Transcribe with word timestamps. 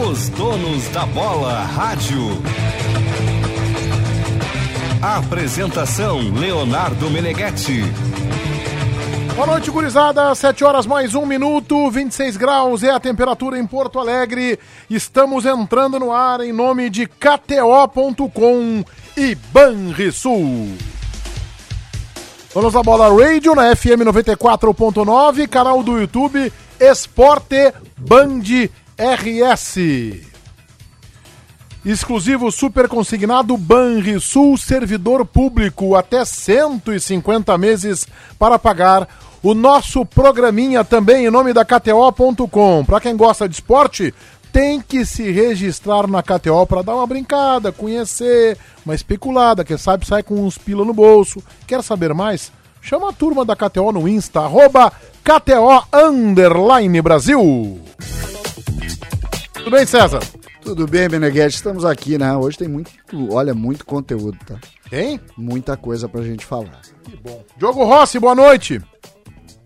Os 0.00 0.28
donos 0.28 0.86
da 0.90 1.04
bola 1.06 1.64
rádio. 1.64 2.40
Apresentação 5.02 6.20
Leonardo 6.34 7.10
Meneghetti. 7.10 7.82
Boa 9.34 9.46
noite, 9.48 9.72
gurizada. 9.72 10.32
7 10.36 10.62
horas 10.62 10.86
mais 10.86 11.16
um 11.16 11.26
minuto, 11.26 11.90
26 11.90 12.36
graus 12.36 12.84
é 12.84 12.90
a 12.90 13.00
temperatura 13.00 13.58
em 13.58 13.66
Porto 13.66 13.98
Alegre. 13.98 14.56
Estamos 14.88 15.44
entrando 15.44 15.98
no 15.98 16.12
ar 16.12 16.42
em 16.42 16.52
nome 16.52 16.88
de 16.90 17.08
KTO.com 17.08 18.84
e 19.16 19.34
Banrisul. 19.52 20.76
Vamos 22.54 22.76
à 22.76 22.82
bola 22.84 23.08
radio 23.08 23.52
na 23.56 23.74
FM 23.74 24.06
94.9, 24.06 25.48
canal 25.48 25.82
do 25.82 25.98
YouTube 25.98 26.52
Esporte 26.78 27.72
Band 27.96 28.42
RS. 28.98 29.76
Exclusivo 31.84 32.50
super 32.50 32.88
consignado 32.88 33.56
Banrisul 33.56 34.58
Servidor 34.58 35.24
Público 35.24 35.94
até 35.94 36.24
150 36.24 37.56
meses 37.56 38.06
para 38.36 38.58
pagar 38.58 39.08
o 39.40 39.54
nosso 39.54 40.04
programinha 40.04 40.82
também 40.82 41.26
em 41.26 41.30
nome 41.30 41.52
da 41.52 41.64
KTO.com. 41.64 42.84
Para 42.84 43.00
quem 43.00 43.16
gosta 43.16 43.48
de 43.48 43.54
esporte, 43.54 44.12
tem 44.52 44.80
que 44.80 45.06
se 45.06 45.30
registrar 45.30 46.08
na 46.08 46.20
KTO 46.20 46.66
para 46.66 46.82
dar 46.82 46.96
uma 46.96 47.06
brincada, 47.06 47.70
conhecer, 47.70 48.58
uma 48.84 48.96
especulada, 48.96 49.64
quem 49.64 49.78
sabe 49.78 50.04
sai 50.04 50.24
com 50.24 50.44
uns 50.44 50.58
pila 50.58 50.84
no 50.84 50.92
bolso. 50.92 51.40
Quer 51.68 51.84
saber 51.84 52.12
mais? 52.12 52.50
Chama 52.82 53.10
a 53.10 53.12
turma 53.12 53.44
da 53.44 53.54
KTO 53.54 53.92
no 53.92 54.08
Insta, 54.08 54.40
arroba 54.40 54.92
KTO 55.22 55.84
Brasil. 57.00 57.80
Tudo 59.68 59.76
bem, 59.76 59.84
César? 59.84 60.20
Tudo 60.62 60.86
bem, 60.86 61.10
Beneguete? 61.10 61.56
Estamos 61.56 61.84
aqui, 61.84 62.16
né? 62.16 62.34
Hoje 62.34 62.56
tem 62.56 62.66
muito, 62.66 62.90
olha, 63.30 63.52
muito 63.52 63.84
conteúdo, 63.84 64.38
tá? 64.46 64.58
Tem? 64.88 65.20
Muita 65.36 65.76
coisa 65.76 66.08
pra 66.08 66.22
gente 66.22 66.42
falar. 66.42 66.80
Que 67.04 67.14
bom. 67.18 67.44
Diogo 67.58 67.84
Rossi, 67.84 68.18
boa 68.18 68.34
noite. 68.34 68.80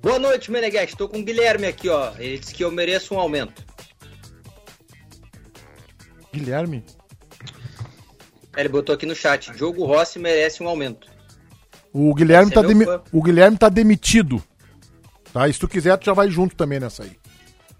Boa 0.03 0.19
noite, 0.19 0.51
Meneghete. 0.51 0.97
Tô 0.97 1.09
com 1.09 1.21
o 1.21 1.25
Guilherme 1.25 1.69
aqui, 1.69 1.89
ó. 1.89 2.11
Ele 2.19 2.37
disse 2.37 2.53
que 2.53 2.65
eu 2.65 2.73
mereço 2.73 3.15
um 3.15 3.21
aumento. 3.21 3.65
Guilherme? 6.35 6.85
Ele 8.57 8.69
botou 8.69 8.97
aqui 8.97 9.07
no 9.07 9.15
chat. 9.15 9.53
Diogo 9.53 9.85
Rossi 9.85 10.19
merece 10.19 10.65
um 10.65 10.69
aumento. 10.69 11.07
O 11.93 12.13
Guilherme, 12.13 12.51
tá 12.51 12.61
é 12.61 12.65
demi- 12.65 12.87
o 13.13 13.23
Guilherme 13.23 13.57
tá 13.57 13.69
demitido. 13.69 14.43
Tá? 15.33 15.47
E 15.47 15.53
se 15.53 15.61
tu 15.61 15.69
quiser, 15.69 15.97
tu 15.97 16.07
já 16.07 16.13
vai 16.13 16.29
junto 16.29 16.57
também 16.57 16.81
nessa 16.81 17.05
aí. 17.05 17.22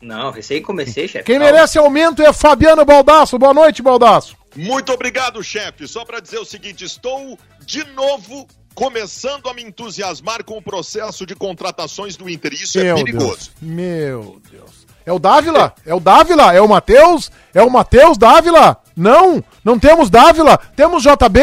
Não, 0.03 0.33
recém 0.33 0.61
comecei, 0.61 1.07
chefe. 1.07 1.25
Quem 1.25 1.39
Calma. 1.39 1.53
merece 1.53 1.79
aumento 1.79 2.23
é 2.23 2.33
Fabiano 2.33 2.85
Baldasso. 2.85 3.39
Boa 3.39 3.55
noite, 3.55 3.81
Baldasso. 3.81 4.37
Muito 4.57 4.93
obrigado, 4.93 5.43
chefe. 5.43 5.87
Só 5.87 6.05
para 6.05 6.19
dizer 6.21 6.39
o 6.39 6.45
seguinte, 6.45 6.85
estou 6.85 7.39
de 7.65 7.85
novo 7.93 8.47
começando 8.75 9.49
a 9.49 9.55
me 9.55 9.63
entusiasmar 9.63 10.43
com 10.45 10.59
o 10.59 10.63
processo 10.63 11.25
de 11.25 11.37
contratações 11.37 12.17
do 12.17 12.29
Inter. 12.29 12.53
Isso 12.53 12.81
é 12.81 12.85
Meu 12.85 12.97
perigoso. 12.97 13.29
Deus. 13.29 13.51
Meu 13.63 14.41
Deus. 14.51 14.87
É 15.07 15.13
o 15.13 15.19
Dávila? 15.19 15.75
É 15.87 15.95
o 15.95 16.01
Dávila? 16.01 16.53
É 16.53 16.61
o 16.61 16.69
Matheus? 16.69 17.31
É 17.55 17.63
o 17.63 17.71
Matheus 17.71 18.19
Dávila? 18.19 18.77
Não, 18.97 19.43
não 19.65 19.79
temos 19.79 20.11
Dávila. 20.11 20.59
Temos 20.77 21.03
JB? 21.03 21.41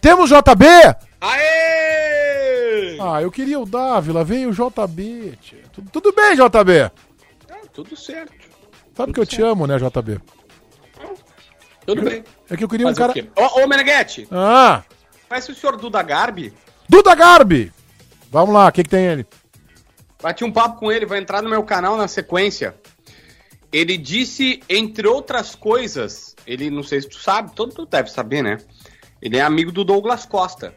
Temos 0.00 0.30
JB? 0.30 0.66
Aê! 1.20 2.98
Ah, 3.00 3.22
eu 3.22 3.30
queria 3.30 3.58
o 3.58 3.66
Dávila. 3.66 4.24
Veio 4.24 4.50
o 4.50 4.52
JB. 4.52 5.38
tia. 5.40 5.62
Tudo, 5.72 5.90
tudo 5.90 6.12
bem, 6.12 6.34
JB? 6.34 6.90
Tudo 7.76 7.94
certo. 7.94 8.32
Sabe 8.96 9.12
que 9.12 9.20
eu 9.20 9.26
te 9.26 9.42
amo, 9.42 9.66
né, 9.66 9.76
JB? 9.76 10.18
Tudo 11.84 12.02
bem. 12.02 12.24
É 12.48 12.56
que 12.56 12.64
eu 12.64 12.68
queria 12.70 12.88
um 12.88 12.94
cara... 12.94 13.12
Ô, 13.36 13.60
ô 13.60 13.66
Meneghete, 13.66 14.26
Ah, 14.32 14.82
conhece 15.28 15.52
o 15.52 15.54
senhor 15.54 15.76
Duda 15.76 16.02
Garbi? 16.02 16.54
Duda 16.88 17.14
Garbi. 17.14 17.70
Vamos 18.30 18.54
lá, 18.54 18.68
o 18.68 18.72
que 18.72 18.82
que 18.82 18.88
tem 18.88 19.04
ele? 19.04 19.26
Bati 20.22 20.42
um 20.42 20.50
papo 20.50 20.80
com 20.80 20.90
ele, 20.90 21.04
vai 21.04 21.18
entrar 21.18 21.42
no 21.42 21.50
meu 21.50 21.62
canal 21.64 21.98
na 21.98 22.08
sequência. 22.08 22.74
Ele 23.70 23.98
disse, 23.98 24.62
entre 24.70 25.06
outras 25.06 25.54
coisas, 25.54 26.34
ele, 26.46 26.70
não 26.70 26.82
sei 26.82 27.02
se 27.02 27.10
tu 27.10 27.18
sabe, 27.18 27.54
todo 27.54 27.76
mundo 27.76 27.90
deve 27.90 28.10
saber, 28.10 28.40
né? 28.40 28.56
Ele 29.20 29.36
é 29.36 29.42
amigo 29.42 29.70
do 29.70 29.84
Douglas 29.84 30.24
Costa. 30.24 30.74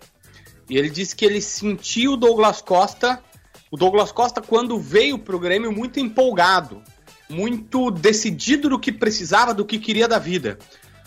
E 0.69 0.77
ele 0.77 0.89
disse 0.89 1.15
que 1.15 1.23
ele 1.23 1.39
sentiu 1.39 2.13
o 2.13 2.17
Douglas 2.17 2.61
Costa, 2.61 3.23
o 3.71 3.77
Douglas 3.77 4.11
Costa 4.11 4.41
quando 4.41 4.79
veio 4.79 5.17
pro 5.19 5.39
Grêmio 5.39 5.71
muito 5.71 5.99
empolgado, 5.99 6.81
muito 7.29 7.91
decidido 7.91 8.69
do 8.69 8.79
que 8.79 8.91
precisava, 8.91 9.53
do 9.53 9.65
que 9.65 9.77
queria 9.79 10.07
da 10.07 10.17
vida. 10.19 10.57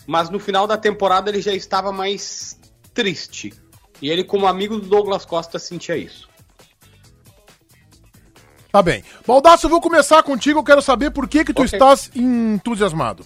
Mas 0.06 0.30
no 0.30 0.38
final 0.38 0.66
da 0.66 0.76
temporada 0.76 1.30
ele 1.30 1.40
já 1.40 1.52
estava 1.52 1.92
mais 1.92 2.58
triste. 2.94 3.52
E 4.00 4.10
ele, 4.10 4.24
como 4.24 4.46
amigo 4.46 4.78
do 4.80 4.86
Douglas 4.88 5.24
Costa, 5.24 5.58
sentia 5.58 5.96
isso. 5.96 6.28
Tá 8.70 8.82
bem. 8.82 9.04
Baldasso, 9.26 9.66
eu 9.66 9.70
vou 9.70 9.80
começar 9.80 10.22
contigo. 10.22 10.58
Eu 10.58 10.64
quero 10.64 10.80
saber 10.82 11.10
por 11.10 11.28
que 11.28 11.44
que 11.44 11.52
tu 11.52 11.62
Ok. 11.62 11.72
estás 11.74 12.10
entusiasmado. 12.14 13.24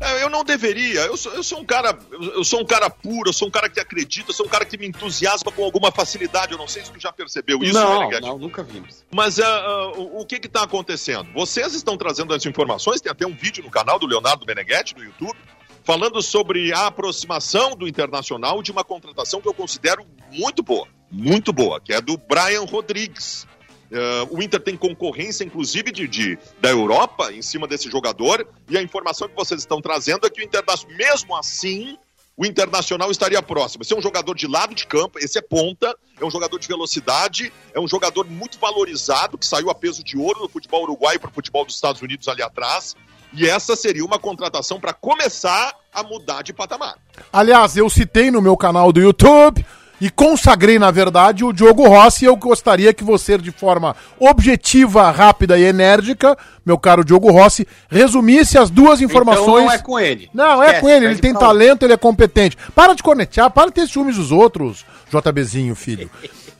É, 0.00 0.22
Eu 0.22 0.30
não 0.30 0.44
deveria. 0.44 1.00
Eu 1.02 1.16
sou, 1.16 1.32
eu 1.32 1.42
sou 1.42 1.60
um 1.60 1.64
cara, 1.64 1.98
eu 2.12 2.44
sou 2.44 2.60
um 2.60 2.64
cara 2.64 2.90
puro, 2.90 3.28
eu 3.28 3.32
sou 3.32 3.48
um 3.48 3.50
cara 3.50 3.68
que 3.68 3.80
acredita, 3.80 4.30
eu 4.30 4.34
sou 4.34 4.46
um 4.46 4.48
cara 4.48 4.64
que 4.64 4.76
me 4.76 4.86
entusiasma 4.86 5.50
com 5.52 5.64
alguma 5.64 5.90
facilidade. 5.90 6.52
Eu 6.52 6.58
não 6.58 6.68
sei 6.68 6.84
se 6.84 6.92
tu 6.92 7.00
já 7.00 7.12
percebeu 7.12 7.62
isso, 7.62 7.74
não, 7.74 8.00
Meneghete. 8.00 8.26
não, 8.26 8.38
nunca 8.38 8.62
vimos. 8.62 9.04
Mas 9.12 9.38
ah, 9.38 9.46
ah, 9.46 9.92
o, 9.96 10.20
o 10.20 10.26
que 10.26 10.36
está 10.36 10.62
acontecendo? 10.62 11.32
Vocês 11.32 11.74
estão 11.74 11.96
trazendo 11.96 12.34
as 12.34 12.44
informações, 12.46 13.00
tem 13.00 13.10
até 13.10 13.26
um 13.26 13.34
vídeo 13.34 13.62
no 13.62 13.70
canal 13.70 13.98
do 13.98 14.06
Leonardo 14.06 14.44
Meneghetti 14.46 14.96
no 14.96 15.04
YouTube, 15.04 15.38
falando 15.82 16.20
sobre 16.22 16.72
a 16.72 16.86
aproximação 16.86 17.76
do 17.76 17.86
Internacional 17.86 18.62
de 18.62 18.72
uma 18.72 18.82
contratação 18.82 19.40
que 19.40 19.48
eu 19.48 19.54
considero 19.54 20.04
muito 20.32 20.62
boa, 20.62 20.88
muito 21.10 21.52
boa, 21.52 21.80
que 21.80 21.92
é 21.92 22.00
do 22.00 22.16
Brian 22.16 22.64
Rodrigues. 22.64 23.46
Ah, 23.92 24.26
o 24.30 24.42
Inter 24.42 24.60
tem 24.60 24.76
concorrência, 24.76 25.44
inclusive, 25.44 25.92
de, 25.92 26.06
de- 26.08 26.38
da 26.60 26.70
Europa 26.70 27.32
em 27.32 27.42
cima 27.42 27.66
desse 27.66 27.90
jogador, 27.90 28.46
e 28.68 28.76
a 28.76 28.82
informação 28.82 29.28
que 29.28 29.34
vocês 29.36 29.60
estão 29.60 29.80
trazendo 29.80 30.26
é 30.26 30.30
que 30.30 30.40
o 30.40 30.44
Internacional, 30.44 30.96
mesmo 30.96 31.36
assim, 31.36 31.96
o 32.36 32.44
Internacional 32.44 33.10
estaria 33.10 33.40
próximo. 33.40 33.82
Esse 33.82 33.94
é 33.94 33.96
um 33.96 34.02
jogador 34.02 34.34
de 34.34 34.46
lado 34.48 34.74
de 34.74 34.86
campo, 34.86 35.18
esse 35.20 35.38
é 35.38 35.42
ponta, 35.42 35.96
é 36.20 36.24
um 36.24 36.30
jogador 36.30 36.58
de 36.58 36.66
velocidade, 36.66 37.52
é 37.72 37.78
um 37.78 37.86
jogador 37.86 38.26
muito 38.26 38.58
valorizado, 38.58 39.38
que 39.38 39.46
saiu 39.46 39.70
a 39.70 39.74
peso 39.74 40.02
de 40.02 40.16
ouro 40.18 40.40
no 40.40 40.48
futebol 40.48 40.82
uruguaio 40.82 41.20
para 41.20 41.30
o 41.30 41.32
futebol 41.32 41.64
dos 41.64 41.76
Estados 41.76 42.02
Unidos 42.02 42.26
ali 42.26 42.42
atrás. 42.42 42.96
E 43.32 43.48
essa 43.48 43.74
seria 43.76 44.04
uma 44.04 44.18
contratação 44.18 44.80
para 44.80 44.92
começar 44.92 45.72
a 45.92 46.02
mudar 46.02 46.42
de 46.42 46.52
patamar. 46.52 46.96
Aliás, 47.32 47.76
eu 47.76 47.88
citei 47.90 48.30
no 48.30 48.40
meu 48.40 48.56
canal 48.56 48.92
do 48.92 49.00
YouTube 49.00 49.64
e 50.04 50.10
consagrei, 50.10 50.78
na 50.78 50.90
verdade, 50.90 51.46
o 51.46 51.50
Diogo 51.50 51.88
Rossi. 51.88 52.26
Eu 52.26 52.36
gostaria 52.36 52.92
que 52.92 53.02
você, 53.02 53.38
de 53.38 53.50
forma 53.50 53.96
objetiva, 54.20 55.10
rápida 55.10 55.58
e 55.58 55.62
enérgica, 55.62 56.36
meu 56.62 56.76
caro 56.76 57.02
Diogo 57.02 57.32
Rossi, 57.32 57.66
resumisse 57.88 58.58
as 58.58 58.68
duas 58.68 59.00
informações. 59.00 59.46
Então 59.48 59.64
não 59.64 59.72
é 59.72 59.78
com 59.78 59.98
ele. 59.98 60.28
Não, 60.34 60.62
é 60.62 60.66
Esquece, 60.66 60.82
com 60.82 60.88
ele, 60.90 61.06
ele 61.06 61.18
tem 61.20 61.32
talento, 61.32 61.86
ele 61.86 61.94
é 61.94 61.96
competente. 61.96 62.54
Para 62.74 62.92
de 62.92 63.02
cornetear, 63.02 63.50
para 63.50 63.68
de 63.68 63.72
ter 63.72 63.88
ciúmes 63.88 64.16
dos 64.16 64.30
outros, 64.30 64.84
JBzinho, 65.10 65.74
filho. 65.74 66.10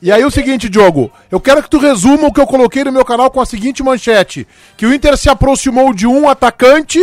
E 0.01 0.11
aí 0.11 0.25
o 0.25 0.31
seguinte, 0.31 0.67
Diogo, 0.67 1.11
eu 1.29 1.39
quero 1.39 1.61
que 1.61 1.69
tu 1.69 1.77
resuma 1.77 2.29
o 2.29 2.33
que 2.33 2.41
eu 2.41 2.47
coloquei 2.47 2.83
no 2.83 2.91
meu 2.91 3.05
canal 3.05 3.29
com 3.29 3.39
a 3.39 3.45
seguinte 3.45 3.83
manchete: 3.83 4.47
que 4.75 4.87
o 4.87 4.93
Inter 4.93 5.15
se 5.17 5.29
aproximou 5.29 5.93
de 5.93 6.07
um 6.07 6.27
atacante 6.27 6.99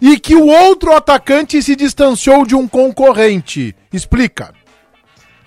e 0.00 0.18
que 0.18 0.34
o 0.34 0.48
outro 0.48 0.92
atacante 0.92 1.62
se 1.62 1.76
distanciou 1.76 2.44
de 2.44 2.56
um 2.56 2.66
concorrente. 2.66 3.76
Explica. 3.92 4.57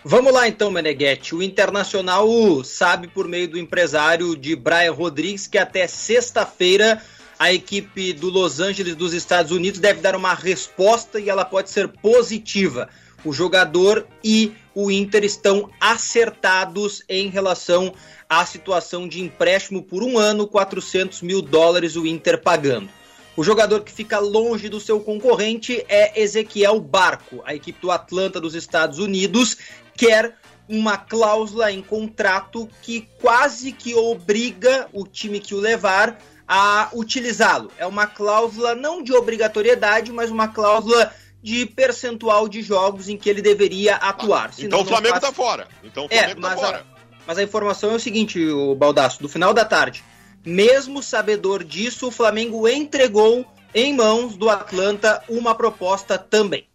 Vamos 0.04 0.34
lá 0.34 0.48
então, 0.48 0.72
Meneghetti. 0.72 1.36
O 1.36 1.44
Internacional 1.44 2.28
sabe 2.64 3.08
por 3.08 3.28
meio 3.28 3.48
do 3.48 3.60
empresário 3.60 4.36
de 4.36 4.56
Brian 4.56 4.94
Rodrigues 4.94 5.46
que 5.46 5.60
até 5.60 5.86
sexta-feira 5.86 7.00
a 7.38 7.54
equipe 7.54 8.12
do 8.12 8.30
Los 8.30 8.60
Angeles 8.60 8.96
dos 8.96 9.14
Estados 9.14 9.52
Unidos 9.52 9.80
deve 9.80 10.02
dar 10.02 10.16
uma 10.16 10.34
resposta 10.34 11.20
e 11.20 11.30
ela 11.30 11.46
pode 11.46 11.70
ser 11.70 11.88
positiva. 11.88 12.90
O 13.24 13.32
jogador 13.32 14.08
e 14.24 14.54
o 14.74 14.90
Inter 14.90 15.24
estão 15.24 15.70
acertados 15.80 17.04
em 17.08 17.30
relação 17.30 17.94
à 18.28 18.44
situação 18.44 19.08
de 19.08 19.22
empréstimo 19.22 19.84
por 19.84 20.02
um 20.02 20.18
ano, 20.18 20.48
400 20.48 21.22
mil 21.22 21.44
dólares 21.44 21.96
o 21.96 22.08
Inter 22.08 22.42
pagando. 22.42 22.90
O 23.36 23.44
jogador 23.44 23.82
que 23.82 23.92
fica 23.92 24.20
longe 24.20 24.68
do 24.68 24.80
seu 24.80 25.00
concorrente 25.00 25.86
é 25.88 26.22
Ezequiel 26.22 26.80
Barco. 26.82 27.42
A 27.46 27.56
equipe 27.56 27.80
do 27.80 27.90
Atlanta 27.90 28.42
dos 28.42 28.54
Estados 28.54 29.00
Unidos 29.00 29.58
quer 29.96 30.36
uma 30.68 30.98
cláusula 30.98 31.72
em 31.72 31.82
contrato 31.82 32.70
que 32.82 33.08
quase 33.20 33.72
que 33.72 33.94
obriga 33.94 34.88
o 34.94 35.06
time 35.06 35.40
que 35.40 35.54
o 35.54 35.60
levar 35.60 36.18
a 36.48 36.90
utilizá-lo. 36.94 37.72
É 37.78 37.86
uma 37.86 38.08
cláusula 38.08 38.76
não 38.76 39.04
de 39.04 39.14
obrigatoriedade, 39.14 40.12
mas 40.12 40.30
uma 40.30 40.48
cláusula 40.48 41.14
de 41.42 41.66
percentual 41.66 42.48
de 42.48 42.62
jogos 42.62 43.10
em 43.10 43.18
que 43.18 43.30
ele 43.30 43.42
deveria 43.42 43.96
atuar. 43.96 44.54
Senão 44.54 44.68
então 44.68 44.82
o 44.82 44.86
Flamengo 44.86 45.20
faz- 45.20 45.24
tá 45.24 45.34
fora. 45.34 45.68
Então 45.84 46.04
o 46.06 46.08
é, 46.10 46.18
Flamengo 46.20 46.42
tá 46.42 46.50
mas 46.50 46.60
fora. 46.60 46.78
a, 46.78 47.02
mas 47.26 47.38
a 47.38 47.44
informação 47.44 47.92
é 47.92 47.96
o 47.96 48.00
seguinte, 48.00 48.46
o 48.48 48.76
Baldaço, 48.76 49.22
do 49.22 49.30
final 49.30 49.54
da 49.54 49.66
tarde. 49.66 50.04
Mesmo 50.46 51.04
sabedor 51.04 51.64
disso, 51.64 52.08
o 52.08 52.12
Flamengo 52.12 52.68
entregou 52.68 53.46
em 53.74 53.96
mãos 53.96 54.36
do 54.36 54.50
Atlanta 54.50 55.24
uma 55.30 55.56
proposta 55.56 56.18
também. 56.18 56.68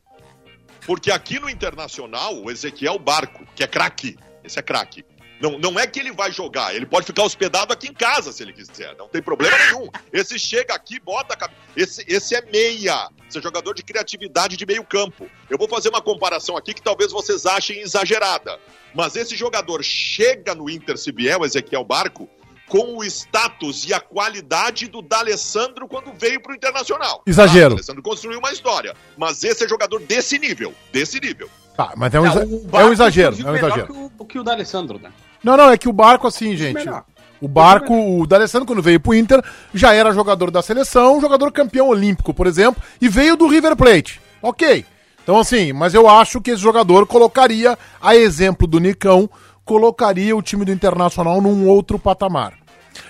Porque 0.87 1.11
aqui 1.11 1.41
no 1.41 1.51
Internacional, 1.51 2.37
o 2.37 2.51
Ezequiel 2.51 2.97
Barco, 2.99 3.45
que 3.57 3.65
é 3.65 3.67
craque, 3.67 4.17
esse 4.45 4.59
é 4.59 4.63
craque. 4.63 5.05
Não, 5.41 5.59
não 5.59 5.79
é 5.79 5.87
que 5.87 6.01
ele 6.01 6.13
vai 6.13 6.33
jogar, 6.33 6.75
ele 6.75 6.87
pode 6.87 7.05
ficar 7.05 7.25
hospedado 7.25 7.71
aqui 7.73 7.89
em 7.89 7.93
casa 7.93 8.33
se 8.33 8.43
ele 8.43 8.55
quiser, 8.55 8.97
não 8.97 9.07
tem 9.09 9.21
problema 9.21 9.55
nenhum. 9.59 9.89
Esse 10.11 10.39
chega 10.39 10.75
aqui, 10.75 10.99
bota 10.99 11.35
a 11.35 11.37
cabeça. 11.37 11.61
Esse, 11.77 12.05
esse 12.09 12.35
é 12.35 12.41
meia, 12.41 13.11
esse 13.29 13.37
é 13.37 13.43
jogador 13.43 13.75
de 13.75 13.83
criatividade 13.83 14.57
de 14.57 14.65
meio 14.65 14.83
campo. 14.85 15.29
Eu 15.51 15.59
vou 15.59 15.69
fazer 15.69 15.91
uma 15.91 16.01
comparação 16.01 16.57
aqui 16.57 16.73
que 16.73 16.81
talvez 16.81 17.13
vocês 17.13 17.45
achem 17.45 17.81
exagerada. 17.81 18.59
Mas 18.95 19.15
esse 19.15 19.37
jogador 19.37 19.83
chega 19.85 20.55
no 20.55 20.71
Inter 20.71 20.97
o 21.39 21.45
Ezequiel 21.45 21.85
Barco, 21.85 22.31
com 22.69 22.99
o 22.99 23.05
status 23.05 23.87
e 23.89 23.95
a 23.95 24.01
qualidade 24.01 24.89
do 24.89 25.01
D'Alessandro 25.03 25.87
quando 25.89 26.13
veio 26.19 26.41
para 26.41 26.53
o 26.53 26.55
Internacional. 26.55 27.23
Exagero. 27.27 27.61
Tá? 27.61 27.67
O 27.67 27.77
D'Alessandro 27.77 28.03
construiu 28.03 28.39
uma 28.39 28.51
história, 28.53 28.95
mas 29.17 29.43
esse 29.45 29.65
é 29.65 29.69
jogador 29.69 30.01
desse 30.01 30.39
nível, 30.39 30.75
desse 30.93 31.21
nível. 31.21 31.49
Tá, 31.77 31.93
mas 31.97 32.15
é 32.15 32.21
um, 32.21 32.27
exa- 32.27 32.49
é 32.73 32.85
um 32.85 32.93
exagero, 32.93 33.37
é 33.47 33.51
um 33.51 33.57
exagero. 33.57 33.87
Que 33.87 33.93
o, 34.19 34.25
que 34.25 34.39
o 34.39 34.43
D'Alessandro, 34.43 34.99
né? 34.99 35.11
Não, 35.45 35.57
não, 35.57 35.71
é 35.71 35.77
que 35.77 35.89
o 35.89 35.93
Barco, 35.93 36.27
assim, 36.27 36.57
gente. 36.57 36.75
melhor. 36.77 37.05
O 37.39 37.47
Barco, 37.47 37.93
o 37.95 38.27
D'Alessandro, 38.27 38.67
quando 38.67 38.81
veio 38.83 38.99
pro 38.99 39.15
Inter, 39.15 39.43
já 39.75 39.93
era 39.93 40.11
jogador 40.13 40.51
da 40.51 40.63
seleção, 40.63 41.21
jogador 41.21 41.53
campeão 41.53 41.89
olímpico, 41.89 42.33
por 42.33 42.47
exemplo, 42.47 42.83
e 43.01 43.09
veio 43.09 43.37
do 43.37 43.47
River 43.47 43.77
Plate. 43.77 44.21
Ok. 44.41 44.87
Então, 45.23 45.39
assim, 45.39 45.73
mas 45.73 45.93
eu 45.93 46.09
acho 46.09 46.41
que 46.41 46.53
esse 46.53 46.63
jogador 46.63 47.07
colocaria, 47.07 47.77
a 48.01 48.17
exemplo 48.17 48.67
do 48.67 48.79
Nicão, 48.79 49.29
colocaria 49.67 50.35
o 50.35 50.41
time 50.41 50.65
do 50.65 50.71
Internacional 50.71 51.43
num 51.43 51.69
outro 51.69 51.99
patamar. 51.99 52.55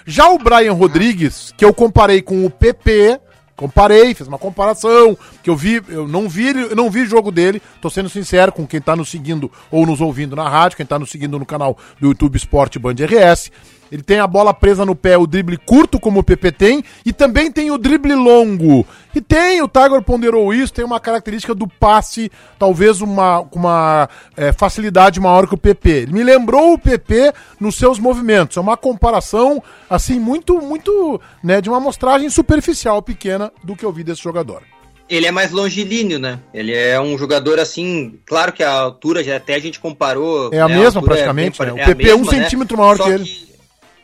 Já 0.05 0.29
o 0.31 0.39
Brian 0.39 0.73
Rodrigues, 0.73 1.53
que 1.57 1.65
eu 1.65 1.73
comparei 1.73 2.23
com 2.23 2.45
o 2.45 2.51
PP, 2.51 3.21
comparei, 3.55 4.15
fiz 4.15 4.27
uma 4.27 4.39
comparação, 4.39 5.17
que 5.43 5.51
eu 5.51 5.55
vi, 5.55 5.83
eu 5.89 6.09
não 6.09 6.29
vi, 6.29 6.49
eu 6.49 6.75
não 6.75 6.91
vi 6.91 7.05
jogo 7.05 7.31
dele, 7.31 7.63
tô 7.81 7.89
sendo 7.89 8.09
sincero 8.09 8.51
com 8.51 8.67
quem 8.67 8.81
tá 8.81 8.97
nos 8.97 9.11
seguindo 9.11 9.53
ou 9.71 9.87
nos 9.87 10.01
ouvindo 10.01 10.35
na 10.35 10.49
rádio, 10.49 10.79
quem 10.79 10.87
tá 10.87 10.99
nos 10.99 11.11
seguindo 11.11 11.39
no 11.39 11.47
canal 11.47 11.77
do 12.01 12.09
YouTube 12.09 12.37
Esporte 12.37 12.79
Band 12.79 12.95
RS. 12.95 13.53
Ele 13.91 14.03
tem 14.03 14.19
a 14.19 14.27
bola 14.27 14.53
presa 14.53 14.85
no 14.85 14.97
pé, 14.97 15.17
o 15.17 15.27
drible 15.27 15.57
curto, 15.59 16.01
como 16.01 16.21
o 16.21 16.23
PP 16.23 16.53
tem, 16.53 16.85
e 17.05 17.13
também 17.13 17.53
tem 17.53 17.71
o 17.71 17.79
drible 17.79 18.15
longo. 18.15 18.85
E 19.17 19.21
tem, 19.23 19.63
o 19.63 19.69
Tiger 19.69 20.03
ponderou 20.03 20.53
isso, 20.53 20.75
tem 20.75 20.85
uma 20.85 21.01
característica 21.01 21.55
do 21.55 21.67
passe, 21.67 22.31
talvez 22.59 23.01
uma, 23.01 23.43
com 23.45 23.61
uma 23.61 24.11
é, 24.37 24.53
facilidade 24.53 25.19
maior 25.19 25.49
que 25.49 25.55
o 25.55 25.57
PP. 25.57 25.89
Ele 25.89 26.13
me 26.13 26.23
lembrou 26.23 26.75
o 26.75 26.79
PP 26.79 27.33
nos 27.59 27.77
seus 27.77 27.99
movimentos. 27.99 28.59
É 28.59 28.61
uma 28.61 28.77
comparação, 28.77 29.63
assim, 29.89 30.21
muito, 30.21 30.61
muito, 30.61 31.19
né, 31.43 31.63
de 31.63 31.71
uma 31.71 31.79
amostragem 31.79 32.29
superficial, 32.29 33.01
pequena, 33.01 33.51
do 33.65 33.75
que 33.75 33.87
eu 33.87 33.91
vi 33.91 34.05
desse 34.05 34.23
jogador. 34.23 34.63
Ele 35.09 35.25
é 35.25 35.31
mais 35.31 35.51
longilíneo, 35.51 36.19
né? 36.19 36.39
Ele 36.53 36.75
é 36.75 37.01
um 37.01 37.17
jogador 37.17 37.59
assim, 37.59 38.19
claro 38.27 38.53
que 38.53 38.63
a 38.63 38.71
altura 38.71 39.25
já 39.25 39.37
até 39.37 39.55
a 39.55 39.59
gente 39.59 39.81
comparou. 39.81 40.53
É 40.53 40.61
a 40.61 40.69
né, 40.69 40.75
mesma 40.77 40.99
altura 41.01 41.15
praticamente, 41.15 41.59
bem 41.59 41.69
né? 41.69 41.73
O 41.73 41.77
pare- 41.77 41.91
a 41.91 41.95
PP 41.95 42.11
é 42.11 42.15
um 42.15 42.19
mesma, 42.19 42.33
né? 42.33 42.43
centímetro 42.43 42.77
maior 42.77 42.97
Só 42.99 43.05
que 43.05 43.11
ele. 43.11 43.47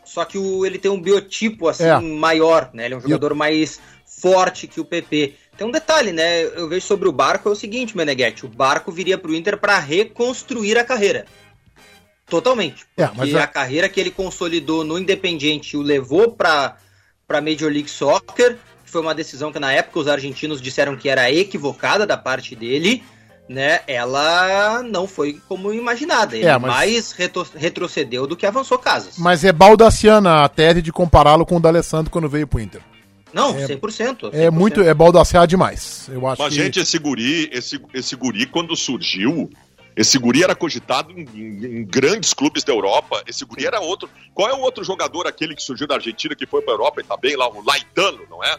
Só 0.04 0.24
que 0.24 0.38
o, 0.38 0.64
ele 0.64 0.78
tem 0.78 0.90
um 0.90 1.00
biotipo 1.00 1.68
assim 1.68 1.84
É. 1.84 1.98
maior, 2.00 2.70
né? 2.72 2.86
Ele 2.86 2.94
é 2.94 2.96
um 2.96 3.00
jogador 3.00 3.34
mais 3.34 3.80
forte 4.22 4.66
que 4.68 4.80
o 4.80 4.84
PP. 4.84 5.34
Tem 5.58 5.66
um 5.66 5.70
detalhe, 5.70 6.12
né? 6.12 6.44
Eu 6.44 6.68
vejo 6.68 6.86
sobre 6.86 7.08
o 7.08 7.12
Barco 7.12 7.48
é 7.48 7.52
o 7.52 7.56
seguinte, 7.56 7.96
Meneghetti, 7.96 8.46
o 8.46 8.48
Barco 8.48 8.90
viria 8.92 9.18
pro 9.18 9.34
Inter 9.34 9.58
para 9.58 9.78
reconstruir 9.78 10.78
a 10.78 10.84
carreira. 10.84 11.26
Totalmente. 12.26 12.86
É, 12.96 13.06
Porque 13.06 13.36
a- 13.36 13.42
a 13.44 13.46
carreira 13.46 13.88
que 13.88 14.00
ele 14.00 14.10
consolidou 14.10 14.84
no 14.84 14.98
Independiente 14.98 15.74
e 15.74 15.78
o 15.78 15.82
levou 15.82 16.30
para 16.32 16.76
para 17.26 17.40
Major 17.40 17.70
League 17.72 17.88
Soccer, 17.88 18.58
que 18.84 18.90
foi 18.90 19.00
uma 19.00 19.14
decisão 19.14 19.50
que 19.50 19.58
na 19.58 19.72
época 19.72 19.98
os 20.00 20.08
argentinos 20.08 20.60
disseram 20.60 20.96
que 20.96 21.08
era 21.08 21.30
equivocada 21.32 22.06
da 22.06 22.16
parte 22.16 22.54
dele, 22.54 23.02
né? 23.48 23.80
Ela 23.86 24.82
não 24.82 25.06
foi 25.06 25.40
como 25.48 25.72
imaginada. 25.72 26.36
Ele 26.36 26.44
É, 26.46 26.58
mas- 26.58 26.70
mais 26.74 27.12
retro- 27.12 27.46
retrocedeu 27.54 28.26
do 28.26 28.36
que 28.36 28.44
avançou 28.44 28.78
casas. 28.78 29.16
Mas 29.16 29.44
é 29.44 29.52
baldaciana 29.52 30.44
a 30.44 30.48
tese 30.48 30.82
de 30.82 30.92
compará-lo 30.92 31.46
com 31.46 31.56
o 31.56 31.60
D'Alessandro 31.60 32.10
quando 32.10 32.28
veio 32.28 32.46
pro 32.46 32.60
Inter. 32.60 32.82
Não, 33.32 33.54
100%. 33.54 34.30
É 34.32 34.48
100%. 34.48 34.50
muito, 34.50 34.80
é 34.80 34.92
baldaciar 34.94 35.46
demais. 35.46 36.08
Eu 36.12 36.26
acho 36.26 36.42
Mas, 36.42 36.54
que... 36.54 36.62
gente, 36.62 36.80
esse 36.80 36.98
guri, 36.98 37.48
esse, 37.52 37.80
esse 37.94 38.14
guri, 38.16 38.46
quando 38.46 38.76
surgiu, 38.76 39.48
esse 39.96 40.18
guri 40.18 40.42
era 40.42 40.54
cogitado 40.54 41.12
em, 41.12 41.26
em- 41.34 41.64
em 41.80 41.84
grandes 41.84 42.32
clubes 42.34 42.62
da 42.64 42.72
Europa. 42.72 43.22
Esse 43.26 43.44
guri 43.44 43.66
era 43.66 43.80
outro. 43.80 44.08
Qual 44.34 44.48
é 44.48 44.54
o 44.54 44.60
outro 44.60 44.82
jogador, 44.84 45.26
aquele 45.26 45.54
que 45.54 45.62
surgiu 45.62 45.86
da 45.86 45.94
Argentina, 45.96 46.34
que 46.34 46.46
foi 46.46 46.62
pra 46.62 46.72
Europa 46.74 47.00
e 47.00 47.04
tá 47.04 47.16
bem 47.16 47.36
lá? 47.36 47.48
O 47.48 47.64
Laitano, 47.64 48.20
não 48.30 48.42
é? 48.42 48.56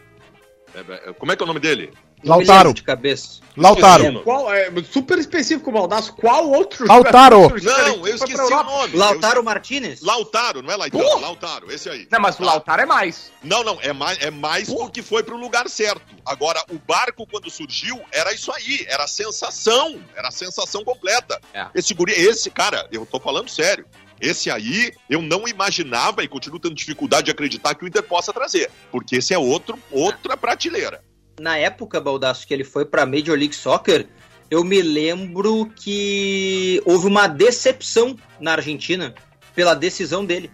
É, 0.76 1.10
é, 1.10 1.14
Como 1.14 1.32
é 1.32 1.36
que 1.36 1.42
é 1.42 1.46
o 1.46 1.48
nome 1.48 1.60
dele? 1.60 1.92
Lautaro. 2.24 2.74
De 2.74 2.84
cabeça. 2.84 3.42
Lautaro. 3.56 4.24
Qual, 4.24 4.52
é, 4.52 4.72
super 4.92 5.20
específico, 5.20 5.72
Baldasso. 5.72 6.14
Qual 6.14 6.50
outro 6.50 6.88
Lautaro. 6.88 7.56
jogador 7.60 7.62
Não, 7.62 8.08
eu 8.08 8.16
esqueci 8.16 8.42
o 8.42 8.50
nome. 8.50 8.98
Lautaro 8.98 9.40
Eu- 9.40 9.44
Martinez? 9.44 10.02
Lautaro, 10.02 10.64
não 10.64 10.72
é 10.72 10.76
Laitano? 10.76 11.04
Porra! 11.04 11.22
Lautaro, 11.22 11.72
esse 11.72 11.88
aí. 11.88 12.08
Não, 12.12 12.20
mas 12.20 12.36
o 12.36 12.40
Tá. 12.40 12.46
Lautaro 12.46 12.82
é 12.82 12.86
mais. 12.86 13.32
Não, 13.44 13.64
não, 13.64 13.78
é 13.82 13.94
mais, 13.94 14.18
é 14.22 14.32
mais 14.32 14.68
porque 14.74 15.04
foi 15.04 15.22
pro 15.22 15.38
lugar 15.38 15.70
certo. 15.70 16.02
Agora, 16.26 16.64
o 16.72 16.80
barco, 16.80 17.28
quando 17.30 17.50
surgiu, 17.52 18.02
era 18.12 18.34
isso 18.34 18.52
aí, 18.52 18.86
era 18.90 19.04
a 19.04 19.08
sensação, 19.08 20.00
era 20.16 20.30
a 20.30 20.32
sensação 20.32 20.84
completa. 20.84 21.40
É. 21.54 21.68
Esse 21.76 21.94
guri, 21.94 22.14
esse 22.14 22.50
cara, 22.50 22.88
eu 22.92 23.06
tô 23.06 23.20
falando 23.20 23.50
sério. 23.50 23.86
Esse 24.20 24.50
aí, 24.50 24.94
eu 25.10 25.22
não 25.22 25.48
imaginava 25.48 26.24
e 26.24 26.28
continuo 26.28 26.58
tendo 26.60 26.74
dificuldade 26.74 27.26
de 27.26 27.32
acreditar 27.32 27.76
que 27.76 27.84
o 27.84 27.88
Inter 27.88 28.02
possa 28.04 28.32
trazer. 28.34 28.72
Porque 28.92 29.18
esse 29.18 29.34
é 29.34 29.38
outro, 29.38 29.78
outra 29.92 30.36
prateleira. 30.38 31.04
Na 31.40 31.58
época, 31.58 32.00
Baldasso, 32.00 32.48
que 32.48 32.54
ele 32.54 32.64
foi 32.64 32.86
pra 32.86 33.06
Major 33.06 33.38
League 33.38 33.56
Soccer, 33.56 34.08
eu 34.50 34.64
me 34.64 34.82
lembro 34.82 35.72
que 35.76 36.82
houve 36.86 37.08
uma 37.08 37.28
decepção 37.28 38.16
na 38.40 38.52
Argentina 38.52 39.16
pela 39.56 39.74
decisão 39.74 40.24
dele. 40.24 40.52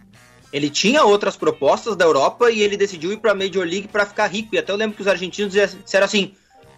Ele 0.51 0.69
tinha 0.69 1.03
outras 1.03 1.35
propostas 1.35 1.95
da 1.95 2.05
Europa 2.05 2.49
e 2.49 2.61
ele 2.61 2.75
decidiu 2.75 3.11
ir 3.11 3.17
pra 3.17 3.35
Major 3.35 3.65
League 3.65 3.87
pra 3.87 4.05
ficar 4.05 4.27
rico. 4.27 4.55
E 4.55 4.57
até 4.57 4.71
eu 4.71 4.77
lembro 4.77 4.95
que 4.95 5.01
os 5.01 5.07
argentinos 5.07 5.53
disseram 5.53 6.05
assim: 6.05 6.33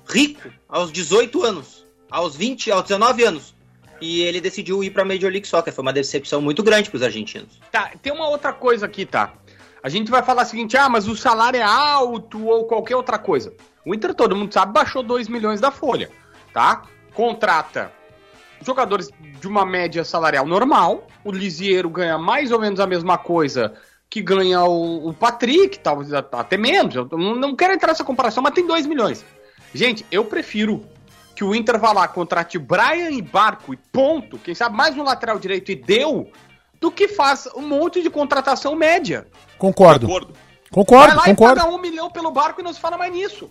rico 0.07 0.49
aos 0.67 0.91
18 0.91 1.43
anos, 1.43 1.85
aos 2.09 2.35
20, 2.35 2.71
aos 2.71 2.83
19 2.83 3.23
anos. 3.23 3.55
E 4.01 4.23
ele 4.23 4.41
decidiu 4.41 4.83
ir 4.83 4.89
pra 4.89 5.05
Major 5.05 5.31
League 5.31 5.47
Soccer. 5.47 5.71
Foi 5.71 5.83
uma 5.83 5.93
decepção 5.93 6.41
muito 6.41 6.63
grande 6.63 6.89
pros 6.89 7.03
argentinos. 7.03 7.59
Tá, 7.71 7.91
tem 8.01 8.11
uma 8.11 8.27
outra 8.27 8.51
coisa 8.51 8.87
aqui, 8.87 9.05
tá? 9.05 9.33
A 9.83 9.89
gente 9.89 10.09
vai 10.11 10.23
falar 10.23 10.43
o 10.43 10.45
seguinte, 10.45 10.75
ah, 10.75 10.89
mas 10.89 11.07
o 11.07 11.15
salário 11.15 11.59
é 11.59 11.63
alto 11.63 12.45
ou 12.45 12.65
qualquer 12.65 12.95
outra 12.95 13.17
coisa. 13.17 13.53
O 13.85 13.93
Inter, 13.93 14.13
todo 14.13 14.35
mundo 14.35 14.53
sabe, 14.53 14.73
baixou 14.73 15.01
2 15.01 15.27
milhões 15.27 15.59
da 15.59 15.71
folha, 15.71 16.09
tá? 16.53 16.83
Contrata 17.13 17.91
jogadores 18.61 19.09
de 19.39 19.47
uma 19.47 19.65
média 19.65 20.03
salarial 20.03 20.45
normal. 20.45 21.07
O 21.23 21.31
Lisieiro 21.31 21.89
ganha 21.89 22.17
mais 22.17 22.51
ou 22.51 22.59
menos 22.59 22.79
a 22.79 22.87
mesma 22.87 23.17
coisa 23.17 23.73
que 24.09 24.21
ganha 24.21 24.63
o, 24.63 25.09
o 25.09 25.13
Patrick, 25.13 25.79
talvez 25.79 26.13
até 26.13 26.57
menos. 26.57 26.95
Eu 26.95 27.07
não, 27.11 27.55
quero 27.55 27.73
entrar 27.73 27.89
nessa 27.89 28.03
comparação, 28.03 28.43
mas 28.43 28.53
tem 28.53 28.67
2 28.67 28.85
milhões. 28.85 29.25
Gente, 29.73 30.05
eu 30.11 30.25
prefiro 30.25 30.85
que 31.33 31.43
o 31.43 31.55
Inter 31.55 31.79
vá 31.79 31.93
lá, 31.93 32.07
contrate 32.07 32.59
Brian 32.59 33.09
e 33.11 33.21
Barco 33.21 33.73
e 33.73 33.77
ponto, 33.77 34.37
quem 34.37 34.53
sabe 34.53 34.75
mais 34.75 34.97
um 34.97 35.03
lateral 35.03 35.39
direito 35.39 35.71
e 35.71 35.75
deu, 35.75 36.29
do 36.79 36.91
que 36.91 37.07
faz 37.07 37.47
um 37.55 37.61
monte 37.61 38.03
de 38.03 38.09
contratação 38.09 38.75
média. 38.75 39.27
Concordo. 39.57 40.07
Acordo? 40.07 40.33
Concordo, 40.69 41.07
Vai 41.07 41.17
lá 41.17 41.23
concordo. 41.23 41.59
e 41.59 41.63
paga 41.63 41.73
um 41.73 41.79
milhão 41.79 42.09
pelo 42.09 42.31
barco 42.31 42.59
e 42.59 42.63
não 42.63 42.73
se 42.73 42.79
fala 42.79 42.97
mais 42.97 43.11
nisso. 43.13 43.49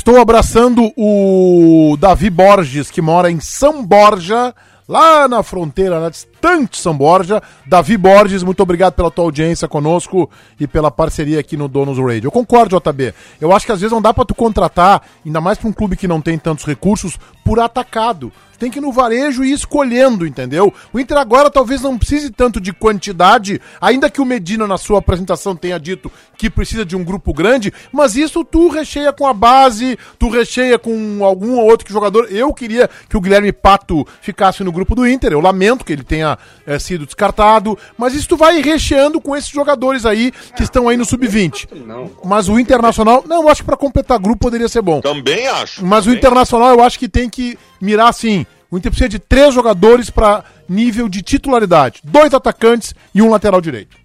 Estou 0.00 0.18
abraçando 0.18 0.90
o 0.96 1.94
Davi 2.00 2.30
Borges, 2.30 2.90
que 2.90 3.02
mora 3.02 3.30
em 3.30 3.38
São 3.38 3.84
Borja, 3.84 4.54
lá 4.88 5.28
na 5.28 5.42
fronteira, 5.42 6.00
na 6.00 6.10
distante 6.40 6.78
São 6.78 6.96
Borja. 6.96 7.42
Davi 7.66 7.96
Borges, 7.98 8.42
muito 8.42 8.62
obrigado 8.62 8.94
pela 8.94 9.10
tua 9.10 9.24
audiência 9.24 9.68
conosco 9.68 10.28
e 10.58 10.66
pela 10.66 10.90
parceria 10.90 11.38
aqui 11.38 11.56
no 11.56 11.68
Donos 11.68 11.98
Radio. 11.98 12.28
Eu 12.28 12.32
concordo, 12.32 12.80
JB. 12.80 13.14
Eu 13.40 13.52
acho 13.52 13.66
que 13.66 13.72
às 13.72 13.80
vezes 13.80 13.92
não 13.92 14.00
dá 14.00 14.14
pra 14.14 14.24
tu 14.24 14.34
contratar, 14.34 15.02
ainda 15.24 15.40
mais 15.40 15.58
pra 15.58 15.68
um 15.68 15.72
clube 15.72 15.96
que 15.96 16.08
não 16.08 16.20
tem 16.20 16.38
tantos 16.38 16.64
recursos, 16.64 17.18
por 17.44 17.60
atacado. 17.60 18.32
Tem 18.60 18.70
que 18.70 18.78
ir 18.78 18.82
no 18.82 18.92
varejo 18.92 19.42
e 19.42 19.50
ir 19.50 19.54
escolhendo, 19.54 20.26
entendeu? 20.26 20.72
O 20.92 21.00
Inter 21.00 21.16
agora 21.16 21.50
talvez 21.50 21.80
não 21.80 21.96
precise 21.96 22.30
tanto 22.30 22.60
de 22.60 22.74
quantidade, 22.74 23.58
ainda 23.80 24.10
que 24.10 24.20
o 24.20 24.24
Medina 24.24 24.66
na 24.66 24.76
sua 24.76 24.98
apresentação 24.98 25.56
tenha 25.56 25.80
dito 25.80 26.12
que 26.36 26.50
precisa 26.50 26.84
de 26.84 26.94
um 26.94 27.02
grupo 27.02 27.32
grande, 27.32 27.72
mas 27.90 28.16
isso 28.16 28.44
tu 28.44 28.68
recheia 28.68 29.14
com 29.14 29.26
a 29.26 29.32
base, 29.32 29.98
tu 30.18 30.28
recheia 30.28 30.78
com 30.78 31.24
algum 31.24 31.54
ou 31.54 31.64
outro 31.70 31.90
jogador. 31.90 32.28
Eu 32.30 32.52
queria 32.52 32.88
que 33.08 33.16
o 33.16 33.20
Guilherme 33.20 33.50
Pato 33.50 34.06
ficasse 34.20 34.62
no 34.62 34.70
grupo 34.70 34.94
do 34.94 35.08
Inter, 35.08 35.32
eu 35.32 35.40
lamento 35.40 35.82
que 35.82 35.94
ele 35.94 36.04
tenha 36.04 36.29
eh, 36.66 36.78
sido 36.78 37.06
descartado, 37.06 37.78
mas 37.96 38.14
isso 38.14 38.28
tu 38.28 38.36
vai 38.36 38.60
recheando 38.60 39.20
com 39.20 39.36
esses 39.36 39.50
jogadores 39.50 40.04
aí 40.04 40.32
que 40.56 40.62
estão 40.62 40.88
aí 40.88 40.96
no 40.96 41.04
sub-20. 41.04 41.68
Não. 41.86 42.10
Mas 42.24 42.48
o 42.48 42.58
Internacional, 42.58 43.24
não, 43.26 43.42
eu 43.42 43.48
acho 43.48 43.62
que 43.62 43.66
pra 43.66 43.76
completar 43.76 44.18
grupo 44.18 44.40
poderia 44.40 44.68
ser 44.68 44.82
bom. 44.82 45.00
Também 45.00 45.46
acho. 45.46 45.84
Mas 45.84 46.00
o 46.00 46.08
também. 46.08 46.18
Internacional 46.18 46.70
eu 46.70 46.82
acho 46.82 46.98
que 46.98 47.08
tem 47.08 47.28
que 47.28 47.58
mirar 47.80 48.08
assim. 48.08 48.46
O 48.70 48.78
Inter 48.78 48.90
precisa 48.90 49.08
de 49.08 49.18
três 49.18 49.52
jogadores 49.52 50.10
pra 50.10 50.44
nível 50.68 51.08
de 51.08 51.22
titularidade: 51.22 52.00
dois 52.04 52.32
atacantes 52.32 52.94
e 53.14 53.20
um 53.20 53.30
lateral 53.30 53.60
direito. 53.60 53.96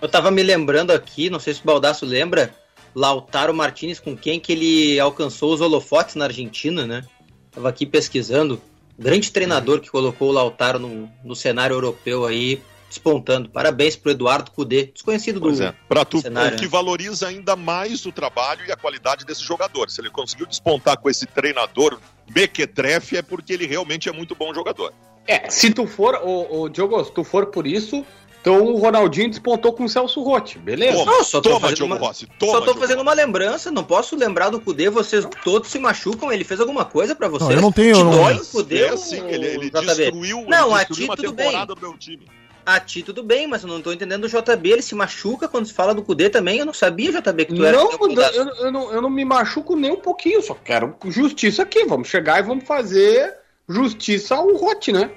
Eu 0.00 0.08
tava 0.08 0.30
me 0.30 0.42
lembrando 0.42 0.90
aqui, 0.90 1.28
não 1.28 1.38
sei 1.38 1.54
se 1.54 1.60
o 1.60 1.66
Baldasso 1.66 2.06
lembra, 2.06 2.54
Lautaro 2.94 3.52
Martinez, 3.52 4.00
com 4.00 4.16
quem 4.16 4.40
que 4.40 4.52
ele 4.52 5.00
alcançou 5.00 5.52
os 5.52 5.60
holofotes 5.60 6.14
na 6.14 6.26
Argentina, 6.26 6.86
né? 6.86 7.02
Tava 7.50 7.68
aqui 7.68 7.84
pesquisando. 7.84 8.60
Grande 8.98 9.30
treinador 9.30 9.80
que 9.80 9.90
colocou 9.90 10.30
o 10.30 10.32
Lautaro 10.32 10.78
no, 10.78 11.10
no 11.22 11.36
cenário 11.36 11.74
europeu 11.74 12.24
aí, 12.24 12.62
despontando. 12.88 13.48
Parabéns 13.48 13.96
pro 13.96 14.10
Eduardo 14.10 14.50
Cudê, 14.50 14.86
desconhecido 14.86 15.40
Pois 15.40 15.58
do 15.58 15.64
é. 15.64 15.74
Pra 15.88 16.04
tu, 16.04 16.20
cenário. 16.20 16.56
o 16.56 16.60
que 16.60 16.66
valoriza 16.66 17.28
ainda 17.28 17.54
mais 17.54 18.06
o 18.06 18.12
trabalho 18.12 18.64
e 18.66 18.72
a 18.72 18.76
qualidade 18.76 19.24
desse 19.24 19.42
jogador. 19.42 19.90
Se 19.90 20.00
ele 20.00 20.10
conseguiu 20.10 20.46
despontar 20.46 20.96
com 20.96 21.10
esse 21.10 21.26
treinador 21.26 21.98
mequetrefe, 22.34 23.16
é 23.16 23.22
porque 23.22 23.52
ele 23.52 23.66
realmente 23.66 24.08
é 24.08 24.12
muito 24.12 24.34
bom 24.34 24.54
jogador. 24.54 24.92
É, 25.26 25.50
se 25.50 25.72
tu 25.72 25.86
for, 25.86 26.14
ô, 26.22 26.60
ô, 26.60 26.68
Diogo, 26.68 27.02
se 27.04 27.12
tu 27.12 27.24
for 27.24 27.46
por 27.46 27.66
isso, 27.66 28.06
então 28.46 28.64
o 28.64 28.76
Ronaldinho 28.76 29.28
despontou 29.28 29.72
com 29.72 29.84
o 29.84 29.88
Celso 29.88 30.22
Rotti, 30.22 30.56
beleza? 30.56 30.98
Toma, 30.98 31.10
Não, 31.12 31.24
só 31.24 31.40
tô 31.40 31.48
toma 31.48 31.60
fazendo 31.62 31.76
Diogo 31.78 31.94
uma- 31.94 32.06
Rossi, 32.06 32.26
toma, 32.38 32.52
Só 32.52 32.58
tô 32.60 32.64
Diogo 32.66 32.80
fazendo 32.80 32.96
Rossi. 32.98 33.08
uma 33.08 33.14
lembrança, 33.14 33.70
não 33.72 33.82
posso 33.82 34.14
lembrar 34.14 34.50
do 34.50 34.60
Cudê, 34.60 34.88
vocês 34.88 35.26
todos 35.42 35.68
se 35.68 35.78
machucam, 35.80 36.30
ele 36.30 36.44
fez 36.44 36.60
alguma 36.60 36.84
coisa 36.84 37.12
pra 37.16 37.26
vocês? 37.26 37.50
eu 37.50 37.60
não 37.60 37.72
tenho- 37.72 37.94
Te 37.94 37.98
eu 38.00 38.04
não- 38.04 38.12
dói 38.12 38.34
o 38.34 38.46
Cudê, 38.46 38.84
É, 38.84 38.92
o- 38.92 38.96
sim, 38.96 39.16
ele, 39.28 39.46
ele 39.46 39.66
o 39.66 39.70
JB? 39.70 39.94
destruiu, 39.94 40.44
Não, 40.48 40.66
ele 40.68 40.74
a 40.74 40.78
destruiu 40.84 40.96
ti 41.00 41.04
uma 41.10 41.16
tudo 41.16 41.32
bem. 41.32 41.66
do 41.66 41.76
meu 41.80 41.98
time. 41.98 42.26
A 42.64 42.78
ti 42.80 43.02
tudo 43.02 43.22
bem, 43.24 43.46
mas 43.48 43.62
eu 43.62 43.68
não 43.68 43.80
tô 43.82 43.92
entendendo 43.92 44.24
o 44.24 44.28
JB, 44.28 44.70
ele 44.72 44.82
se 44.82 44.94
machuca 44.94 45.48
quando 45.48 45.66
se 45.66 45.72
fala 45.72 45.92
do 45.94 46.02
Cudê 46.02 46.30
também, 46.30 46.58
eu 46.60 46.66
não 46.66 46.72
sabia, 46.74 47.10
JB, 47.12 47.44
que 47.46 47.54
tu 47.54 47.64
era... 47.64 47.76
Não, 47.76 47.88
teu 47.88 47.98
convidado. 47.98 48.36
eu, 48.36 48.46
eu 48.66 48.72
não, 48.72 48.92
eu 48.92 49.02
não 49.02 49.10
me 49.10 49.24
machuco 49.24 49.74
nem 49.76 49.90
um 49.92 50.00
pouquinho, 50.00 50.40
só 50.42 50.54
quero 50.54 50.94
justiça 51.06 51.62
aqui. 51.62 51.84
Vamos 51.84 52.08
chegar 52.08 52.38
e 52.40 52.42
vamos 52.42 52.64
fazer 52.64 53.34
justiça 53.68 54.34
ao 54.36 54.52
Rotti, 54.56 54.92
né? 54.92 55.10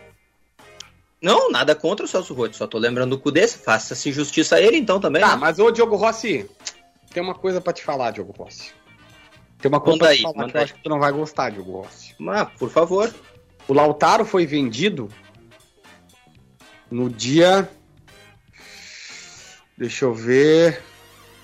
Não, 1.21 1.51
nada 1.51 1.75
contra 1.75 2.05
o 2.05 2.07
Celso 2.07 2.33
Rotti, 2.33 2.55
só 2.55 2.65
tô 2.65 2.77
lembrando 2.77 3.11
do 3.11 3.19
Cudê, 3.21 3.47
faça-se 3.47 4.11
justiça 4.11 4.55
a 4.55 4.61
ele 4.61 4.77
então 4.77 4.99
também. 4.99 5.21
Tá, 5.21 5.31
né? 5.31 5.35
mas 5.35 5.59
ô 5.59 5.69
Diogo 5.69 5.95
Rossi, 5.97 6.49
tem 7.13 7.21
uma 7.21 7.35
coisa 7.35 7.59
pra 7.59 7.73
te 7.73 7.83
falar, 7.83 8.11
Diogo 8.11 8.33
Rossi. 8.37 8.71
Tem 9.61 9.67
uma 9.69 9.81
coisa 9.81 9.97
Manda 9.97 10.05
pra 10.05 10.11
aí, 10.11 10.17
te 10.17 10.23
falar 10.23 10.33
que 10.49 10.55
eu 10.55 10.59
aí. 10.59 10.63
acho 10.63 10.73
que 10.75 10.83
tu 10.83 10.89
não 10.89 10.99
vai 10.99 11.11
gostar, 11.11 11.49
Diogo 11.49 11.81
Rossi. 11.81 12.15
Ah, 12.29 12.45
por 12.45 12.69
favor. 12.69 13.13
O 13.67 13.73
Lautaro 13.73 14.23
foi 14.23 14.45
vendido 14.45 15.09
no 16.89 17.09
dia. 17.09 17.69
Deixa 19.77 20.05
eu 20.05 20.13
ver. 20.13 20.81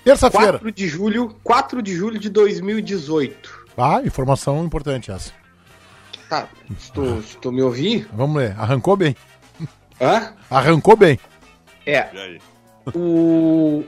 Terça-feira. 0.02 0.52
4 0.52 0.72
de 0.72 0.88
julho, 0.88 1.36
4 1.44 1.82
de 1.82 1.94
julho 1.94 2.18
de 2.18 2.30
2018. 2.30 3.66
Ah, 3.76 4.00
informação 4.02 4.64
importante 4.64 5.10
essa. 5.10 5.32
Tá, 6.28 6.48
se 6.78 6.90
tu, 6.92 7.22
se 7.22 7.36
tu 7.36 7.52
me 7.52 7.62
ouvir. 7.62 8.08
Vamos 8.12 8.36
ler. 8.36 8.54
Arrancou 8.58 8.96
bem. 8.96 9.14
Hã? 10.00 10.34
Arrancou 10.50 10.96
bem. 10.96 11.18
É, 11.86 12.08
E 12.12 12.18
aí? 12.18 12.40
o. 12.94 13.84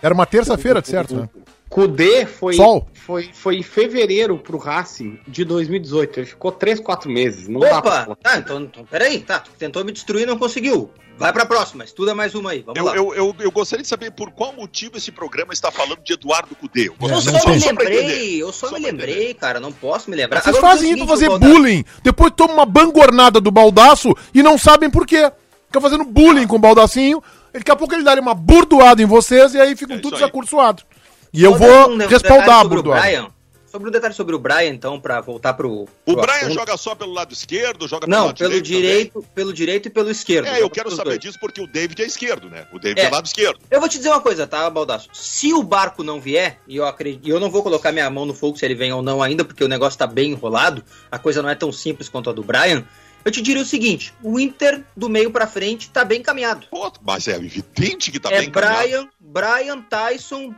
Era 0.00 0.14
uma 0.14 0.26
terça-feira, 0.26 0.82
certo? 0.84 1.16
Né? 1.16 1.28
Cudê 1.72 2.26
foi, 2.26 2.54
Sol. 2.54 2.86
foi, 2.92 3.30
foi 3.32 3.56
em 3.56 3.62
fevereiro 3.62 4.36
pro 4.36 4.58
Racing 4.58 5.18
de 5.26 5.44
2018. 5.44 6.20
Ele 6.20 6.26
ficou 6.26 6.52
3, 6.52 6.78
4 6.80 7.10
meses. 7.10 7.48
Não 7.48 7.60
dá 7.60 7.80
pra 7.80 8.02
Opa! 8.02 8.16
Tá, 8.22 8.36
então, 8.38 8.60
então 8.60 8.84
peraí, 8.84 9.20
tá, 9.20 9.40
tu 9.40 9.50
tentou 9.58 9.82
me 9.84 9.90
destruir 9.90 10.24
e 10.24 10.26
não 10.26 10.38
conseguiu. 10.38 10.90
Vai 11.18 11.32
pra 11.32 11.46
próxima, 11.46 11.84
estuda 11.84 12.14
mais 12.14 12.34
uma 12.34 12.50
aí, 12.50 12.62
vamos 12.62 12.78
Eu, 12.78 12.84
lá. 12.84 12.96
eu, 12.96 13.14
eu, 13.14 13.36
eu 13.38 13.50
gostaria 13.50 13.82
de 13.82 13.88
saber 13.88 14.10
por 14.10 14.30
qual 14.32 14.52
motivo 14.54 14.96
esse 14.96 15.12
programa 15.12 15.52
está 15.52 15.70
falando 15.70 16.00
de 16.02 16.14
Eduardo 16.14 16.54
Cudê. 16.56 16.88
Eu 16.88 16.94
É, 17.08 17.20
só 17.20 17.48
me 17.48 17.58
lembrei, 17.58 18.42
eu 18.42 18.52
só, 18.52 18.68
Só 18.68 18.74
me 18.78 18.80
lembrei, 18.84 19.32
cara, 19.34 19.60
não 19.60 19.72
posso 19.72 20.10
me 20.10 20.16
lembrar. 20.16 20.42
Vocês 20.42 20.56
Agora, 20.56 20.72
fazem 20.72 20.90
isso 20.90 20.98
pra 20.98 21.06
fazer 21.06 21.28
bullying, 21.38 21.84
depois 22.02 22.32
tomam 22.34 22.56
uma 22.56 22.66
bangornada 22.66 23.40
do 23.40 23.50
baldaço 23.50 24.12
e 24.34 24.42
não 24.42 24.58
sabem 24.58 24.90
por 24.90 25.06
quê. 25.06 25.30
Ficam 25.66 25.80
fazendo 25.82 26.04
bullying 26.04 26.46
com 26.46 26.56
o 26.56 26.58
baldacinho, 26.58 27.22
e 27.54 27.58
daqui 27.58 27.70
a 27.70 27.76
pouco 27.76 27.94
ele 27.94 28.02
dá 28.02 28.14
uma 28.14 28.34
burdoada 28.34 29.00
em 29.02 29.06
vocês 29.06 29.54
e 29.54 29.60
aí 29.60 29.76
ficam 29.76 29.96
É 29.96 30.00
todos 30.00 30.22
acursoados. 30.22 30.84
E 31.32 31.42
eu 31.42 31.54
vou 31.54 31.90
um 31.90 31.96
respaldar 32.06 32.62
sobre 32.62 32.78
o. 32.78 32.82
Brian. 32.82 33.28
Sobre 33.66 33.88
um 33.88 33.90
detalhe 33.90 34.12
sobre 34.12 34.34
o 34.34 34.38
Brian, 34.38 34.68
então, 34.68 35.00
pra 35.00 35.22
voltar 35.22 35.54
pro. 35.54 35.84
O 35.84 35.88
pro 36.04 36.16
Brian 36.16 36.34
assunto. 36.40 36.52
joga 36.52 36.76
só 36.76 36.94
pelo 36.94 37.10
lado 37.14 37.32
esquerdo, 37.32 37.88
joga 37.88 38.06
pelo 38.06 38.18
Não, 38.18 38.26
lado 38.26 38.36
pelo 38.36 38.60
direito. 38.60 39.24
pelo 39.34 39.50
direito 39.50 39.86
e 39.88 39.90
pelo 39.90 40.10
esquerdo. 40.10 40.46
É, 40.46 40.60
eu 40.60 40.68
quero 40.68 40.90
saber 40.90 41.10
dois. 41.10 41.20
disso 41.20 41.38
porque 41.40 41.58
o 41.58 41.66
David 41.66 42.02
é 42.02 42.04
esquerdo, 42.04 42.50
né? 42.50 42.66
O 42.70 42.78
David 42.78 43.00
É. 43.00 43.04
é, 43.04 43.10
lado 43.10 43.24
esquerdo. 43.24 43.58
Eu 43.70 43.80
vou 43.80 43.88
te 43.88 43.96
dizer 43.96 44.10
uma 44.10 44.20
coisa, 44.20 44.46
tá, 44.46 44.68
Baldaço? 44.68 45.08
Se 45.14 45.54
o 45.54 45.62
barco 45.62 46.04
não 46.04 46.20
vier, 46.20 46.58
e 46.68 46.76
eu 46.76 46.84
acredito, 46.84 47.26
eu 47.26 47.40
não 47.40 47.50
vou 47.50 47.62
colocar 47.62 47.92
minha 47.92 48.10
mão 48.10 48.26
no 48.26 48.34
fogo 48.34 48.58
se 48.58 48.64
ele 48.66 48.74
vem 48.74 48.92
ou 48.92 49.00
não 49.00 49.22
ainda, 49.22 49.42
porque 49.42 49.64
o 49.64 49.68
negócio 49.68 49.98
tá 49.98 50.06
bem 50.06 50.32
enrolado, 50.32 50.84
a 51.10 51.18
coisa 51.18 51.40
não 51.40 51.48
é 51.48 51.54
tão 51.54 51.72
simples 51.72 52.10
quanto 52.10 52.28
a 52.28 52.32
do 52.34 52.42
Brian. 52.42 52.84
Eu 53.24 53.32
te 53.32 53.40
diria 53.40 53.62
o 53.62 53.64
seguinte: 53.64 54.12
o 54.22 54.38
Inter 54.38 54.84
do 54.94 55.08
meio 55.08 55.30
pra 55.30 55.46
frente 55.46 55.88
tá 55.88 56.04
bem 56.04 56.20
caminhado. 56.20 56.66
Pô, 56.70 56.92
mas 57.00 57.26
é 57.26 57.36
evidente 57.36 58.12
que 58.12 58.20
tá 58.20 58.30
é 58.30 58.40
bem 58.40 58.48
encaminhado. 58.48 58.82
Brian, 58.82 59.08
Brian, 59.18 59.80
Tyson, 59.88 60.54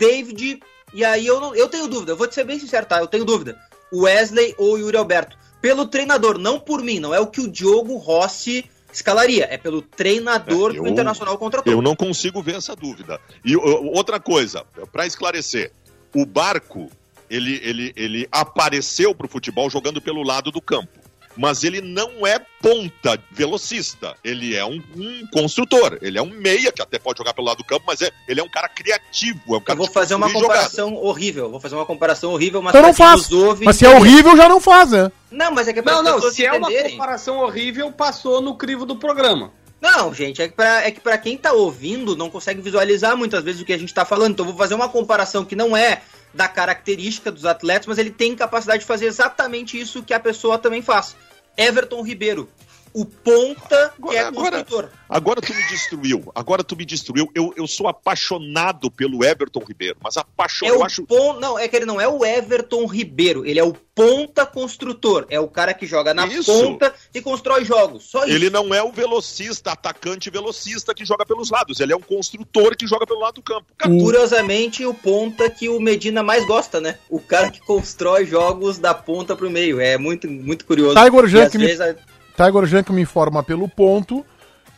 David, 0.00 0.60
e 0.94 1.04
aí 1.04 1.26
eu 1.26 1.38
não, 1.40 1.54
eu 1.54 1.68
tenho 1.68 1.86
dúvida, 1.86 2.12
eu 2.12 2.16
vou 2.16 2.26
te 2.26 2.34
ser 2.34 2.44
bem 2.44 2.58
sincero, 2.58 2.86
tá? 2.86 2.98
Eu 2.98 3.06
tenho 3.06 3.24
dúvida. 3.24 3.56
Wesley 3.92 4.54
ou 4.58 4.78
Yuri 4.78 4.96
Alberto. 4.96 5.36
Pelo 5.60 5.86
treinador, 5.86 6.38
não 6.38 6.58
por 6.58 6.82
mim, 6.82 6.98
não 6.98 7.14
é 7.14 7.20
o 7.20 7.26
que 7.26 7.40
o 7.40 7.46
Diogo 7.48 7.96
Rossi 7.96 8.64
escalaria, 8.92 9.46
é 9.50 9.58
pelo 9.58 9.82
treinador 9.82 10.70
É, 10.70 10.74
do 10.74 10.86
eu- 10.86 10.86
Internacional 10.86 11.36
contratou. 11.36 11.70
Eu 11.72 11.82
não 11.82 11.94
consigo 11.94 12.42
ver 12.42 12.56
essa 12.56 12.74
dúvida. 12.74 13.20
E 13.44 13.54
outra 13.56 14.18
coisa, 14.18 14.64
para 14.90 15.06
esclarecer, 15.06 15.70
o 16.14 16.24
Barco, 16.24 16.90
ele, 17.28 17.60
ele, 17.62 17.92
ele 17.94 18.28
apareceu 18.32 19.14
pro 19.14 19.28
futebol 19.28 19.68
jogando 19.70 20.00
pelo 20.00 20.22
lado 20.22 20.50
do 20.50 20.60
campo. 20.62 20.98
Mas 21.36 21.62
ele 21.64 21.80
não 21.80 22.26
é 22.26 22.38
ponta 22.60 23.18
velocista. 23.30 24.16
Ele 24.22 24.54
é 24.56 24.64
um, 24.64 24.82
um 24.96 25.26
construtor. 25.32 25.98
Ele 26.02 26.18
é 26.18 26.22
um 26.22 26.30
meia, 26.30 26.72
que 26.72 26.82
até 26.82 26.98
pode 26.98 27.18
jogar 27.18 27.32
pelo 27.32 27.46
lado 27.46 27.58
do 27.58 27.64
campo, 27.64 27.84
mas 27.86 28.02
é, 28.02 28.10
ele 28.28 28.40
é 28.40 28.42
um 28.42 28.48
cara 28.48 28.68
criativo. 28.68 29.40
É 29.54 29.56
um 29.56 29.60
cara 29.60 29.72
Eu 29.72 29.78
vou 29.78 29.86
de 29.86 29.92
fazer 29.94 30.14
uma 30.14 30.26
construir 30.26 30.42
jogada. 30.42 30.60
comparação 30.64 30.94
horrível. 30.96 31.50
Vou 31.50 31.60
fazer 31.60 31.74
uma 31.76 31.86
comparação 31.86 32.32
horrível, 32.32 32.60
mas 32.60 32.74
Então 32.74 32.92
não 32.92 33.16
nos 33.16 33.32
ouve 33.32 33.64
Mas 33.64 33.76
se 33.76 33.86
é 33.86 33.90
horrível, 33.90 34.36
já 34.36 34.48
não 34.48 34.60
faz, 34.60 34.90
né? 34.90 35.10
Não, 35.30 35.52
mas 35.52 35.68
é 35.68 35.72
que 35.72 35.78
é 35.78 35.82
pra 35.82 35.94
Não, 35.94 36.02
não, 36.02 36.30
se 36.30 36.44
é 36.44 36.52
uma 36.52 36.70
comparação 36.70 37.38
horrível, 37.38 37.92
passou 37.92 38.40
no 38.40 38.56
crivo 38.56 38.84
do 38.84 38.96
programa. 38.96 39.52
Não, 39.80 40.12
gente, 40.12 40.42
é 40.42 40.48
que, 40.48 40.54
pra, 40.54 40.84
é 40.84 40.90
que 40.90 41.00
pra 41.00 41.16
quem 41.16 41.38
tá 41.38 41.52
ouvindo 41.52 42.14
não 42.14 42.28
consegue 42.28 42.60
visualizar 42.60 43.16
muitas 43.16 43.42
vezes 43.42 43.62
o 43.62 43.64
que 43.64 43.72
a 43.72 43.78
gente 43.78 43.94
tá 43.94 44.04
falando. 44.04 44.32
Então 44.32 44.44
eu 44.44 44.50
vou 44.50 44.58
fazer 44.58 44.74
uma 44.74 44.88
comparação 44.90 45.44
que 45.44 45.56
não 45.56 45.74
é 45.74 46.02
da 46.32 46.48
característica 46.48 47.30
dos 47.30 47.44
atletas, 47.44 47.86
mas 47.86 47.98
ele 47.98 48.10
tem 48.10 48.36
capacidade 48.36 48.80
de 48.80 48.86
fazer 48.86 49.06
exatamente 49.06 49.78
isso 49.78 50.02
que 50.02 50.14
a 50.14 50.20
pessoa 50.20 50.58
também 50.58 50.82
faz. 50.82 51.16
Everton 51.56 52.02
Ribeiro, 52.02 52.48
o 52.92 53.04
ponta 53.04 53.92
que 53.96 54.16
é 54.16 54.20
Agora- 54.20 54.28
agora- 54.28 54.50
construtor. 54.64 54.90
Agora 55.08 55.40
tu 55.40 55.52
me 55.54 55.62
destruiu. 55.68 56.32
Agora 56.34 56.62
tu 56.64 56.76
me 56.76 56.84
destruiu. 56.84 57.28
Eu, 57.34 57.52
eu 57.56 57.66
sou 57.66 57.88
apaixonado 57.88 58.90
pelo 58.90 59.24
Everton 59.24 59.60
Ribeiro, 59.66 59.96
mas 60.02 60.16
É 60.16 60.20
apaixonado. 60.20 60.74
o 60.74 60.78
eu 60.80 60.84
acho 60.84 61.04
pon... 61.04 61.34
Não, 61.40 61.58
é 61.58 61.66
que 61.66 61.74
ele 61.76 61.86
não 61.86 62.00
é 62.00 62.06
o 62.06 62.24
Everton 62.24 62.86
Ribeiro, 62.86 63.44
ele 63.44 63.58
é 63.58 63.64
o 63.64 63.72
ponta 63.72 64.46
construtor. 64.46 65.26
É 65.28 65.38
o 65.40 65.48
cara 65.48 65.74
que 65.74 65.84
joga 65.86 66.14
na 66.14 66.26
Isso. 66.26 66.52
ponta 66.52 66.94
e 67.14 67.20
constrói 67.20 67.64
jogos. 67.64 68.04
Só 68.04 68.24
isso. 68.24 68.34
Ele 68.34 68.50
não 68.50 68.72
é 68.72 68.82
o 68.82 68.92
velocista, 68.92 69.72
atacante 69.72 70.30
velocista 70.30 70.94
que 70.94 71.04
joga 71.04 71.26
pelos 71.26 71.50
lados. 71.50 71.80
Ele 71.80 71.92
é 71.92 71.96
um 71.96 72.00
construtor 72.00 72.76
que 72.76 72.86
joga 72.86 73.04
pelo 73.06 73.20
lado 73.20 73.34
do 73.34 73.42
campo. 73.42 73.66
Cara, 73.76 73.92
Curiosamente, 73.92 74.84
o 74.86 74.94
ponta 74.94 75.50
que 75.50 75.68
o 75.68 75.80
Medina 75.80 76.22
mais 76.22 76.44
gosta, 76.46 76.80
né? 76.80 76.98
O 77.08 77.18
cara 77.20 77.50
que 77.50 77.60
constrói 77.60 78.24
jogos 78.26 78.78
da 78.78 78.94
ponta 78.94 79.34
pro 79.34 79.50
meio. 79.50 79.80
É 79.80 79.98
muito, 79.98 80.28
muito 80.30 80.64
curioso. 80.64 80.94
Tiger 80.94 81.24
E 81.24 81.28
Junk 81.28 81.42
às 81.46 81.54
me- 81.54 81.66
vezes 81.66 81.96
Tiger 82.44 82.66
Junk 82.66 82.92
me 82.92 83.02
informa 83.02 83.42
pelo 83.42 83.68
ponto 83.68 84.24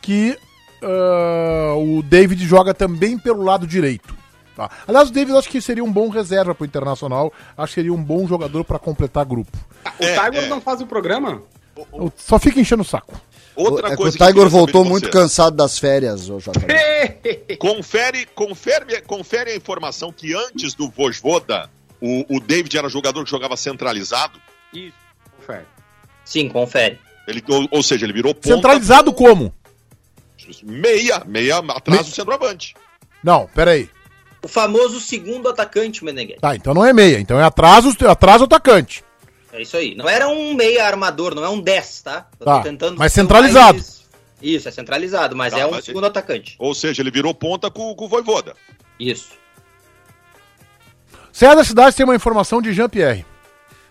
que 0.01 0.37
ah, 0.81 1.73
o 1.77 2.01
David 2.03 2.45
joga 2.45 2.73
também 2.73 3.17
pelo 3.17 3.43
lado 3.43 3.65
direito. 3.65 4.15
Tá? 4.55 4.69
Aliás, 4.87 5.09
o 5.09 5.13
David 5.13 5.35
acho 5.35 5.49
que 5.49 5.59
seria 5.61 5.83
um 5.83 5.91
bom 5.91 6.09
reserva 6.09 6.53
pro 6.53 6.65
Internacional. 6.65 7.33
Acho 7.57 7.69
que 7.73 7.81
seria 7.81 7.93
um 7.93 8.03
bom 8.03 8.27
jogador 8.27 8.63
pra 8.63 8.77
completar 8.77 9.25
grupo. 9.25 9.57
O 9.99 10.03
É, 10.03 10.13
Tiger 10.19 10.43
é. 10.43 10.47
não 10.47 10.61
faz 10.61 10.79
o 10.81 10.85
programa? 10.85 11.41
Eu 11.91 12.11
só 12.15 12.37
fica 12.37 12.59
enchendo 12.59 12.83
o 12.83 12.85
saco. 12.85 13.19
outra 13.55 13.89
é 13.89 13.93
o 13.93 13.97
coisa 13.97 14.15
que 14.15 14.23
eu 14.23 14.27
Tiger 14.27 14.47
voltou 14.49 14.85
muito 14.85 15.05
você. 15.05 15.11
cansado 15.11 15.55
das 15.55 15.79
férias, 15.79 16.29
ô. 16.29 16.37
Confere, 17.57 18.27
confere, 18.35 19.01
confere 19.01 19.51
a 19.51 19.55
informação 19.55 20.11
que 20.11 20.35
antes 20.35 20.73
do 20.75 20.89
Vojvoda, 20.89 21.69
o, 22.01 22.35
o 22.35 22.39
David 22.39 22.77
era 22.77 22.89
jogador 22.89 23.23
que 23.23 23.31
jogava 23.31 23.55
centralizado. 23.57 24.39
Isso, 24.73 24.93
confere. 25.37 25.65
Sim, 26.25 26.49
confere. 26.49 26.99
Ele, 27.27 27.43
ou, 27.47 27.67
ou 27.71 27.83
seja, 27.83 28.05
ele 28.05 28.13
virou 28.13 28.33
ponta, 28.33 28.47
Centralizado 28.55 29.13
como? 29.13 29.53
meia, 30.63 31.23
meia 31.25 31.57
atrás 31.59 32.05
do 32.07 32.11
centroavante. 32.13 32.75
Não, 33.23 33.47
peraí. 33.55 33.89
O 34.41 34.47
famoso 34.47 34.99
segundo 34.99 35.47
atacante, 35.47 36.03
Meneghetti. 36.03 36.41
Tá, 36.41 36.53
então 36.55 36.73
não 36.73 36.83
é 36.85 36.91
meia. 36.91 37.17
Então 37.19 37.39
é 37.39 37.43
atrás, 37.45 37.85
o- 37.85 38.07
atrás 38.09 38.41
o 38.41 38.43
atacante. 38.43 39.03
É 39.53 39.61
isso 39.61 39.77
aí. 39.77 39.95
Não 39.95 40.09
era 40.09 40.27
um 40.27 40.53
meia 40.53 40.85
armador, 40.85 41.33
não 41.33 41.45
é 41.45 41.49
um 41.49 41.61
10, 41.61 42.01
tá? 42.01 42.27
Eu 42.39 42.45
Tá, 42.45 42.63
mas 42.97 43.13
ser 43.13 43.21
o 43.21 43.23
centralizado. 43.23 43.73
mais- 43.77 44.03
Isso, 44.41 44.67
é 44.67 44.71
centralizado, 44.71 45.33
mas 45.35 45.53
Tá, 45.53 45.59
é 45.59 45.65
um 45.65 45.71
mas- 45.71 45.85
segundo 45.85 46.05
atacante. 46.07 46.55
Ou 46.59 46.75
seja, 46.75 47.01
ele 47.01 47.11
virou 47.11 47.33
ponta 47.33 47.71
com, 47.71 47.95
com 47.95 48.05
o 48.05 48.09
Voivoda. 48.09 48.53
Isso. 48.99 49.29
César 51.31 51.63
Cidade 51.63 51.95
tem 51.95 52.03
uma 52.05 52.15
informação 52.15 52.61
de 52.61 52.73
Jean-Pierre. 52.73 53.25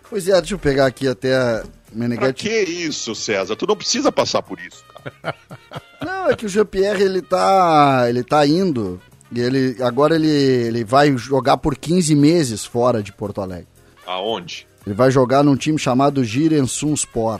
Pois 0.09 0.27
é, 0.27 0.33
deixa 0.39 0.53
eu 0.53 0.59
pegar 0.59 0.85
aqui 0.85 1.07
até 1.07 1.63
a 1.93 1.97
Pra 1.97 2.07
Meneghetti. 2.09 2.49
que 2.49 2.55
isso, 2.63 3.13
César? 3.15 3.55
Tu 3.55 3.65
não 3.67 3.75
precisa 3.75 4.11
passar 4.11 4.41
por 4.41 4.59
isso, 4.59 4.83
cara. 4.93 5.35
Não, 6.03 6.29
é 6.29 6.35
que 6.35 6.45
o 6.45 6.49
Jean-Pierre, 6.49 7.01
ele 7.01 7.21
tá, 7.21 8.05
ele 8.09 8.23
tá 8.23 8.45
indo 8.45 9.01
E 9.33 9.39
ele, 9.39 9.81
agora 9.81 10.15
ele, 10.15 10.27
ele 10.29 10.83
vai 10.83 11.15
jogar 11.17 11.55
por 11.57 11.77
15 11.77 12.13
meses 12.13 12.65
fora 12.65 13.01
de 13.01 13.11
Porto 13.13 13.39
Alegre. 13.39 13.67
Aonde? 14.05 14.67
Ele 14.85 14.93
vai 14.93 15.09
jogar 15.09 15.43
num 15.43 15.55
time 15.55 15.79
chamado 15.79 16.21
Giresunspor. 16.23 17.39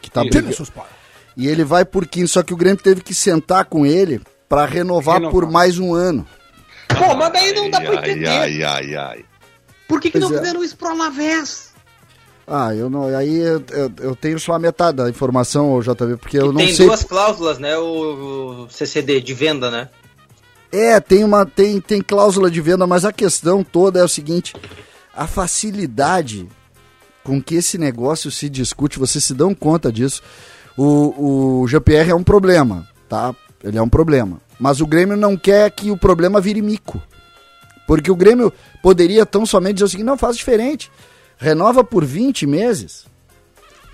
Que 0.00 0.08
tá 0.10 0.22
briga- 0.22 0.52
E 1.36 1.48
ele 1.48 1.64
vai 1.64 1.84
por 1.84 2.06
15, 2.06 2.28
só 2.28 2.42
que 2.42 2.54
o 2.54 2.56
Grêmio 2.56 2.80
teve 2.82 3.00
que 3.00 3.12
sentar 3.12 3.64
com 3.64 3.84
ele 3.84 4.20
pra 4.48 4.64
renovar, 4.64 5.16
Renovar. 5.16 5.32
por 5.32 5.50
mais 5.50 5.76
um 5.78 5.92
ano. 5.92 6.24
Pô, 6.88 7.14
mas 7.16 7.32
daí 7.32 7.52
não 7.52 7.68
dá 7.68 7.80
pra 7.80 7.94
entender. 8.08 8.28
ai, 8.28 8.62
ai, 8.62 8.94
ai. 8.94 9.24
Por 9.88 10.00
que, 10.00 10.10
que 10.10 10.18
não 10.20 10.32
é. 10.34 10.38
fizeram 10.38 10.62
isso 10.62 10.76
pro 10.76 10.88
Alavés? 10.88 11.67
Ah, 12.50 12.74
eu 12.74 12.88
não. 12.88 13.14
Aí 13.14 13.36
eu, 13.36 13.62
eu, 13.70 13.92
eu 14.00 14.16
tenho 14.16 14.40
só 14.40 14.54
a 14.54 14.58
metade 14.58 14.96
da 14.96 15.10
informação, 15.10 15.80
JB, 15.80 16.16
porque 16.16 16.38
eu 16.38 16.46
não 16.46 16.56
tem 16.56 16.74
sei. 16.74 16.86
duas 16.86 17.04
cláusulas, 17.04 17.58
né? 17.58 17.76
O, 17.76 18.64
o 18.64 18.70
CCD 18.70 19.20
de 19.20 19.34
venda, 19.34 19.70
né? 19.70 19.90
É, 20.72 20.98
tem 20.98 21.24
uma 21.24 21.44
tem, 21.44 21.80
tem 21.80 22.00
cláusula 22.00 22.50
de 22.50 22.60
venda, 22.60 22.86
mas 22.86 23.04
a 23.04 23.12
questão 23.12 23.62
toda 23.62 24.00
é 24.00 24.04
o 24.04 24.08
seguinte: 24.08 24.54
a 25.14 25.26
facilidade 25.26 26.48
com 27.22 27.42
que 27.42 27.56
esse 27.56 27.76
negócio 27.76 28.30
se 28.30 28.48
discute, 28.48 28.98
vocês 28.98 29.22
se 29.22 29.34
dão 29.34 29.54
conta 29.54 29.92
disso. 29.92 30.22
O, 30.76 31.62
o 31.62 31.68
GPR 31.68 32.10
é 32.10 32.14
um 32.14 32.22
problema, 32.22 32.88
tá? 33.08 33.34
Ele 33.62 33.76
é 33.76 33.82
um 33.82 33.88
problema. 33.88 34.40
Mas 34.58 34.80
o 34.80 34.86
Grêmio 34.86 35.16
não 35.16 35.36
quer 35.36 35.70
que 35.70 35.90
o 35.90 35.96
problema 35.96 36.40
vire 36.40 36.62
mico. 36.62 37.02
Porque 37.86 38.10
o 38.10 38.16
Grêmio 38.16 38.52
poderia 38.82 39.26
tão 39.26 39.44
somente 39.44 39.74
dizer 39.74 39.84
o 39.84 39.88
seguinte: 39.88 40.06
não, 40.06 40.16
faz 40.16 40.36
diferente. 40.36 40.90
Renova 41.38 41.84
por 41.84 42.04
20 42.04 42.46
meses, 42.46 43.06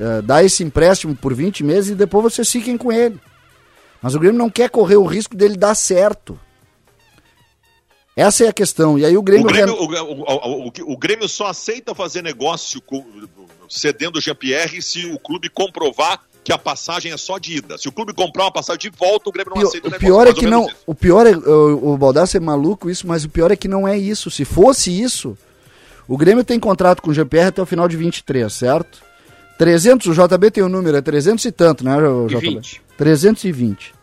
eh, 0.00 0.22
dá 0.22 0.42
esse 0.42 0.64
empréstimo 0.64 1.14
por 1.14 1.34
20 1.34 1.62
meses 1.62 1.90
e 1.90 1.94
depois 1.94 2.24
vocês 2.32 2.50
fiquem 2.50 2.76
com 2.76 2.90
ele. 2.90 3.20
Mas 4.02 4.14
o 4.14 4.18
Grêmio 4.18 4.38
não 4.38 4.50
quer 4.50 4.70
correr 4.70 4.96
o 4.96 5.04
risco 5.04 5.36
dele 5.36 5.56
dar 5.56 5.74
certo. 5.74 6.38
Essa 8.16 8.44
é 8.44 8.48
a 8.48 8.52
questão. 8.52 8.98
E 8.98 9.04
aí 9.04 9.16
o 9.16 9.20
O 9.20 9.22
Grêmio. 9.22 9.46
Grêmio, 9.46 9.74
ren- 9.88 10.00
o, 10.02 10.22
o- 10.22 10.68
o- 10.68 10.92
o 10.92 10.96
Grêmio 10.96 11.28
só 11.28 11.46
aceita 11.48 11.94
fazer 11.94 12.22
negócio 12.22 12.80
com- 12.80 13.04
cedendo 13.68 14.16
o 14.18 14.20
Jean-Pierre 14.20 14.80
se 14.80 15.06
o 15.06 15.18
clube 15.18 15.48
comprovar 15.48 16.20
que 16.44 16.52
a 16.52 16.58
passagem 16.58 17.10
é 17.10 17.16
só 17.16 17.38
de 17.38 17.56
ida. 17.56 17.76
Se 17.78 17.88
o 17.88 17.92
clube 17.92 18.12
comprar 18.12 18.44
uma 18.44 18.52
passagem 18.52 18.78
de 18.90 18.90
volta, 18.96 19.30
o 19.30 19.32
Grêmio 19.32 19.50
não 19.50 19.58
Pio- 19.58 19.68
aceita 19.68 19.86
o 19.86 19.88
o 19.88 19.92
negócio. 19.92 20.06
pior 20.06 20.26
é 20.28 20.32
que 20.34 20.46
não. 20.46 20.66
isso. 20.66 20.76
O 20.86 20.94
pior 20.94 21.26
é. 21.26 21.34
O, 21.36 21.94
o 21.94 21.98
Baldassi 21.98 22.36
é 22.36 22.40
maluco 22.40 22.88
isso, 22.88 23.06
mas 23.06 23.24
o 23.24 23.28
pior 23.28 23.50
é 23.50 23.56
que 23.56 23.66
não 23.66 23.88
é 23.88 23.96
isso. 23.98 24.30
Se 24.30 24.44
fosse 24.44 24.90
isso, 25.02 25.36
o 26.06 26.16
Grêmio 26.16 26.44
tem 26.44 26.58
contrato 26.60 27.00
com 27.00 27.10
o 27.10 27.14
GPR 27.14 27.48
até 27.48 27.62
o 27.62 27.66
final 27.66 27.88
de 27.88 27.96
23, 27.96 28.52
certo? 28.52 29.02
300, 29.58 30.06
o 30.08 30.12
JB 30.12 30.50
tem 30.50 30.62
o 30.64 30.68
número, 30.68 30.96
é 30.96 31.00
300 31.00 31.44
e 31.44 31.52
tanto, 31.52 31.84
né, 31.84 31.96
E 31.96 32.34
JB? 32.34 32.40
20. 32.40 32.82
320. 32.96 33.94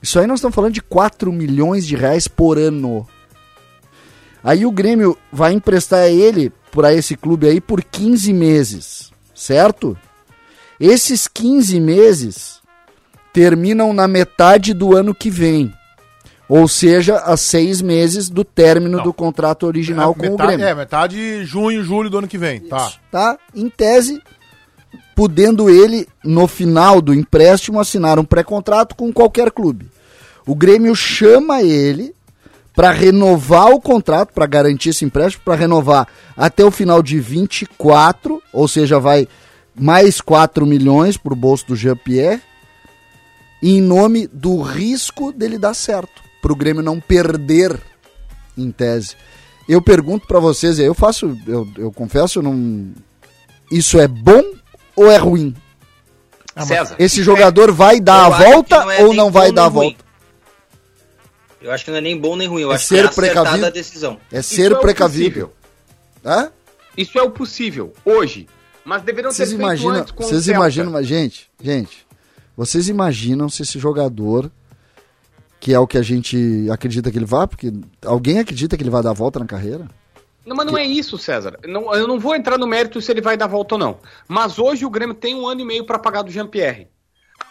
Isso 0.00 0.18
aí 0.18 0.26
nós 0.26 0.38
estamos 0.38 0.54
falando 0.54 0.74
de 0.74 0.82
4 0.82 1.32
milhões 1.32 1.86
de 1.86 1.96
reais 1.96 2.28
por 2.28 2.58
ano. 2.58 3.06
Aí 4.42 4.64
o 4.64 4.70
Grêmio 4.70 5.18
vai 5.32 5.52
emprestar 5.52 6.08
ele 6.08 6.52
para 6.70 6.94
esse 6.94 7.16
clube 7.16 7.48
aí 7.48 7.60
por 7.60 7.82
15 7.82 8.32
meses, 8.32 9.10
certo? 9.34 9.98
Esses 10.78 11.26
15 11.26 11.80
meses 11.80 12.60
terminam 13.32 13.92
na 13.92 14.06
metade 14.06 14.72
do 14.72 14.96
ano 14.96 15.14
que 15.14 15.28
vem. 15.28 15.74
Ou 16.48 16.66
seja, 16.66 17.16
a 17.16 17.36
seis 17.36 17.82
meses 17.82 18.30
do 18.30 18.42
término 18.42 18.98
Não. 18.98 19.04
do 19.04 19.12
contrato 19.12 19.66
original 19.66 20.14
com 20.14 20.28
o 20.28 20.30
metade, 20.30 20.48
Grêmio 20.48 20.66
É, 20.66 20.74
metade 20.74 21.44
junho, 21.44 21.84
julho 21.84 22.08
do 22.08 22.18
ano 22.18 22.28
que 22.28 22.38
vem. 22.38 22.60
Tá. 22.60 22.90
tá? 23.10 23.38
Em 23.54 23.68
tese, 23.68 24.22
podendo 25.14 25.68
ele, 25.68 26.08
no 26.24 26.48
final 26.48 27.02
do 27.02 27.12
empréstimo, 27.12 27.78
assinar 27.78 28.18
um 28.18 28.24
pré-contrato 28.24 28.94
com 28.94 29.12
qualquer 29.12 29.50
clube. 29.50 29.90
O 30.46 30.54
Grêmio 30.54 30.96
chama 30.96 31.62
ele 31.62 32.14
para 32.74 32.92
renovar 32.92 33.70
o 33.72 33.80
contrato, 33.80 34.32
para 34.32 34.46
garantir 34.46 34.90
esse 34.90 35.04
empréstimo, 35.04 35.42
para 35.44 35.56
renovar 35.56 36.06
até 36.36 36.64
o 36.64 36.70
final 36.70 37.02
de 37.02 37.18
24, 37.18 38.40
ou 38.52 38.68
seja, 38.68 39.00
vai 39.00 39.26
mais 39.74 40.20
4 40.20 40.64
milhões 40.64 41.16
para 41.16 41.32
o 41.32 41.36
bolso 41.36 41.66
do 41.66 41.76
Jean-Pierre, 41.76 42.40
em 43.60 43.82
nome 43.82 44.28
do 44.28 44.62
risco 44.62 45.32
dele 45.32 45.58
dar 45.58 45.74
certo, 45.74 46.22
para 46.42 46.52
o 46.52 46.56
Grêmio 46.56 46.82
não 46.82 47.00
perder, 47.00 47.78
em 48.56 48.70
tese. 48.70 49.16
Eu 49.68 49.82
pergunto 49.82 50.26
para 50.26 50.40
vocês, 50.40 50.78
eu 50.78 50.94
faço, 50.94 51.36
eu, 51.46 51.68
eu 51.76 51.92
confesso, 51.92 52.40
não, 52.42 52.92
isso 53.70 53.98
é 54.00 54.08
bom 54.08 54.42
ou 54.96 55.10
é 55.10 55.16
ruim? 55.16 55.54
Ah, 56.56 56.64
César. 56.64 56.96
Esse 56.98 57.22
jogador 57.22 57.70
vai 57.72 58.00
dar 58.00 58.26
a 58.26 58.28
volta 58.30 58.80
não 58.80 58.90
é 58.90 59.04
ou 59.04 59.14
não 59.14 59.30
vai 59.30 59.52
dar 59.52 59.66
a 59.66 59.68
volta? 59.68 60.04
Eu 61.60 61.70
acho 61.72 61.84
que 61.84 61.90
não 61.90 61.98
é 61.98 62.00
nem 62.00 62.18
bom 62.18 62.34
nem 62.36 62.48
ruim. 62.48 62.62
Eu 62.62 62.72
É 62.72 62.76
acho 62.76 62.86
ser 62.86 63.02
que 63.08 63.12
é 63.12 63.14
precavido. 63.14 63.66
a 63.66 63.70
decisão. 63.70 64.18
É 64.32 64.40
Isso 64.40 64.54
ser 64.54 64.72
é 64.72 64.74
o 64.74 64.80
precavível. 64.80 65.52
Hã? 66.24 66.50
Isso 66.96 67.18
é 67.18 67.22
o 67.22 67.30
possível, 67.30 67.92
hoje. 68.04 68.48
Mas 68.84 69.02
deveriam 69.02 69.30
Vocês 69.30 69.50
ter 69.50 69.56
feito 69.56 69.66
imaginam, 69.66 69.94
antes 69.96 70.12
com 70.12 70.24
o 70.24 70.26
vocês 70.26 70.48
imaginam, 70.48 70.90
mas 70.92 71.06
gente, 71.06 71.48
gente, 71.62 72.06
vocês 72.56 72.88
imaginam 72.88 73.48
se 73.48 73.62
esse 73.62 73.78
jogador 73.78 74.50
que 75.60 75.74
é 75.74 75.78
o 75.78 75.86
que 75.86 75.98
a 75.98 76.02
gente 76.02 76.68
acredita 76.70 77.10
que 77.10 77.18
ele 77.18 77.24
vá, 77.24 77.46
porque 77.46 77.72
alguém 78.04 78.38
acredita 78.38 78.76
que 78.76 78.82
ele 78.82 78.90
vai 78.90 79.02
dar 79.02 79.10
a 79.10 79.14
volta 79.14 79.38
na 79.38 79.46
carreira? 79.46 79.88
Não, 80.46 80.56
mas 80.56 80.66
não 80.66 80.78
é 80.78 80.84
isso, 80.84 81.18
César. 81.18 81.58
Não, 81.66 81.94
eu 81.94 82.08
não 82.08 82.18
vou 82.18 82.34
entrar 82.34 82.56
no 82.56 82.66
mérito 82.66 83.02
se 83.02 83.12
ele 83.12 83.20
vai 83.20 83.36
dar 83.36 83.46
volta 83.46 83.74
ou 83.74 83.78
não. 83.78 83.98
Mas 84.26 84.58
hoje 84.58 84.86
o 84.86 84.90
Grêmio 84.90 85.14
tem 85.14 85.34
um 85.34 85.46
ano 85.46 85.60
e 85.60 85.64
meio 85.64 85.84
para 85.84 85.98
pagar 85.98 86.22
do 86.22 86.30
Jean-Pierre. 86.30 86.88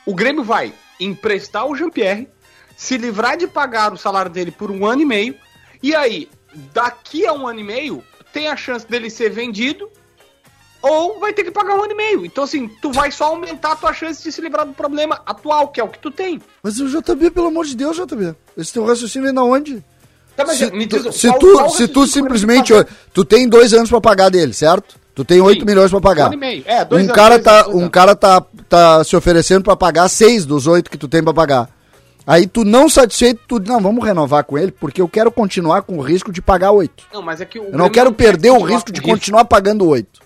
O 0.05 0.15
Grêmio 0.15 0.43
vai 0.43 0.73
emprestar 0.99 1.67
o 1.67 1.75
Jean-Pierre, 1.75 2.27
se 2.75 2.97
livrar 2.97 3.37
de 3.37 3.47
pagar 3.47 3.93
o 3.93 3.97
salário 3.97 4.31
dele 4.31 4.51
por 4.51 4.71
um 4.71 4.85
ano 4.85 5.01
e 5.01 5.05
meio, 5.05 5.35
e 5.83 5.95
aí, 5.95 6.27
daqui 6.73 7.25
a 7.25 7.33
um 7.33 7.47
ano 7.47 7.59
e 7.59 7.63
meio, 7.63 8.03
tem 8.33 8.47
a 8.47 8.55
chance 8.55 8.87
dele 8.87 9.09
ser 9.09 9.29
vendido 9.29 9.89
ou 10.81 11.19
vai 11.19 11.33
ter 11.33 11.43
que 11.43 11.51
pagar 11.51 11.75
um 11.75 11.83
ano 11.83 11.91
e 11.91 11.95
meio. 11.95 12.25
Então, 12.25 12.43
assim, 12.43 12.67
tu 12.81 12.91
vai 12.91 13.11
só 13.11 13.25
aumentar 13.25 13.71
a 13.73 13.75
tua 13.75 13.93
chance 13.93 14.23
de 14.23 14.31
se 14.31 14.41
livrar 14.41 14.65
do 14.65 14.73
problema 14.73 15.19
atual, 15.25 15.67
que 15.69 15.79
é 15.79 15.83
o 15.83 15.87
que 15.87 15.99
tu 15.99 16.11
tem. 16.11 16.41
Mas 16.63 16.79
o 16.79 16.87
JB, 16.87 17.31
pelo 17.31 17.47
amor 17.47 17.65
de 17.65 17.75
Deus, 17.75 17.97
JB, 17.97 18.35
esse 18.57 18.73
teu 18.73 18.85
raciocínio 18.85 19.27
ainda 19.29 19.43
onde? 19.43 19.83
Tá, 20.35 20.45
mas 20.45 20.57
Se, 20.57 20.71
me 20.71 20.85
tu, 20.85 20.99
diz, 20.99 21.15
se 21.15 21.27
qual- 21.29 21.39
tu, 21.39 21.53
qual 21.53 21.69
se 21.71 21.87
tu 21.87 22.05
simplesmente, 22.07 22.71
tu 23.13 23.25
tem 23.25 23.47
dois 23.49 23.73
anos 23.73 23.89
pra 23.89 23.99
pagar 23.99 24.29
dele, 24.29 24.53
certo? 24.53 24.95
Tu 25.15 25.25
tem 25.25 25.41
8 25.41 25.61
Sim. 25.61 25.65
milhões 25.65 25.89
pra 25.89 25.99
pagar. 25.99 26.23
Um 26.25 26.27
ano 26.27 26.33
e 26.35 26.37
meio. 26.37 26.63
É, 26.67 26.85
dois 26.85 27.01
um 27.01 27.05
anos, 27.05 27.15
cara 27.15 27.35
dois 27.39 27.43
tá, 27.43 27.61
anos, 27.61 27.75
um 27.75 27.89
cara 27.89 28.15
tá, 28.15 28.45
tá 28.69 29.03
se 29.03 29.15
oferecendo 29.15 29.63
pra 29.63 29.75
pagar 29.75 30.07
seis 30.09 30.45
dos 30.45 30.67
oito 30.67 30.91
que 30.91 30.97
tu 30.97 31.07
tem 31.07 31.23
pra 31.23 31.33
pagar. 31.33 31.67
Aí 32.27 32.45
tu 32.45 32.63
não 32.63 32.87
satisfeito, 32.87 33.41
tu 33.47 33.59
não, 33.59 33.79
vamos 33.81 34.05
renovar 34.05 34.43
com 34.43 34.57
ele, 34.59 34.71
porque 34.71 35.01
eu 35.01 35.07
quero 35.07 35.31
continuar 35.31 35.81
com 35.81 35.97
o 35.97 36.01
risco 36.01 36.31
de 36.31 36.39
pagar 36.39 36.69
oito. 36.71 37.03
Não, 37.11 37.23
mas 37.23 37.41
é 37.41 37.45
que 37.45 37.57
o 37.57 37.63
Eu 37.63 37.77
não 37.77 37.89
quero 37.89 38.11
quer 38.11 38.25
perder 38.25 38.51
o 38.51 38.61
risco 38.61 38.91
de 38.91 39.01
continuar 39.01 39.45
pagando 39.45 39.87
oito. 39.87 40.19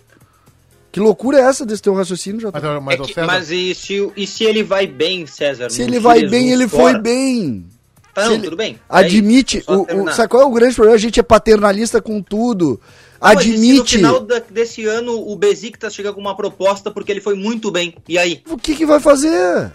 Que 0.92 1.00
loucura 1.00 1.40
é 1.40 1.42
essa 1.44 1.66
desse 1.66 1.82
teu 1.82 1.94
raciocínio, 1.94 2.40
JB? 2.42 2.60
Mas, 2.62 2.84
mas, 2.84 3.00
É 3.00 3.14
que- 3.14 3.22
mas 3.22 3.52
e, 3.52 3.74
se, 3.74 4.12
e 4.16 4.28
se 4.28 4.44
ele 4.44 4.62
vai 4.64 4.86
bem, 4.86 5.26
César? 5.26 5.70
Se 5.70 5.82
ele 5.82 6.00
vai 6.00 6.26
bem, 6.28 6.52
ele 6.52 6.68
fora? 6.68 6.94
foi 6.94 7.02
bem. 7.02 7.66
Tá, 8.14 8.26
não, 8.26 8.34
ele 8.34 8.44
tudo 8.44 8.58
bem. 8.58 8.74
É 8.90 8.98
Admite, 8.98 9.62
só 9.62 9.74
o, 9.74 10.04
o, 10.04 10.12
sabe 10.12 10.28
qual 10.28 10.44
é 10.44 10.46
o 10.46 10.52
grande 10.52 10.76
problema? 10.76 10.96
A 10.98 11.00
gente 11.00 11.18
é 11.18 11.24
paternalista 11.24 12.02
com 12.02 12.22
tudo. 12.22 12.82
Não, 13.22 13.34
mas 13.34 13.40
e 13.40 13.44
se 13.44 13.50
no 13.52 13.56
Admite. 13.56 13.96
final 13.98 14.20
da- 14.20 14.40
desse 14.50 14.86
ano 14.86 15.14
o 15.14 15.34
Besiktas 15.38 15.94
chega 15.96 16.12
com 16.12 16.20
uma 16.20 16.36
proposta 16.36 16.92
porque 16.92 17.10
ele 17.12 17.22
foi 17.22 17.36
muito 17.36 17.72
bem. 17.72 17.96
E 18.10 18.18
aí? 18.18 18.44
O 18.50 18.58
que 18.58 18.76
que 18.76 18.86
vai 18.86 19.00
fazer? 19.00 19.72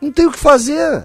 Não 0.00 0.10
tem 0.10 0.26
o 0.26 0.32
que 0.32 0.38
fazer. 0.38 1.04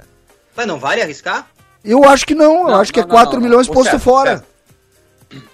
Mas 0.55 0.65
não 0.65 0.79
vale 0.79 1.01
arriscar? 1.03 1.47
Eu 1.85 2.03
acho 2.05 2.25
que 2.25 2.33
não, 2.33 2.61
eu 2.61 2.67
Não, 2.69 2.75
acho 2.81 2.91
que 2.91 2.99
é 2.99 3.03
não, 3.03 3.09
4 3.09 3.35
não, 3.35 3.41
milhões 3.41 3.67
posto 3.67 3.83
César, 3.91 3.99
fora. 3.99 4.31
César. 4.37 4.45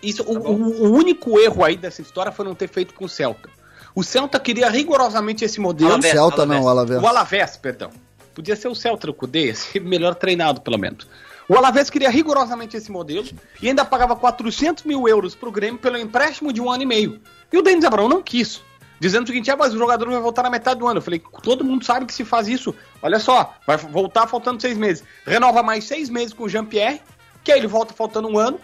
Isso, 0.04 0.24
o, 0.24 0.38
o- 0.38 0.84
o 0.88 0.92
único 0.94 1.38
erro 1.40 1.66
aí 1.66 1.76
dessa 1.76 2.02
história 2.02 2.32
foi 2.32 2.46
não 2.46 2.56
ter 2.56 2.70
feito 2.70 2.94
com 2.94 3.04
o 3.06 3.10
Celta. 3.10 3.50
O 3.95 4.04
Celta 4.04 4.39
queria 4.39 4.69
rigorosamente 4.69 5.43
esse 5.43 5.60
modelo. 5.60 5.91
Alavés, 5.91 6.13
Celta 6.13 6.41
Alavés. 6.43 6.62
não, 6.62 6.69
Alavés. 6.69 7.02
O 7.02 7.08
Alavés, 7.08 7.58
perdão. 7.58 7.89
Podia 8.34 8.56
ser 8.56 8.67
o 8.67 8.75
Celta 8.75 9.10
o 9.10 9.13
Cudê, 9.13 9.54
melhor 9.82 10.15
treinado, 10.15 10.62
pelo 10.62 10.78
menos. 10.78 11.08
O 11.47 11.56
Alavés 11.56 11.89
queria 11.89 12.12
rigorosamente 12.12 12.78
esse 12.78 12.91
modelo 12.91 13.28
e 13.60 13.67
ainda 13.67 13.84
pagava 13.84 14.15
400 14.15 14.84
mil 14.84 15.08
euros 15.08 15.34
pro 15.34 15.52
Grêmio 15.52 15.80
pelo 15.80 15.97
empréstimo 15.97 16.54
de 16.54 16.62
um 16.62 16.69
ano 16.69 16.84
e 16.84 16.86
meio. 16.86 17.19
E 17.52 17.58
o 17.58 17.63
Denis 17.63 17.84
Abrão 17.84 18.08
não 18.08 18.21
quis. 18.21 18.62
Dizendo 18.99 19.23
o 19.23 19.28
seguinte, 19.28 19.49
ah, 19.49 19.56
mas 19.58 19.73
o 19.73 19.78
jogador 19.78 20.10
vai 20.10 20.19
voltar 20.19 20.43
na 20.43 20.49
metade 20.49 20.80
do 20.80 20.88
ano. 20.88 20.97
Eu 20.97 21.02
falei, 21.02 21.21
todo 21.41 21.63
mundo 21.63 21.84
sabe 21.86 22.06
que 22.06 22.13
se 22.13 22.23
faz 22.25 22.47
isso. 22.47 22.75
Olha 23.02 23.17
só, 23.17 23.56
vai 23.65 23.78
voltar 23.78 24.28
faltando 24.28 24.62
seis 24.62 24.78
meses. 24.78 25.04
Renova 25.25 25.63
mais 25.63 25.86
seis 25.86 26.10
meses 26.10 26.34
com 26.34 26.43
o 26.43 26.49
Jean-Pierre, 26.49 27.02
que 27.43 27.52
aí 27.52 27.60
ele 27.60 27.67
volta 27.67 27.93
faltando 27.93 28.28
um 28.28 28.38
ano. 28.38 28.60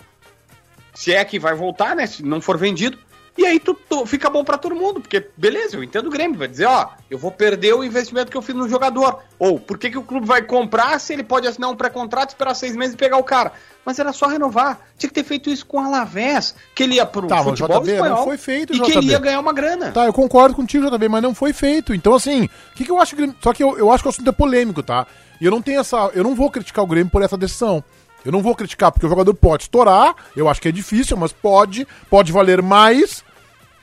Se 0.93 1.13
é 1.13 1.23
que 1.25 1.39
vai 1.39 1.55
voltar, 1.55 1.95
né? 1.95 2.05
Se 2.05 2.21
não 2.21 2.39
for 2.39 2.57
vendido. 2.57 2.97
E 3.38 3.45
aí 3.45 3.60
tu, 3.60 3.74
tu- 3.74 4.06
fica 4.06 4.30
bom 4.30 4.45
pra 4.45 4.58
todo 4.58 4.74
mundo, 4.74 5.02
porque 5.02 5.28
beleza, 5.36 5.76
eu 5.76 5.84
entendo 5.84 6.08
o 6.08 6.10
Grêmio, 6.10 6.38
vai 6.39 6.48
dizer, 6.48 6.65
ó, 6.67 6.88
eu 7.12 7.17
vou 7.17 7.30
perder 7.32 7.74
o 7.74 7.84
investimento 7.84 8.32
que 8.32 8.38
eu 8.38 8.41
fiz 8.41 8.56
no 8.56 8.69
jogador. 8.69 9.19
Ou 9.38 9.60
por 9.60 9.78
que, 9.78 9.89
que 9.89 9.98
o 9.98 10.04
clube 10.04 10.26
vai 10.26 10.41
comprar 10.41 10.98
se 11.00 11.12
ele 11.12 11.24
pode 11.24 11.45
assinar 11.45 11.69
um 11.69 11.76
pré-contrato, 11.76 12.30
esperar 12.30 12.54
seis 12.54 12.76
meses 12.78 12.93
e 12.93 12.98
pegar 12.98 13.17
o 13.17 13.24
cara? 13.24 13.52
Mas 13.86 14.00
era 14.00 14.13
só 14.13 14.28
renovar. 14.28 14.80
Tinha 14.98 15.10
que 15.10 15.13
ter 15.15 15.26
feito 15.26 15.50
isso 15.50 15.65
com 15.65 15.78
o 15.78 15.82
Alavés, 15.86 16.56
que 16.74 16.84
ele 16.84 16.95
ia 16.95 17.06
pro 17.06 17.28
Tá, 17.28 17.43
futebol 17.43 17.82
JB, 17.82 17.91
espanhol 17.91 18.17
não 18.19 18.24
foi 18.24 18.38
feito, 18.38 18.74
e 18.74 18.80
que 18.80 18.91
ele 18.91 19.02
JB. 19.02 19.12
ia 19.12 19.19
ganhar 19.19 19.39
uma 19.41 19.54
grana. 19.54 19.91
Tá, 19.91 20.06
eu 20.06 20.13
concordo 20.13 20.56
contigo, 20.56 20.89
JB, 20.89 21.10
mas 21.10 21.21
não 21.21 21.36
foi 21.36 21.52
feito. 21.52 21.93
Então, 21.93 22.15
assim, 22.15 22.45
o 22.45 22.50
que, 22.76 22.86
que 22.86 22.91
eu 22.91 23.00
acho 23.02 23.15
que. 23.17 23.34
Só 23.43 23.52
que 23.54 23.62
eu, 23.62 23.78
eu 23.78 23.91
acho 23.91 24.02
que 24.02 24.08
o 24.08 24.12
assunto 24.12 24.30
é 24.30 24.34
polêmico, 24.34 24.82
tá? 24.82 25.06
E 25.41 25.45
eu 25.45 25.52
não 25.52 25.62
tenho 25.62 25.82
essa. 25.82 26.10
Eu 26.13 26.24
não 26.24 26.34
vou 26.34 26.50
criticar 26.50 26.84
o 26.86 26.88
Grêmio 26.88 27.12
por 27.12 27.21
essa 27.21 27.36
decisão. 27.38 27.84
Eu 28.24 28.32
não 28.32 28.41
vou 28.41 28.56
criticar, 28.56 28.91
porque 28.91 29.06
o 29.06 29.10
jogador 29.10 29.36
pode 29.36 29.63
estourar, 29.63 30.15
eu 30.36 30.50
acho 30.50 30.60
que 30.60 30.67
é 30.67 30.71
difícil, 30.71 31.15
mas 31.15 31.32
pode, 31.32 31.88
pode 32.10 32.32
valer 32.32 32.60
mais, 32.60 33.24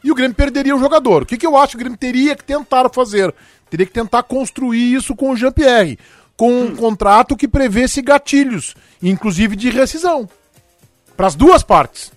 e 0.04 0.10
o 0.10 0.14
Grêmio 0.14 0.34
perderia 0.34 0.74
o 0.74 0.80
jogador. 0.80 1.22
O 1.22 1.26
que, 1.26 1.36
que 1.36 1.46
eu 1.46 1.56
acho 1.56 1.70
que 1.70 1.76
o 1.76 1.80
Grêmio 1.80 1.98
teria 1.98 2.36
que 2.36 2.44
tentar 2.44 2.88
fazer? 2.90 3.34
Teria 3.70 3.86
que 3.86 3.92
tentar 3.92 4.22
construir 4.22 4.94
isso 4.94 5.14
com 5.14 5.30
o 5.30 5.36
Jean-Pierre, 5.36 5.98
com 6.36 6.62
um 6.62 6.76
contrato 6.76 7.36
que 7.36 7.48
prevesse 7.48 8.02
gatilhos, 8.02 8.74
inclusive 9.02 9.56
de 9.56 9.70
rescisão. 9.70 10.28
Para 11.16 11.26
as 11.26 11.34
duas 11.34 11.62
partes. 11.62 12.12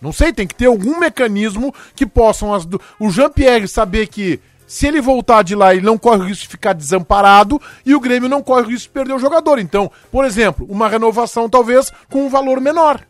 Não 0.00 0.12
sei, 0.12 0.32
tem 0.32 0.46
que 0.46 0.54
ter 0.54 0.66
algum 0.66 0.98
mecanismo 0.98 1.74
que 1.94 2.06
possam 2.06 2.52
as 2.52 2.64
du... 2.64 2.80
o 3.00 3.10
Jean-Pierre 3.10 3.66
saber 3.66 4.06
que 4.06 4.40
se 4.66 4.86
ele 4.86 5.00
voltar 5.00 5.42
de 5.42 5.54
lá, 5.54 5.74
ele 5.74 5.84
não 5.84 5.98
corre 5.98 6.22
o 6.22 6.26
risco 6.26 6.44
de 6.44 6.48
ficar 6.48 6.72
desamparado 6.72 7.60
e 7.84 7.94
o 7.94 8.00
Grêmio 8.00 8.28
não 8.28 8.42
corre 8.42 8.62
o 8.62 8.68
risco 8.68 8.88
de 8.88 8.94
perder 8.94 9.14
o 9.14 9.18
jogador. 9.18 9.58
Então, 9.58 9.90
por 10.10 10.24
exemplo, 10.24 10.66
uma 10.68 10.88
renovação 10.88 11.48
talvez 11.48 11.92
com 12.10 12.26
um 12.26 12.28
valor 12.28 12.60
menor. 12.60 13.00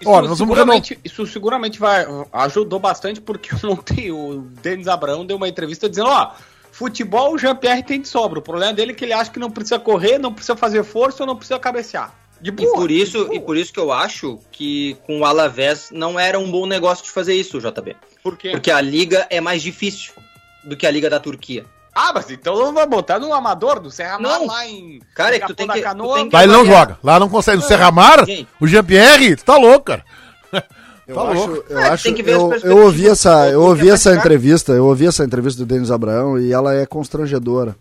Isso, 0.00 0.08
Olha, 0.08 0.28
nós 0.28 0.38
vamos 0.38 0.56
seguramente, 0.56 0.98
isso 1.04 1.26
seguramente 1.26 1.78
vai, 1.78 2.06
ajudou 2.32 2.78
bastante 2.78 3.20
porque 3.20 3.50
ontem 3.66 4.10
o 4.10 4.40
Denis 4.62 4.88
Abrão 4.88 5.26
deu 5.26 5.36
uma 5.36 5.48
entrevista 5.48 5.88
dizendo, 5.88 6.08
ó, 6.08 6.32
futebol 6.72 7.34
o 7.34 7.38
Jean-Pierre 7.38 7.82
tem 7.82 8.00
de 8.00 8.08
sobra. 8.08 8.38
O 8.38 8.42
problema 8.42 8.72
dele 8.72 8.92
é 8.92 8.94
que 8.94 9.04
ele 9.04 9.12
acha 9.12 9.30
que 9.30 9.38
não 9.38 9.50
precisa 9.50 9.78
correr, 9.78 10.18
não 10.18 10.32
precisa 10.32 10.56
fazer 10.56 10.82
força 10.84 11.22
ou 11.22 11.26
não 11.26 11.36
precisa 11.36 11.58
cabecear. 11.58 12.14
De 12.40 12.48
e 12.48 12.52
por 12.52 12.90
isso, 12.90 13.28
e 13.34 13.38
por 13.38 13.54
isso 13.54 13.70
que 13.70 13.78
eu 13.78 13.92
acho 13.92 14.38
que 14.50 14.96
com 15.06 15.20
o 15.20 15.24
Alavés 15.26 15.90
não 15.92 16.18
era 16.18 16.38
um 16.38 16.50
bom 16.50 16.64
negócio 16.64 17.04
de 17.04 17.10
fazer 17.10 17.34
isso, 17.34 17.60
JB. 17.60 17.96
Por 18.22 18.38
quê? 18.38 18.52
Porque 18.52 18.70
a 18.70 18.80
liga 18.80 19.26
é 19.28 19.42
mais 19.42 19.60
difícil 19.60 20.14
do 20.64 20.74
que 20.74 20.86
a 20.86 20.90
liga 20.90 21.10
da 21.10 21.20
Turquia. 21.20 21.66
Ah, 21.94 22.12
mas 22.14 22.30
então 22.30 22.56
não 22.56 22.72
vai 22.72 22.86
botar 22.86 23.18
no 23.18 23.32
amador 23.34 23.80
do 23.80 23.90
Serra 23.90 24.18
Mar 24.18 24.38
Não. 24.38 24.46
lá 24.46 24.66
em 24.66 25.00
Cara, 25.14 25.34
é 25.34 25.38
em 25.38 25.40
que 25.40 25.46
tu 25.48 25.54
tem 25.54 25.66
que- 25.66 25.72
da 25.74 25.78
tu 25.80 25.82
Canoa. 25.82 26.14
tem 26.16 26.28
que- 26.28 26.36
Lá 26.36 26.44
ele 26.44 26.52
não 26.52 26.64
joga. 26.64 26.98
Lá 27.02 27.18
não 27.20 27.28
consegue. 27.28 27.58
O 27.58 27.66
Serramar, 27.66 28.24
gente. 28.26 28.48
o 28.60 28.66
Jean-Pierre, 28.66 29.36
tu 29.36 29.44
tá 29.44 29.56
louco, 29.56 29.86
cara. 29.86 30.04
Eu 31.08 31.16
Tá 31.16 31.22
acho, 31.22 31.46
louco. 31.46 31.64
eu, 31.68 31.78
É, 31.80 31.88
acho 31.88 32.02
tem 32.04 32.14
que 32.14 32.22
ver 32.22 32.34
as 32.34 32.62
eu, 32.62 32.70
eu 32.70 32.78
ouvi 32.84 33.08
essa, 33.08 33.48
eu 33.50 33.62
ouvi 33.62 33.86
que 33.86 33.90
essa 33.90 34.14
entrevista, 34.14 34.70
eu 34.72 34.86
ouvi 34.86 35.06
essa 35.08 35.24
entrevista 35.24 35.58
do 35.58 35.66
Denis 35.66 35.90
Abraão 35.90 36.38
e 36.38 36.52
ela 36.52 36.72
é 36.72 36.86
constrangedora. 36.86 37.74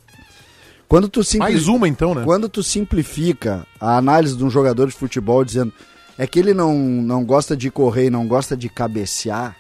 Quando 0.87 1.07
tu 1.07 1.23
simpli- 1.23 1.51
Mais 1.53 1.67
uma 1.67 1.87
então, 1.87 2.15
né? 2.15 2.23
quando 2.25 2.49
tu 2.49 2.63
simplifica 2.63 3.67
a 3.79 3.97
análise 3.97 4.35
de 4.35 4.43
um 4.43 4.49
jogador 4.49 4.87
de 4.87 4.93
futebol 4.95 5.45
dizendo 5.45 5.71
é 6.17 6.25
que 6.25 6.39
ele 6.39 6.55
não, 6.55 6.73
não 6.73 7.23
gosta 7.23 7.55
de 7.55 7.69
correr 7.69 8.05
e 8.07 8.09
não 8.09 8.27
gosta 8.27 8.57
de 8.57 8.67
cabecear, 8.67 9.55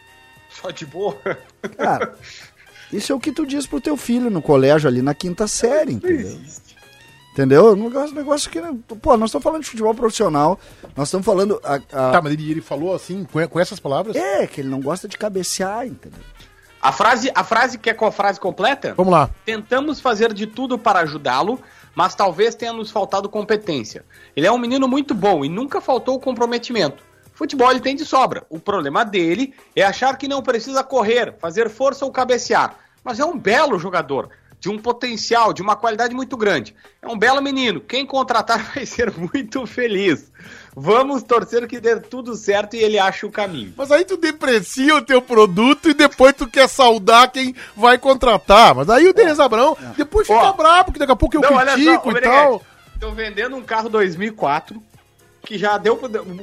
Só 0.49 0.71
de 0.71 0.87
boa. 0.87 1.15
cara, 1.77 2.15
isso 2.91 3.11
é 3.11 3.15
o 3.15 3.19
que 3.19 3.31
tu 3.31 3.45
diz 3.45 3.65
pro 3.67 3.79
teu 3.81 3.95
filho 3.97 4.29
no 4.29 4.41
colégio 4.41 4.87
ali 4.87 5.01
na 5.01 5.13
quinta 5.13 5.47
série, 5.47 5.93
entendeu? 5.93 6.39
Entendeu? 7.33 7.71
Um 7.73 7.75
negócio, 7.83 8.15
negócio 8.15 8.49
que. 8.51 8.59
Pô, 9.01 9.15
nós 9.15 9.29
estamos 9.29 9.43
falando 9.43 9.61
de 9.63 9.69
futebol 9.69 9.93
profissional, 9.93 10.59
nós 10.95 11.07
estamos 11.07 11.25
falando. 11.25 11.59
A, 11.63 11.75
a- 11.75 11.79
Tá, 12.11 12.21
mas 12.21 12.33
ele, 12.33 12.51
ele 12.51 12.61
falou 12.61 12.93
assim, 12.93 13.23
com, 13.31 13.47
com 13.47 13.59
essas 13.59 13.79
palavras? 13.79 14.15
É, 14.15 14.45
que 14.47 14.59
ele 14.61 14.67
não 14.69 14.81
gosta 14.81 15.07
de 15.07 15.17
cabecear, 15.17 15.85
entendeu? 15.85 16.19
A 16.81 16.91
frase, 16.91 17.31
a 17.35 17.43
frase 17.43 17.77
que 17.77 17.89
é 17.89 17.93
com 17.93 18.05
a 18.05 18.11
frase 18.11 18.39
completa? 18.39 18.93
Vamos 18.97 19.11
lá. 19.13 19.29
Tentamos 19.45 19.99
fazer 19.99 20.33
de 20.33 20.47
tudo 20.47 20.77
para 20.77 20.99
ajudá-lo, 21.01 21.59
mas 21.93 22.15
talvez 22.15 22.55
tenha 22.55 22.73
nos 22.73 22.89
faltado 22.89 23.29
competência. 23.29 24.03
Ele 24.35 24.47
é 24.47 24.51
um 24.51 24.57
menino 24.57 24.87
muito 24.87 25.13
bom 25.13 25.45
e 25.45 25.49
nunca 25.49 25.79
faltou 25.79 26.19
comprometimento. 26.19 27.03
Futebol 27.39 27.71
ele 27.71 27.79
tem 27.79 27.95
de 27.95 28.03
sobra. 28.03 28.45
O 28.49 28.59
problema 28.59 29.05
dele 29.05 29.53
é 29.73 29.81
achar 29.81 30.17
que 30.17 30.27
não 30.27 30.43
precisa 30.43 30.83
correr, 30.83 31.33
fazer 31.39 31.69
força 31.69 32.03
ou 32.03 32.11
cabecear. 32.11 32.75
Mas 33.01 33.17
é 33.17 33.23
um 33.23 33.39
belo 33.39 33.79
jogador, 33.79 34.29
de 34.59 34.67
um 34.67 34.77
potencial, 34.77 35.53
de 35.53 35.61
uma 35.61 35.77
qualidade 35.77 36.13
muito 36.13 36.35
grande. 36.35 36.75
É 37.01 37.07
um 37.07 37.17
belo 37.17 37.41
menino. 37.41 37.79
Quem 37.79 38.05
contratar 38.05 38.61
vai 38.75 38.85
ser 38.85 39.13
muito 39.15 39.65
feliz. 39.65 40.29
Vamos 40.75 41.23
torcer 41.23 41.65
que 41.65 41.79
dê 41.79 41.97
tudo 41.97 42.35
certo 42.35 42.75
e 42.75 42.79
ele 42.79 42.99
ache 42.99 43.25
o 43.25 43.31
caminho. 43.31 43.73
Mas 43.77 43.89
aí 43.89 44.03
tu 44.03 44.17
deprecia 44.17 44.97
o 44.97 45.01
teu 45.01 45.21
produto 45.21 45.89
e 45.89 45.93
depois 45.93 46.33
tu 46.33 46.45
quer 46.45 46.67
saudar 46.67 47.31
quem 47.31 47.55
vai 47.73 47.97
contratar. 47.97 48.75
Mas 48.75 48.89
aí 48.89 49.07
o 49.07 49.13
Denis 49.13 49.39
Abrão 49.39 49.77
depois 49.95 50.27
fica 50.27 50.51
bravo, 50.51 50.85
porque 50.87 50.99
daqui 50.99 51.13
a 51.13 51.15
pouco 51.15 51.37
eu 51.37 51.41
critico 51.41 52.09
ô, 52.09 52.11
e 52.11 52.21
tal. 52.21 52.61
Estão 52.95 53.15
vendendo 53.15 53.55
um 53.55 53.63
carro 53.63 53.87
2004 53.87 54.88
que 55.45 55.57
já 55.57 55.77
deu. 55.77 55.95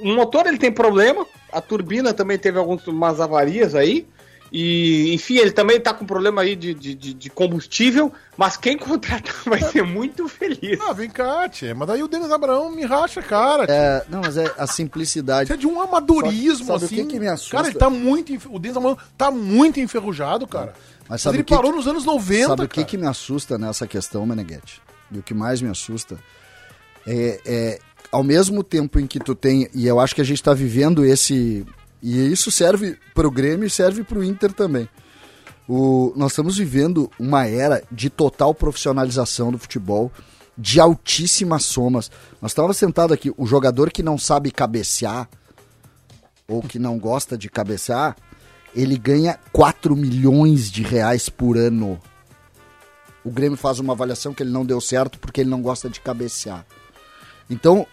O 0.03 0.15
motor 0.15 0.47
ele 0.47 0.59
tem 0.59 0.73
problema, 0.73 1.27
a 1.53 1.61
turbina 1.61 2.13
também 2.15 2.39
teve 2.39 2.59
algumas 2.59 3.21
avarias 3.21 3.75
aí. 3.75 4.07
E, 4.53 5.13
enfim, 5.13 5.39
ele 5.39 5.51
também 5.51 5.81
tá 5.81 5.93
com 5.93 6.07
problema 6.07 6.43
aí 6.43 6.55
de, 6.55 6.73
de, 6.73 6.95
de- 6.95 7.29
combustível, 7.31 8.13
mas 8.37 8.57
quem 8.57 8.79
contratar 8.79 9.35
vai 9.45 9.61
ser 9.61 9.83
muito 9.83 10.29
feliz. 10.29 10.79
Ah, 10.81 10.93
vem 10.93 11.11
cá, 11.11 11.49
tchê. 11.49 11.75
Mas 11.75 11.91
aí 11.91 12.01
o 12.01 12.07
Denis 12.07 12.31
Abrão 12.31 12.71
me 12.71 12.85
racha, 12.85 13.21
cara. 13.21 13.65
É, 13.69 14.05
não, 14.09 14.21
mas 14.21 14.37
é 14.37 14.55
a 14.57 14.65
simplicidade. 14.69 15.45
Isso 15.51 15.53
é 15.53 15.57
de 15.57 15.67
um 15.67 15.81
amadorismo, 15.81 16.65
Sabe- 16.65 16.81
sabe 16.81 16.83
o 16.83 16.87
assim. 16.87 16.95
que 16.97 17.05
que 17.07 17.19
me 17.21 17.27
assusta? 17.27 17.57
Cara, 17.57 17.69
ele 17.69 17.77
tá 17.79 17.91
muito. 17.91 18.33
O 18.55 18.59
Denis 18.61 18.77
Abrão 18.77 18.97
tá 19.19 19.33
muito 19.33 19.81
enferrujado, 19.81 20.47
cara. 20.47 20.75
Mas 21.01 21.09
Mas, 21.09 21.23
sabe 21.23 21.37
ele 21.39 21.43
o 21.43 21.45
que 21.45 21.55
parou 21.55 21.73
que- 21.73 21.77
nos 21.79 21.89
anos 21.89 22.05
90, 22.05 22.47
Sabe 22.47 22.63
o 22.65 22.69
que, 22.69 22.85
que 22.85 22.97
me 22.97 23.07
assusta 23.07 23.59
nessa 23.59 23.85
questão, 23.87 24.25
Meneghetti? 24.25 24.81
E 25.11 25.19
o 25.19 25.23
que 25.25 25.35
mais 25.35 25.61
me 25.61 25.69
assusta 25.69 26.17
é, 27.07 27.41
é, 27.45 27.79
ao 28.11 28.23
mesmo 28.23 28.63
tempo 28.63 28.99
em 28.99 29.07
que 29.07 29.19
tu 29.19 29.35
tem, 29.35 29.69
e 29.75 29.87
eu 29.87 30.01
acho 30.01 30.15
que 30.15 30.21
a 30.21 30.25
gente 30.25 30.39
está 30.39 30.55
vivendo 30.55 31.05
esse, 31.05 31.65
e 32.03 32.31
isso 32.31 32.51
serve 32.51 32.99
para 33.15 33.27
o 33.27 33.31
Grêmio 33.31 33.67
e 33.67 33.71
serve 33.71 34.03
para 34.03 34.19
o 34.19 34.25
Inter 34.25 34.53
também. 34.53 34.89
O, 35.69 36.13
nós 36.15 36.33
estamos 36.33 36.57
vivendo 36.57 37.11
uma 37.19 37.47
era 37.47 37.83
de 37.91 38.09
total 38.09 38.55
profissionalização 38.55 39.51
do 39.51 39.59
futebol, 39.59 40.13
de 40.57 40.81
altíssimas 40.81 41.65
somas. 41.65 42.11
Nós 42.41 42.53
estávamos 42.53 42.77
sentados 42.77 43.13
aqui, 43.13 43.33
o 43.37 43.47
jogador 43.47 43.91
que 43.91 44.03
não 44.03 44.17
sabe 44.17 44.51
cabecear, 44.51 45.29
ou 46.49 46.63
que 46.63 46.79
não 46.79 46.99
gosta 46.99 47.37
de 47.37 47.49
cabecear, 47.51 48.17
ele 48.75 48.97
ganha 48.97 49.39
4 49.53 49.97
milhões 49.97 50.71
de 50.71 50.83
reais 50.83 51.29
por 51.29 51.57
ano. 51.57 52.01
O 53.25 53.31
Grêmio 53.31 53.59
faz 53.59 53.81
uma 53.81 53.93
avaliação 53.93 54.33
que 54.33 54.43
ele 54.43 54.51
não 54.51 54.65
deu 54.65 54.81
certo 54.81 55.19
porque 55.19 55.41
ele 55.41 55.51
não 55.51 55.61
gosta 55.61 55.91
de 55.91 56.01
cabecear. 56.01 56.65
Então, 57.49 57.87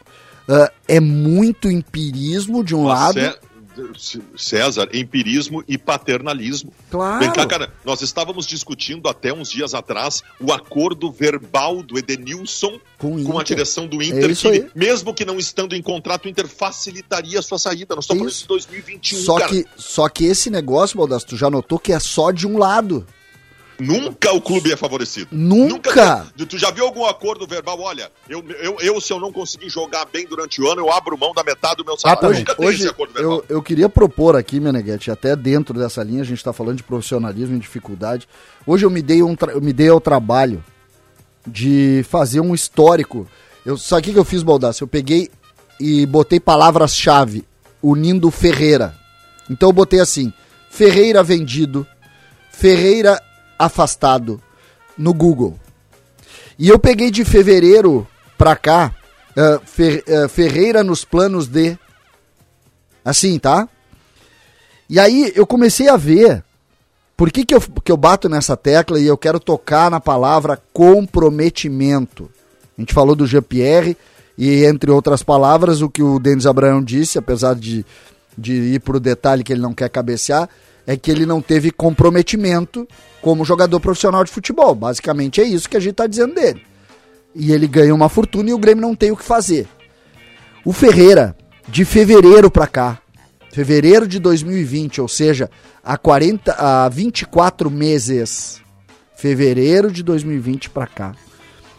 ah, 0.50 0.72
é 0.88 1.00
muito 1.00 1.70
empirismo 1.70 2.64
de 2.64 2.76
um 2.76 2.86
lado. 2.86 3.20
Cé- 3.20 3.40
César, 4.38 4.88
empirismo 4.94 5.64
e 5.68 5.80
paternalismo. 5.80 6.72
Claro. 6.92 7.20
Vem 7.20 7.34
cá, 7.34 7.44
cara, 7.48 7.74
nós 7.84 8.04
estávamos 8.04 8.46
discutindo 8.46 9.10
até 9.10 9.34
uns 9.34 9.50
dias 9.50 9.74
atrás 9.74 10.22
o 10.40 10.54
acordo 10.54 11.12
verbal 11.12 11.82
do 11.82 11.98
Edenilson 11.98 12.80
Com 13.00 13.24
com 13.24 13.40
a 13.40 13.44
direção 13.44 13.88
do 13.88 14.00
É 14.00 14.06
Inter, 14.06 14.30
isso 14.30 14.52
que 14.52 14.70
mesmo 14.76 15.12
que 15.12 15.26
não 15.26 15.40
estando 15.40 15.76
em 15.76 15.82
contrato, 15.82 16.26
o 16.26 16.30
Inter 16.30 16.48
facilitaria 16.48 17.40
a 17.40 17.42
sua 17.42 17.58
saída. 17.58 17.96
Nós 17.96 18.04
estamos 18.06 18.20
falando 18.20 18.32
Isso. 18.32 18.42
de 18.44 18.48
2021, 18.50 19.20
Só 19.22 19.40
cara. 19.40 19.50
que, 19.50 19.66
só 19.76 20.08
que 20.08 20.26
esse 20.26 20.52
negócio, 20.52 20.96
Baldasso, 20.98 21.26
tu 21.26 21.36
já 21.36 21.50
notou 21.50 21.80
que 21.80 21.92
é 21.94 22.00
só 22.00 22.30
de 22.30 22.46
um 22.46 22.60
lado. 22.60 23.08
Nunca 23.80 24.32
o 24.34 24.40
clube 24.42 24.72
é 24.72 24.78
favorecido. 24.78 25.28
Nunca. 25.32 26.28
Tu- 26.38 26.46
Tu 26.46 26.58
já 26.58 26.70
viu 26.72 26.86
algum 26.86 27.06
acordo 27.06 27.48
verbal? 27.48 27.80
Olha, 27.82 28.12
eu, 28.30 28.44
eu, 28.62 28.78
eu, 28.80 29.02
se 29.02 29.12
eu 29.12 29.20
não 29.20 29.32
conseguir 29.32 29.70
jogar 29.70 30.06
bem 30.06 30.28
durante 30.28 30.62
o 30.62 30.70
ano, 30.72 30.82
eu 30.82 30.92
abro 30.92 31.18
mão 31.18 31.34
da 31.34 31.44
metade 31.44 31.78
do 31.78 31.86
meu 31.86 31.98
salário. 31.98 32.22
também. 32.22 32.40
Nunca 32.40 32.56
tem 32.56 32.68
Hoje, 32.68 32.80
esse 32.82 32.88
acordo 32.90 33.14
verbal. 33.14 33.32
eu, 33.34 33.46
eu 33.58 33.62
queria 33.64 33.90
propor 33.90 34.36
aqui, 34.36 34.60
Meneghete, 34.60 35.10
até 35.10 35.36
dentro 35.36 35.78
dessa 35.78 36.04
linha, 36.04 36.22
a 36.22 36.26
gente 36.26 36.38
está 36.38 36.54
falando 36.54 36.78
de 36.78 36.84
profissionalismo 36.84 37.56
e 37.56 37.60
dificuldade. 37.60 38.28
Hoje 38.66 38.86
eu 38.86 38.90
me 38.90 39.02
dei, 39.02 39.24
um 39.24 39.36
eu 39.52 39.62
me 39.62 39.74
dei 39.74 39.90
ao 39.90 40.00
trabalho 40.00 40.64
de 41.46 42.06
fazer 42.10 42.40
um 42.40 42.54
histórico. 42.54 43.28
Eu, 43.66 43.78
sabe 43.78 44.02
o 44.02 44.04
que 44.06 44.14
que 44.14 44.20
eu 44.20 44.26
fiz, 44.26 44.44
Baldasso? 44.44 44.84
Eu 44.84 44.88
peguei 44.88 45.30
e 45.80 46.06
botei 46.06 46.40
palavras-chave, 46.40 47.44
unindo 47.82 48.30
Ferreira. 48.32 48.96
Então 49.50 49.70
eu 49.70 49.74
botei 49.74 50.00
assim, 50.00 50.32
Ferreira 50.70 51.22
vendido, 51.24 51.86
Ferreira 52.52 53.22
afastado, 53.66 54.42
no 54.98 55.14
Google. 55.14 55.60
E 56.58 56.70
eu 56.70 56.78
peguei 56.80 57.10
de 57.10 57.26
fevereiro 57.26 58.08
pra 58.38 58.56
cá, 58.56 58.94
ah, 59.36 59.60
Fer- 59.66 60.04
ah, 60.08 60.28
Ferreira 60.28 60.84
nos 60.84 61.04
planos 61.04 61.48
de. 61.48 61.78
Assim, 63.04 63.38
tá? 63.40 63.68
E 64.90 65.00
aí 65.00 65.32
eu 65.36 65.46
comecei 65.48 65.90
a 65.90 65.98
ver. 65.98 66.44
Por 67.16 67.32
que, 67.32 67.46
que, 67.46 67.54
eu, 67.54 67.62
que 67.62 67.92
eu 67.92 67.98
bato 67.98 68.28
nessa 68.28 68.58
tecla 68.58 69.00
e 69.00 69.06
eu 69.06 69.18
quero 69.18 69.40
tocar 69.40 69.90
na 69.92 70.00
palavra 70.00 70.60
comprometimento? 70.74 72.30
A 72.78 72.82
gente 72.82 72.94
falou 72.94 73.16
do 73.16 73.28
Jean-Pierre 73.28 73.96
e, 74.36 74.66
entre 74.66 74.90
outras 74.90 75.22
palavras, 75.22 75.82
o 75.82 75.90
que 75.90 76.02
o 76.02 76.18
Denis 76.18 76.48
Abraão 76.48 76.84
disse, 76.84 77.20
apesar 77.20 77.54
de, 77.56 77.86
de 78.36 78.54
ir 78.54 78.80
pro 78.82 79.00
detalhe 79.00 79.44
que 79.44 79.54
ele 79.54 79.62
não 79.62 79.76
quer 79.76 79.90
cabecear, 79.90 80.50
é 80.86 80.98
que 80.98 81.10
ele 81.10 81.26
não 81.26 81.42
teve 81.42 81.72
comprometimento 81.72 82.88
como 83.22 83.46
jogador 83.46 83.80
profissional 83.80 84.24
de 84.24 84.32
futebol. 84.32 84.76
Basicamente 84.76 85.42
é 85.42 85.44
isso 85.44 85.70
que 85.70 85.78
a 85.78 85.80
gente 85.80 85.96
tá 85.96 86.08
dizendo 86.08 86.36
dele. 86.36 86.62
E 87.34 87.52
ele 87.52 87.68
ganha 87.68 87.96
uma 87.96 88.10
fortuna 88.10 88.50
e 88.50 88.54
o 88.54 88.58
Grêmio 88.58 88.82
não 88.82 88.96
tem 88.96 89.12
o 89.12 89.18
que 89.18 89.24
fazer. 89.24 89.68
O 90.66 90.72
Ferreira, 90.72 91.36
de 91.68 91.84
fevereiro 91.86 92.52
pra 92.52 92.68
cá, 92.68 93.00
fevereiro 93.52 94.08
de 94.08 94.20
2020, 94.20 95.02
ou 95.02 95.08
seja, 95.08 95.50
há 95.84 95.98
40, 95.98 96.54
há 96.54 96.90
24 96.90 97.70
meses, 97.72 98.62
fevereiro 99.16 99.92
de 99.92 100.04
2020 100.04 100.70
pra 100.70 100.88
cá. 100.88 101.16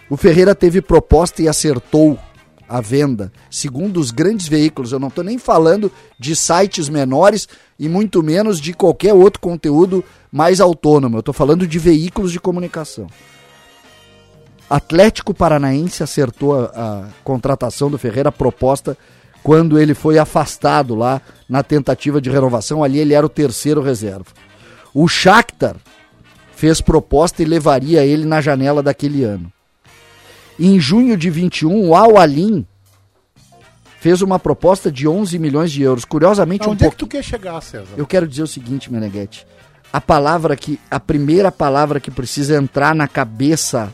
O 0.09 0.17
Ferreira 0.17 0.55
teve 0.55 0.81
proposta 0.81 1.43
e 1.43 1.49
acertou 1.49 2.19
à 2.69 2.81
venda, 2.81 3.33
segundo 3.51 3.99
os 3.99 4.11
grandes 4.11 4.49
veículos. 4.49 4.93
Eu 4.93 4.99
não 4.99 5.09
estou 5.09 5.25
nem 5.25 5.39
falando 5.39 5.91
de 6.19 6.35
sites 6.35 6.89
menores 6.89 7.49
e 7.79 7.89
muito 7.89 8.23
menos 8.23 8.61
de 8.61 8.73
qualquer 8.73 9.15
outro 9.15 9.41
conteúdo 9.41 10.05
mais 10.31 10.61
autônomo. 10.61 11.17
Eu 11.17 11.21
estou 11.21 11.35
falando 11.35 11.67
de 11.67 11.79
veículos 11.79 12.33
de 12.33 12.41
comunicação. 12.41 13.07
Atlético 14.69 15.35
Paranaense 15.35 16.03
acertou 16.03 16.59
a, 16.59 16.65
a 16.65 17.05
contratação 17.23 17.91
do 17.91 17.99
Ferreira, 17.99 18.31
a 18.31 18.33
proposta, 18.33 18.97
quando 19.43 19.79
ele 19.79 19.95
foi 19.95 20.19
afastado 20.19 20.95
lá 20.95 21.21
na 21.49 21.63
tentativa 21.63 22.21
de 22.21 22.31
renovação. 22.31 22.83
Ali 22.83 22.99
ele 22.99 23.15
era 23.15 23.27
o 23.27 23.29
terceiro 23.29 23.83
reserva. 23.83 24.27
O 24.93 25.07
Shakhtar 25.07 25.77
fez 26.57 26.81
proposta 26.81 27.43
e 27.43 27.47
levaria 27.47 28.05
ele 28.07 28.25
na 28.25 28.41
janela 28.41 28.83
daquele 28.83 29.23
ano. 29.23 29.53
Em 30.59 30.79
junho 30.79 31.17
de 31.17 31.31
21, 31.31 31.89
o 31.89 31.95
Al 31.95 32.17
Alim 32.19 32.65
fez 34.01 34.23
uma 34.23 34.39
proposta 34.39 34.91
de 34.93 35.09
11 35.09 35.39
milhões 35.39 35.73
de 35.73 35.83
euros. 35.83 36.05
Curiosamente, 36.05 36.69
Onde 36.69 36.85
um 36.85 36.87
é 36.87 36.91
que 36.91 36.97
tu 36.97 37.07
quer 37.07 37.23
chegar, 37.25 37.61
César? 37.63 37.87
Eu 37.97 38.07
quero 38.07 38.27
dizer 38.29 38.43
o 38.43 38.47
seguinte, 38.47 38.93
Meneghetti. 38.93 39.47
A 39.93 40.01
palavra 40.01 40.57
que. 40.57 40.79
A 40.91 40.99
primeira 41.01 41.51
palavra 41.53 42.01
que 42.01 42.11
precisa 42.11 42.57
entrar 42.57 42.95
na 42.95 43.07
cabeça 43.09 43.93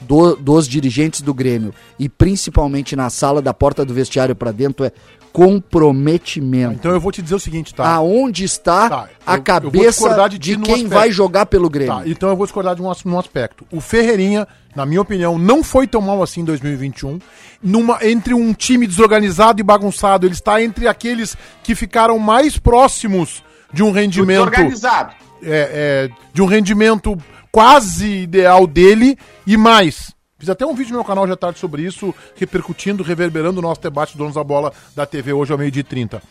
do- 0.00 0.36
dos 0.36 0.68
dirigentes 0.68 1.20
do 1.20 1.32
Grêmio 1.32 1.72
e 1.98 2.08
principalmente 2.08 2.94
na 2.94 3.08
sala 3.08 3.40
da 3.40 3.54
porta 3.54 3.84
do 3.84 3.94
vestiário 3.94 4.34
para 4.36 4.52
dentro 4.52 4.84
é 4.84 4.92
comprometimento. 5.36 6.74
Então 6.74 6.90
eu 6.92 7.00
vou 7.00 7.12
te 7.12 7.20
dizer 7.22 7.34
o 7.34 7.40
seguinte, 7.40 7.74
tá? 7.74 7.86
Aonde 7.88 8.44
está 8.44 8.88
Tá, 8.88 9.08
eu- 9.08 9.32
a 9.34 9.38
cabeça 9.38 10.28
de 10.28 10.38
de, 10.38 10.56
quem 10.58 10.74
aspecto. 10.74 10.94
vai 10.94 11.10
jogar 11.10 11.46
pelo 11.46 11.68
Grêmio? 11.68 11.94
Tá, 11.94 12.02
então 12.06 12.28
eu 12.28 12.36
vou 12.36 12.46
discordar 12.46 12.74
de 12.74 12.82
um, 12.82 12.90
num 13.04 13.18
aspecto. 13.18 13.66
O 13.70 13.80
Ferreirinha, 13.80 14.46
na 14.74 14.86
minha 14.86 15.00
opinião, 15.00 15.38
não 15.38 15.62
foi 15.62 15.86
tão 15.86 16.00
mal 16.00 16.22
assim 16.22 16.40
em 16.40 16.44
2021. 16.44 17.18
Numa, 17.62 17.98
entre 18.02 18.34
um 18.34 18.52
time 18.52 18.86
desorganizado 18.86 19.60
e 19.60 19.64
bagunçado, 19.64 20.26
ele 20.26 20.34
está 20.34 20.62
entre 20.62 20.88
aqueles 20.88 21.36
que 21.62 21.74
ficaram 21.74 22.18
mais 22.18 22.58
próximos 22.58 23.42
de 23.72 23.82
um 23.82 23.90
rendimento. 23.90 24.42
Organizado. 24.42 25.14
é, 25.42 26.08
é, 26.10 26.16
de 26.32 26.40
um 26.42 26.46
rendimento 26.46 27.16
quase 27.52 28.06
ideal 28.22 28.66
dele 28.66 29.18
e 29.46 29.56
mais. 29.56 30.14
Fiz 30.38 30.50
até 30.50 30.66
um 30.66 30.74
vídeo 30.74 30.90
no 30.90 30.98
meu 30.98 31.04
canal 31.04 31.26
já 31.26 31.34
tarde 31.36 31.58
sobre 31.58 31.82
isso, 31.82 32.14
repercutindo, 32.34 33.02
reverberando 33.02 33.58
o 33.58 33.62
nosso 33.62 33.80
debate 33.80 34.16
Donos 34.18 34.34
da 34.34 34.44
Bola 34.44 34.70
da 34.94 35.06
TV 35.06 35.32
hoje 35.32 35.50
ao 35.52 35.58
meio-dia 35.58 35.80
e 35.80 35.84
30. 35.84 36.22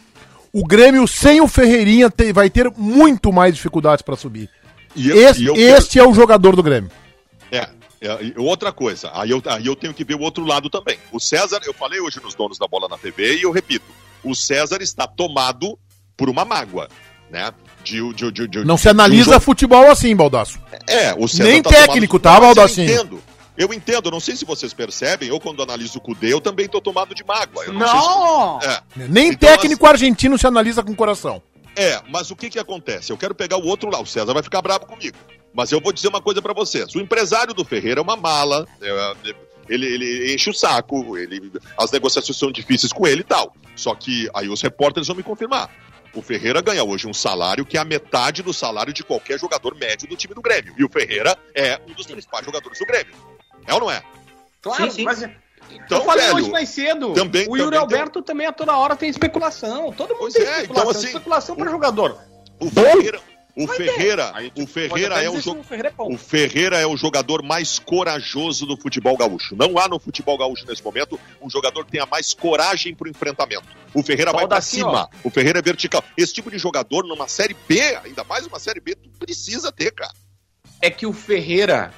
O 0.53 0.63
Grêmio 0.63 1.07
sem 1.07 1.41
o 1.41 1.47
Ferreirinha 1.47 2.09
te- 2.09 2.31
vai 2.31 2.49
ter 2.49 2.71
muito 2.77 3.33
mais 3.33 3.55
dificuldades 3.55 4.03
para 4.03 4.15
subir. 4.15 4.49
E 4.95 5.09
eu- 5.09 5.17
Esse, 5.17 5.41
e 5.41 5.45
eu 5.47 5.55
este 5.55 5.99
é 5.99 6.07
o 6.07 6.13
jogador 6.13 6.55
do 6.55 6.61
Grêmio. 6.61 6.91
É, 7.51 7.67
é, 7.99 8.33
outra 8.37 8.71
coisa, 8.71 9.09
aí 9.13 9.31
eu, 9.31 9.41
aí 9.47 9.65
eu 9.65 9.75
tenho 9.75 9.93
que 9.93 10.03
ver 10.05 10.13
o 10.15 10.21
outro 10.21 10.45
lado 10.45 10.69
também. 10.69 10.97
O 11.11 11.19
César, 11.19 11.59
eu 11.65 11.73
falei 11.73 11.99
hoje 11.99 12.21
nos 12.23 12.35
donos 12.35 12.59
da 12.59 12.67
bola 12.67 12.87
na 12.87 12.97
TV 12.99 13.37
e 13.37 13.41
eu 13.41 13.51
repito: 13.51 13.85
o 14.23 14.35
César 14.35 14.81
está 14.81 15.07
tomado 15.07 15.77
por 16.15 16.29
uma 16.29 16.45
mágoa, 16.45 16.87
né? 17.29 17.51
De, 17.83 18.13
de, 18.13 18.31
de, 18.31 18.47
de- 18.47 18.63
Não 18.65 18.77
se 18.77 18.87
analisa 18.87 19.37
um 19.37 19.39
futebol 19.41 19.89
assim, 19.91 20.15
Baldaço. 20.15 20.59
É, 20.87 21.13
o 21.17 21.27
César 21.27 21.43
Nem 21.49 21.61
tá 21.63 21.69
técnico, 21.71 22.19
tomado- 22.19 22.39
tá, 22.39 22.45
Baldacinho? 22.45 22.89
Eu 22.91 22.95
entendo. 23.03 23.21
Eu 23.57 23.73
entendo, 23.73 24.11
não 24.11 24.19
sei 24.19 24.35
se 24.35 24.43
vocês 24.45 24.73
percebem, 24.73 25.29
eu 25.29 25.39
quando 25.39 25.63
analiso 25.63 25.97
o 25.97 26.01
Cudê, 26.01 26.33
eu 26.33 26.41
também 26.41 26.67
tô 26.67 26.81
tomado 26.81 27.15
de 27.15 27.23
mágoa. 27.23 27.63
Eu 27.63 27.71
sei 27.71 27.73
Não! 27.73 28.59
se- 28.61 28.67
é. 28.67 28.81
Nem 29.07 29.29
Então, 29.29 29.49
técnico 29.49 29.85
argentino 29.85 30.37
se 30.37 30.45
analisa 30.45 30.83
com 30.83 30.93
coração. 30.95 31.41
É, 31.75 32.01
mas 32.09 32.31
o 32.31 32.35
que 32.35 32.49
que 32.49 32.59
acontece? 32.59 33.11
Eu 33.11 33.17
quero 33.17 33.33
pegar 33.35 33.57
o 33.57 33.65
outro 33.65 33.89
lado. 33.89 34.03
O 34.03 34.07
César 34.07 34.33
vai 34.33 34.43
ficar 34.43 34.61
bravo 34.61 34.85
comigo. 34.85 35.17
Mas 35.53 35.71
eu 35.71 35.79
vou 35.79 35.93
dizer 35.93 36.07
uma 36.09 36.21
coisa 36.21 36.41
pra 36.41 36.53
vocês. 36.53 36.93
O 36.95 36.99
empresário 36.99 37.53
do 37.53 37.63
Ferreira 37.65 37.99
é 38.01 38.03
uma 38.03 38.15
mala. 38.17 38.67
é, 38.81 39.15
ele, 39.69 39.85
ele 39.85 40.33
enche 40.33 40.49
o 40.49 40.53
saco. 40.53 41.17
Ele, 41.17 41.51
as 41.77 41.91
negociações 41.91 42.37
são 42.37 42.51
difíceis 42.51 42.91
com 42.93 43.07
ele 43.07 43.21
e 43.21 43.25
tal. 43.25 43.53
Só 43.75 43.95
que 43.95 44.29
aí 44.33 44.47
os 44.49 44.61
repórteres 44.61 45.07
vão 45.07 45.15
me 45.17 45.23
confirmar. 45.23 45.69
O 46.13 46.21
Ferreira 46.21 46.61
ganha 46.61 46.83
hoje 46.83 47.07
um 47.07 47.13
salário 47.13 47.65
que 47.65 47.77
é 47.77 47.79
a 47.81 47.85
metade 47.85 48.41
do 48.41 48.53
salário 48.53 48.93
de 48.93 49.03
qualquer 49.03 49.37
jogador 49.37 49.75
médio 49.75 50.07
do 50.07 50.15
time 50.15 50.33
do 50.33 50.41
Grêmio. 50.41 50.73
E 50.77 50.83
o 50.83 50.89
Ferreira 50.89 51.37
é 51.53 51.79
um 51.89 51.93
dos 51.93 52.05
principais 52.05 52.45
jogadores 52.45 52.79
do 52.79 52.85
Grêmio. 52.85 53.13
É 53.67 53.73
ou 53.73 53.79
não 53.79 53.91
é? 53.91 54.01
Claro, 54.61 54.83
Sim, 54.85 54.97
sim. 54.97 55.03
mas 55.03 55.21
Então, 55.23 55.99
eu 55.99 56.05
falei 56.05 56.25
velho, 56.25 56.37
hoje 56.37 56.49
mais 56.51 56.69
cedo. 56.69 57.13
também- 57.13 57.47
o 57.47 57.55
Yuri 57.57 57.63
também 57.65 57.79
Alberto 57.79 58.21
também 58.21 58.47
a 58.47 58.51
toda 58.51 58.75
hora 58.77 58.95
tem 58.95 59.09
especulação. 59.09 59.91
Todo 59.93 60.09
mundo 60.09 60.19
Pois 60.19 60.33
tem 60.33 60.43
é, 60.43 60.61
especulação. 60.61 60.89
então, 60.89 60.99
assim, 60.99 61.07
especulação 61.07 61.55
para 61.55 61.71
jogador. 61.71 62.17
o 62.59 62.69
Ferreira, 62.69 63.19
o 63.57 63.65
Vai 63.67 63.77
Ferreira, 63.77 64.31
Aí, 64.35 64.51
o 64.57 64.67
Ferreira 64.67 65.23
é 65.23 65.29
um 65.29 65.37
o 65.37 65.63
Ferreira 65.63 65.89
é. 65.97 66.01
O 66.03 66.17
Ferreira 66.17 66.77
é 66.79 66.85
o 66.85 66.95
jogador 66.97 67.41
mais 67.41 67.79
corajoso 67.79 68.65
do 68.65 68.75
futebol 68.77 69.15
gaúcho. 69.17 69.55
Não 69.55 69.77
há 69.79 69.87
no 69.87 69.97
futebol 69.99 70.37
gaúcho 70.37 70.65
nesse 70.67 70.83
momento 70.83 71.19
um 71.41 71.49
jogador 71.49 71.85
que 71.85 71.91
tenha 71.91 72.05
mais 72.05 72.33
coragem 72.33 72.93
pro 72.93 73.09
enfrentamento. 73.09 73.63
O 73.93 74.03
Ferreira 74.03 74.31
vai 74.31 74.41
pra 74.41 74.47
Baldacinho, 74.49 74.85
cima. 74.87 75.09
O 75.23 75.29
Ferreira 75.29 75.59
é 75.59 75.61
vertical. 75.61 76.03
Esse 76.17 76.33
tipo 76.33 76.51
de 76.51 76.57
jogador 76.57 77.05
numa 77.07 77.27
série 77.27 77.55
B, 77.67 77.79
ainda 78.03 78.23
mais 78.25 78.45
uma 78.45 78.59
série 78.59 78.79
B, 78.81 78.93
tu 78.95 79.09
precisa 79.17 79.71
ter, 79.71 79.91
cara. 79.91 80.11
é 80.81 80.89
que 80.89 81.05
o 81.07 81.13
Ferreira, 81.13 81.91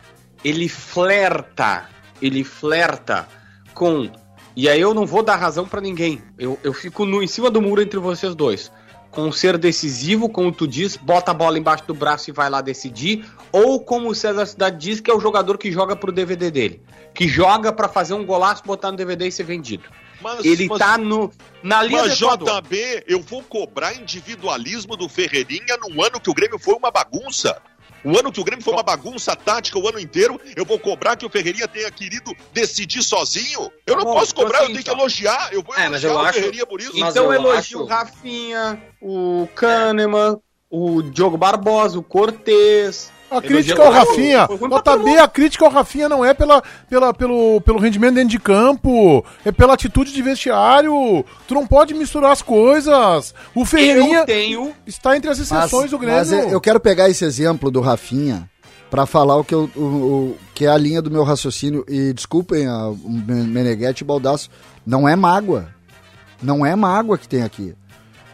ele 0.43 0.69
flerta, 0.69 1.89
ele 2.21 2.43
flerta 2.43 3.27
com. 3.73 4.09
E 4.55 4.67
aí 4.67 4.81
eu 4.81 4.93
não 4.93 5.05
vou 5.05 5.21
dar 5.21 5.35
razão 5.35 5.67
pra 5.67 5.79
ninguém. 5.79 6.21
Eu, 6.37 6.59
eu 6.63 6.73
fico 6.73 7.05
no, 7.05 7.21
em 7.21 7.27
cima 7.27 7.49
do 7.49 7.61
muro 7.61 7.81
entre 7.81 7.99
vocês 7.99 8.33
dois. 8.33 8.71
Com 9.11 9.31
ser 9.31 9.57
decisivo, 9.57 10.29
como 10.29 10.51
tu 10.51 10.67
diz, 10.67 10.97
bota 10.97 11.31
a 11.31 11.33
bola 11.33 11.57
embaixo 11.57 11.85
do 11.85 11.93
braço 11.93 12.29
e 12.29 12.33
vai 12.33 12.49
lá 12.49 12.61
decidir. 12.61 13.25
Ou 13.51 13.79
como 13.79 14.09
o 14.09 14.15
César 14.15 14.45
Cidade 14.45 14.77
diz, 14.77 14.99
que 14.99 15.09
é 15.09 15.13
o 15.13 15.19
jogador 15.19 15.57
que 15.57 15.71
joga 15.71 15.95
pro 15.95 16.11
DVD 16.11 16.51
dele. 16.51 16.81
Que 17.13 17.27
joga 17.27 17.71
pra 17.71 17.87
fazer 17.87 18.13
um 18.13 18.25
golaço, 18.25 18.63
botar 18.65 18.91
no 18.91 18.97
DVD 18.97 19.27
e 19.27 19.31
ser 19.31 19.43
vendido. 19.43 19.85
Mas, 20.21 20.43
Ele 20.43 20.67
mas, 20.67 20.79
tá 20.79 20.97
no, 20.97 21.31
na 21.61 21.83
linha 21.83 22.03
do 22.03 22.07
mas. 22.09 22.17
JB, 22.17 23.03
eu 23.07 23.21
vou 23.21 23.43
cobrar 23.43 23.93
individualismo 23.93 24.97
do 24.97 25.07
Ferreirinha 25.07 25.77
num 25.81 26.01
ano 26.01 26.19
que 26.19 26.29
o 26.29 26.33
Grêmio 26.33 26.57
foi 26.57 26.75
uma 26.75 26.91
bagunça. 26.91 27.61
O 28.03 28.17
ano 28.17 28.31
que 28.31 28.39
o 28.39 28.43
Grêmio 28.43 28.63
foi 28.63 28.73
uma 28.73 28.83
bagunça 28.83 29.35
tática 29.35 29.77
o 29.77 29.87
ano 29.87 29.99
inteiro, 29.99 30.39
eu 30.55 30.63
vou 30.65 30.79
cobrar 30.79 31.15
que 31.15 31.25
o 31.25 31.29
Ferreirinha 31.29 31.67
tenha 31.67 31.89
querido 31.91 32.31
decidir 32.53 33.03
sozinho. 33.03 33.71
Eu 33.85 33.95
não 33.97 34.03
Bom, 34.05 34.13
posso 34.13 34.33
cobrar, 34.33 34.59
eu 34.59 34.63
assim, 34.65 34.73
tenho 34.73 34.83
que 34.85 34.89
então. 34.89 34.99
elogiar. 34.99 35.49
Eu 35.51 35.61
vou 35.63 35.75
É, 35.75 35.85
elogiar 35.85 36.09
eu 36.11 36.15
o 36.15 36.19
acho- 36.19 36.33
Ferreirinha 36.33 36.65
por 36.65 36.79
isso. 36.79 36.91
Então 36.95 37.25
eu 37.25 37.33
elogio 37.33 37.57
acho- 37.59 37.79
o 37.79 37.85
Rafinha, 37.85 38.81
o 39.01 39.47
Kahneman, 39.55 40.39
o 40.69 41.01
Diogo 41.01 41.37
Barbosa, 41.37 41.97
o 41.99 42.03
Cortez. 42.03 43.11
A 43.29 43.41
crítica 43.41 43.83
ao. 43.83 43.91
Rafinha, 43.91 44.47
JB, 44.47 45.17
a 45.19 45.27
crítica 45.27 45.65
ao 45.65 45.71
Rafinha 45.71 46.07
não 46.07 46.23
é 46.23 46.33
pela, 46.33 46.63
pela, 46.89 47.13
pelo, 47.13 47.59
pelo 47.61 47.77
rendimento 47.79 48.15
dentro 48.15 48.29
de 48.29 48.39
campo, 48.39 49.23
é 49.43 49.51
pela 49.51 49.73
atitude 49.73 50.13
de 50.13 50.21
vestiário. 50.21 51.25
Tu 51.47 51.53
não 51.53 51.67
pode 51.67 51.93
misturar 51.93 52.31
as 52.31 52.41
coisas. 52.41 53.33
O 53.53 53.65
Ferreirinha 53.65 54.19
Eu 54.19 54.25
tenho. 54.25 54.73
está 54.85 55.17
entre 55.17 55.29
as 55.29 55.39
exceções 55.39 55.91
do 55.91 55.97
Grêmio. 55.97 56.17
mas 56.17 56.31
é, 56.31 56.53
eu 56.53 56.61
quero 56.61 56.79
pegar 56.79 57.09
esse 57.09 57.25
exemplo 57.25 57.69
do 57.69 57.81
Rafinha 57.81 58.49
pra 58.89 59.05
falar 59.05 59.35
o 59.35 59.43
que, 59.43 59.53
eu, 59.53 59.69
o, 59.75 59.81
o- 59.81 60.37
que 60.55 60.65
é 60.65 60.69
a 60.69 60.77
linha 60.77 61.01
do 61.01 61.11
meu 61.11 61.23
raciocínio. 61.25 61.83
E 61.89 62.13
desculpem 62.13 62.65
a, 62.67 62.87
o 62.87 62.97
Meneghetti 63.09 64.03
e 64.03 64.07
Baldaço, 64.07 64.49
não 64.85 65.07
é 65.07 65.15
mágoa. 65.17 65.67
Não 66.41 66.65
é 66.65 66.75
mágoa 66.77 67.17
que 67.17 67.27
tem 67.27 67.43
aqui. 67.43 67.75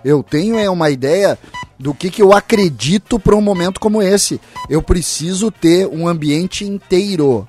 Eu 0.06 0.22
tenho 0.22 0.60
é 0.60 0.70
uma 0.70 0.90
ideia 0.92 1.40
do 1.84 1.94
que, 1.94 2.10
que 2.10 2.22
eu 2.22 2.32
acredito 2.32 3.20
para 3.20 3.36
um 3.36 3.42
momento 3.42 3.78
como 3.78 4.02
esse. 4.02 4.40
Eu 4.70 4.82
preciso 4.82 5.52
ter 5.52 5.86
um 5.86 6.08
ambiente 6.08 6.64
inteiro. 6.64 7.46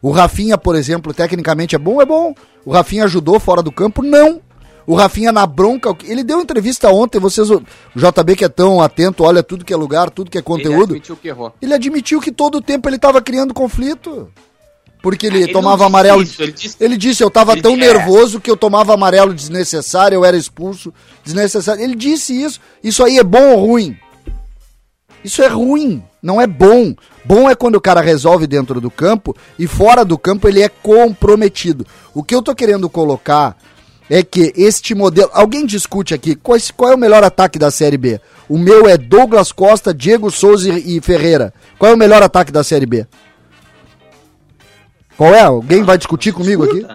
O 0.00 0.12
Rafinha, 0.12 0.56
por 0.56 0.76
exemplo, 0.76 1.12
tecnicamente 1.12 1.74
é 1.74 1.78
bom? 1.78 2.00
É 2.00 2.06
bom. 2.06 2.32
O 2.64 2.70
Rafinha 2.72 3.04
ajudou 3.04 3.40
fora 3.40 3.62
do 3.62 3.72
campo? 3.72 4.04
Não. 4.04 4.40
O 4.86 4.94
Rafinha 4.94 5.32
na 5.32 5.44
bronca, 5.44 5.96
ele 6.04 6.22
deu 6.22 6.40
entrevista 6.40 6.88
ontem, 6.90 7.18
vocês, 7.18 7.50
o 7.50 7.60
JB 7.96 8.36
que 8.36 8.44
é 8.44 8.48
tão 8.48 8.80
atento, 8.80 9.24
olha 9.24 9.42
tudo 9.42 9.64
que 9.64 9.74
é 9.74 9.76
lugar, 9.76 10.10
tudo 10.10 10.30
que 10.30 10.38
é 10.38 10.40
Ele 10.40 10.44
conteúdo. 10.44 10.84
admitiu 10.92 11.16
que 11.16 11.26
errou. 11.26 11.52
Ele 11.60 11.74
admitiu 11.74 12.20
que 12.20 12.30
todo 12.30 12.58
o 12.58 12.62
tempo 12.62 12.88
ele 12.88 12.94
estava 12.94 13.20
criando 13.20 13.52
conflito. 13.52 14.28
Porque 15.06 15.28
ele, 15.28 15.36
Ele 15.38 15.46
não 15.46 15.52
tomava 15.52 15.76
disse 15.76 15.86
amarelo. 15.86 16.22
isso, 16.22 16.42
ele 16.42 16.50
disse- 16.52 16.76
ele 16.80 16.96
disse, 16.96 17.22
eu 17.22 17.28
estava 17.28 17.52
Ele 17.52 17.62
tão 17.62 17.74
é. 17.74 17.76
nervoso 17.76 18.40
que 18.40 18.50
eu 18.50 18.56
tomava 18.56 18.92
amarelo 18.92 19.32
desnecessário, 19.32 20.16
eu 20.16 20.24
era 20.24 20.36
expulso 20.36 20.92
desnecessário. 21.22 21.80
Ele 21.80 21.94
disse 21.94 22.32
isso. 22.42 22.58
Isso 22.82 23.04
aí 23.04 23.16
é 23.16 23.22
bom 23.22 23.52
ou 23.52 23.66
ruim? 23.66 23.96
Isso 25.22 25.42
é 25.42 25.46
ruim, 25.46 26.02
não 26.20 26.40
é 26.40 26.46
bom. 26.48 26.92
Bom 27.24 27.48
é 27.48 27.54
quando 27.54 27.76
o 27.76 27.80
cara 27.80 28.00
resolve 28.00 28.48
dentro 28.48 28.80
do 28.80 28.90
campo 28.90 29.32
e 29.56 29.68
fora 29.68 30.04
do 30.04 30.18
campo 30.18 30.48
ele 30.48 30.60
é 30.60 30.68
comprometido. 30.68 31.86
O 32.12 32.24
que 32.24 32.34
eu 32.34 32.42
tô 32.42 32.52
querendo 32.52 32.90
colocar 32.90 33.56
é 34.10 34.24
que 34.24 34.52
este 34.56 34.92
modelo. 34.92 35.30
Alguém 35.32 35.64
discute 35.66 36.14
aqui 36.14 36.34
qual, 36.34 36.58
qual 36.76 36.90
é 36.90 36.94
o 36.96 36.98
melhor 36.98 37.22
ataque 37.22 37.60
da 37.60 37.70
Série 37.70 37.96
B? 37.96 38.20
O 38.48 38.58
meu 38.58 38.88
é 38.88 38.98
Douglas 38.98 39.52
Costa, 39.52 39.94
Diego 39.94 40.32
Souza 40.32 40.68
e 40.68 41.00
Ferreira. 41.00 41.54
Qual 41.78 41.92
é 41.92 41.94
o 41.94 41.98
melhor 41.98 42.24
ataque 42.24 42.50
da 42.50 42.64
Série 42.64 42.86
B? 42.86 43.06
Qual 45.16 45.34
é? 45.34 45.42
Alguém 45.42 45.82
vai 45.82 45.96
discutir 45.96 46.32
comigo 46.32 46.64
aqui? 46.64 46.86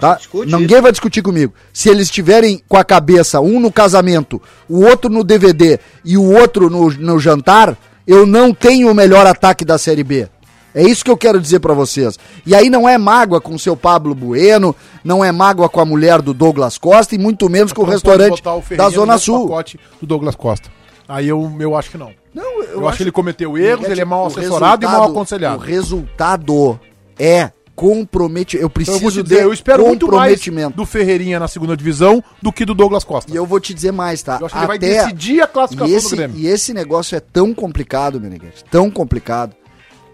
Tá? 0.00 0.18
Ninguém 0.46 0.80
vai 0.80 0.90
discutir 0.90 1.22
comigo. 1.22 1.52
Se 1.72 1.88
eles 1.88 2.04
estiverem 2.04 2.62
com 2.68 2.76
a 2.76 2.84
cabeça, 2.84 3.40
um 3.40 3.60
no 3.60 3.70
casamento, 3.70 4.40
o 4.68 4.80
outro 4.84 5.10
no 5.10 5.22
DVD 5.22 5.78
e 6.04 6.16
o 6.16 6.32
outro 6.32 6.70
no, 6.70 6.90
no 6.90 7.18
jantar, 7.18 7.76
eu 8.06 8.26
não 8.26 8.54
tenho 8.54 8.90
o 8.90 8.94
melhor 8.94 9.26
ataque 9.26 9.64
da 9.64 9.78
Série 9.78 10.02
B. 10.02 10.28
É 10.74 10.82
isso 10.82 11.04
que 11.04 11.10
eu 11.10 11.16
quero 11.16 11.38
dizer 11.38 11.60
pra 11.60 11.74
vocês. 11.74 12.18
E 12.46 12.54
aí 12.54 12.70
não 12.70 12.88
é 12.88 12.96
mágoa 12.96 13.40
com 13.40 13.54
o 13.54 13.58
seu 13.58 13.76
Pablo 13.76 14.14
Bueno, 14.14 14.74
não 15.04 15.22
é 15.22 15.30
mágoa 15.30 15.68
com 15.68 15.80
a 15.80 15.84
mulher 15.84 16.22
do 16.22 16.32
Douglas 16.32 16.78
Costa 16.78 17.14
e 17.14 17.18
muito 17.18 17.50
menos 17.50 17.72
com 17.72 17.82
o 17.82 17.84
pode 17.84 17.94
restaurante 17.96 18.42
o 18.42 18.76
da 18.76 18.88
Zona 18.88 19.18
Sul. 19.18 19.48
pacote 19.48 19.78
do 20.00 20.06
Douglas 20.06 20.34
Costa. 20.34 20.70
Aí 21.06 21.28
eu, 21.28 21.54
eu 21.60 21.76
acho 21.76 21.90
que 21.90 21.98
não. 21.98 22.12
Não, 22.34 22.62
Eu, 22.62 22.88
acho 22.88 22.96
que 22.96 23.02
ele 23.02 23.12
cometeu 23.12 23.58
erros, 23.58 23.86
ele 23.86 24.00
é 24.00 24.04
mal 24.04 24.24
o 24.24 24.26
assessorado 24.28 24.86
e 24.86 24.88
mal 24.88 25.10
aconselhado. 25.10 25.56
O 25.56 25.58
resultado 25.58 26.80
é 27.18 27.50
comprometimento. 27.74 28.56
Eu 28.64 28.66
Então 28.66 28.70
preciso 28.70 28.96
eu 28.96 29.00
vou 29.00 29.10
te 29.10 29.22
dizer, 29.22 29.36
de 29.36 29.42
eu 29.42 29.52
espero 29.52 29.84
muito 29.86 30.06
mais 30.06 30.32
comprometimento. 30.32 30.76
do 30.76 30.86
Ferreirinha 30.86 31.38
na 31.40 31.48
segunda 31.48 31.76
divisão 31.76 32.22
do 32.40 32.52
que 32.52 32.64
do 32.64 32.74
Douglas 32.74 33.04
Costa. 33.04 33.32
E 33.32 33.36
eu 33.36 33.46
vou 33.46 33.58
te 33.60 33.72
dizer 33.74 33.92
mais, 33.92 34.22
tá? 34.22 34.38
Eu 34.40 34.46
acho 34.46 34.54
que 34.54 34.60
ele 34.60 34.66
vai 34.66 34.78
decidir 34.78 35.40
a 35.40 35.46
classificação 35.46 35.92
e 35.92 35.96
esse, 35.96 36.10
do 36.10 36.16
Grêmio. 36.16 36.36
E 36.38 36.46
esse 36.46 36.72
negócio 36.74 37.16
é 37.16 37.20
tão 37.20 37.54
complicado, 37.54 38.20
Meneghete, 38.20 38.64
tão 38.70 38.90
complicado, 38.90 39.54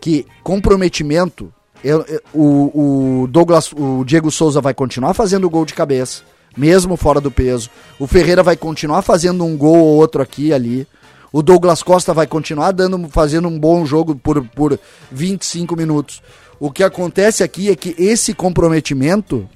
que 0.00 0.24
comprometimento, 0.42 1.52
eu- 1.82 2.04
eu- 2.08 2.20
o, 2.32 3.22
o 3.22 3.26
Douglas, 3.28 3.72
o 3.72 4.04
Diego 4.04 4.30
Souza 4.30 4.60
vai 4.60 4.74
continuar 4.74 5.14
fazendo 5.14 5.48
gol 5.50 5.64
de 5.64 5.74
cabeça, 5.74 6.22
mesmo 6.56 6.96
fora 6.96 7.20
do 7.20 7.30
peso. 7.30 7.70
O 7.98 8.06
Ferreira 8.06 8.42
vai 8.42 8.56
continuar 8.56 9.02
fazendo 9.02 9.44
um 9.44 9.56
gol 9.56 9.76
ou 9.78 9.96
outro 9.96 10.22
aqui 10.22 10.48
e 10.48 10.52
ali. 10.52 10.86
O 11.30 11.42
Douglas 11.42 11.82
Costa 11.82 12.14
vai 12.14 12.26
continuar 12.26 12.72
dando, 12.72 13.06
fazendo 13.08 13.48
um 13.48 13.58
bom 13.58 13.84
jogo 13.84 14.14
por, 14.16 14.42
por 14.48 14.78
25 15.12 15.76
minutos. 15.76 16.22
O 16.60 16.70
que 16.70 16.82
acontece 16.82 17.42
aqui 17.42 17.70
é 17.70 17.76
que 17.76 17.94
esse 17.98 18.34
comprometimento 18.34 19.48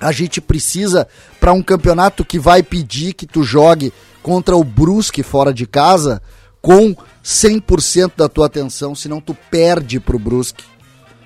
a 0.00 0.10
gente 0.12 0.40
precisa 0.40 1.06
para 1.38 1.52
um 1.52 1.62
campeonato 1.62 2.24
que 2.24 2.38
vai 2.38 2.62
pedir 2.62 3.12
que 3.12 3.26
tu 3.26 3.42
jogue 3.44 3.92
contra 4.22 4.56
o 4.56 4.64
Brusque 4.64 5.22
fora 5.22 5.52
de 5.52 5.66
casa 5.66 6.20
com 6.60 6.94
100% 7.24 8.12
da 8.16 8.28
tua 8.28 8.46
atenção, 8.46 8.94
senão 8.94 9.20
tu 9.20 9.36
perde 9.50 10.00
pro 10.00 10.18
Brusque. 10.18 10.64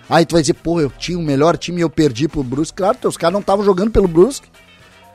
Aí 0.08 0.26
tu 0.26 0.32
vai 0.32 0.42
dizer, 0.42 0.54
pô, 0.54 0.80
eu 0.80 0.90
tinha 0.90 1.18
o 1.18 1.22
melhor 1.22 1.56
time 1.56 1.78
e 1.78 1.82
eu 1.82 1.88
perdi 1.90 2.28
pro 2.28 2.42
Brusque. 2.42 2.76
Claro, 2.76 2.98
teus 3.00 3.16
caras 3.16 3.32
não 3.32 3.40
estavam 3.40 3.64
jogando 3.64 3.90
pelo 3.90 4.06
Brusque. 4.06 4.48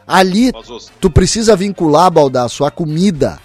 Ali 0.08 0.52
os- 0.68 0.92
tu 1.00 1.10
precisa 1.12 1.56
vincular, 1.56 2.10
Baldaço, 2.10 2.66
a 2.66 2.72
comida. 2.72 3.40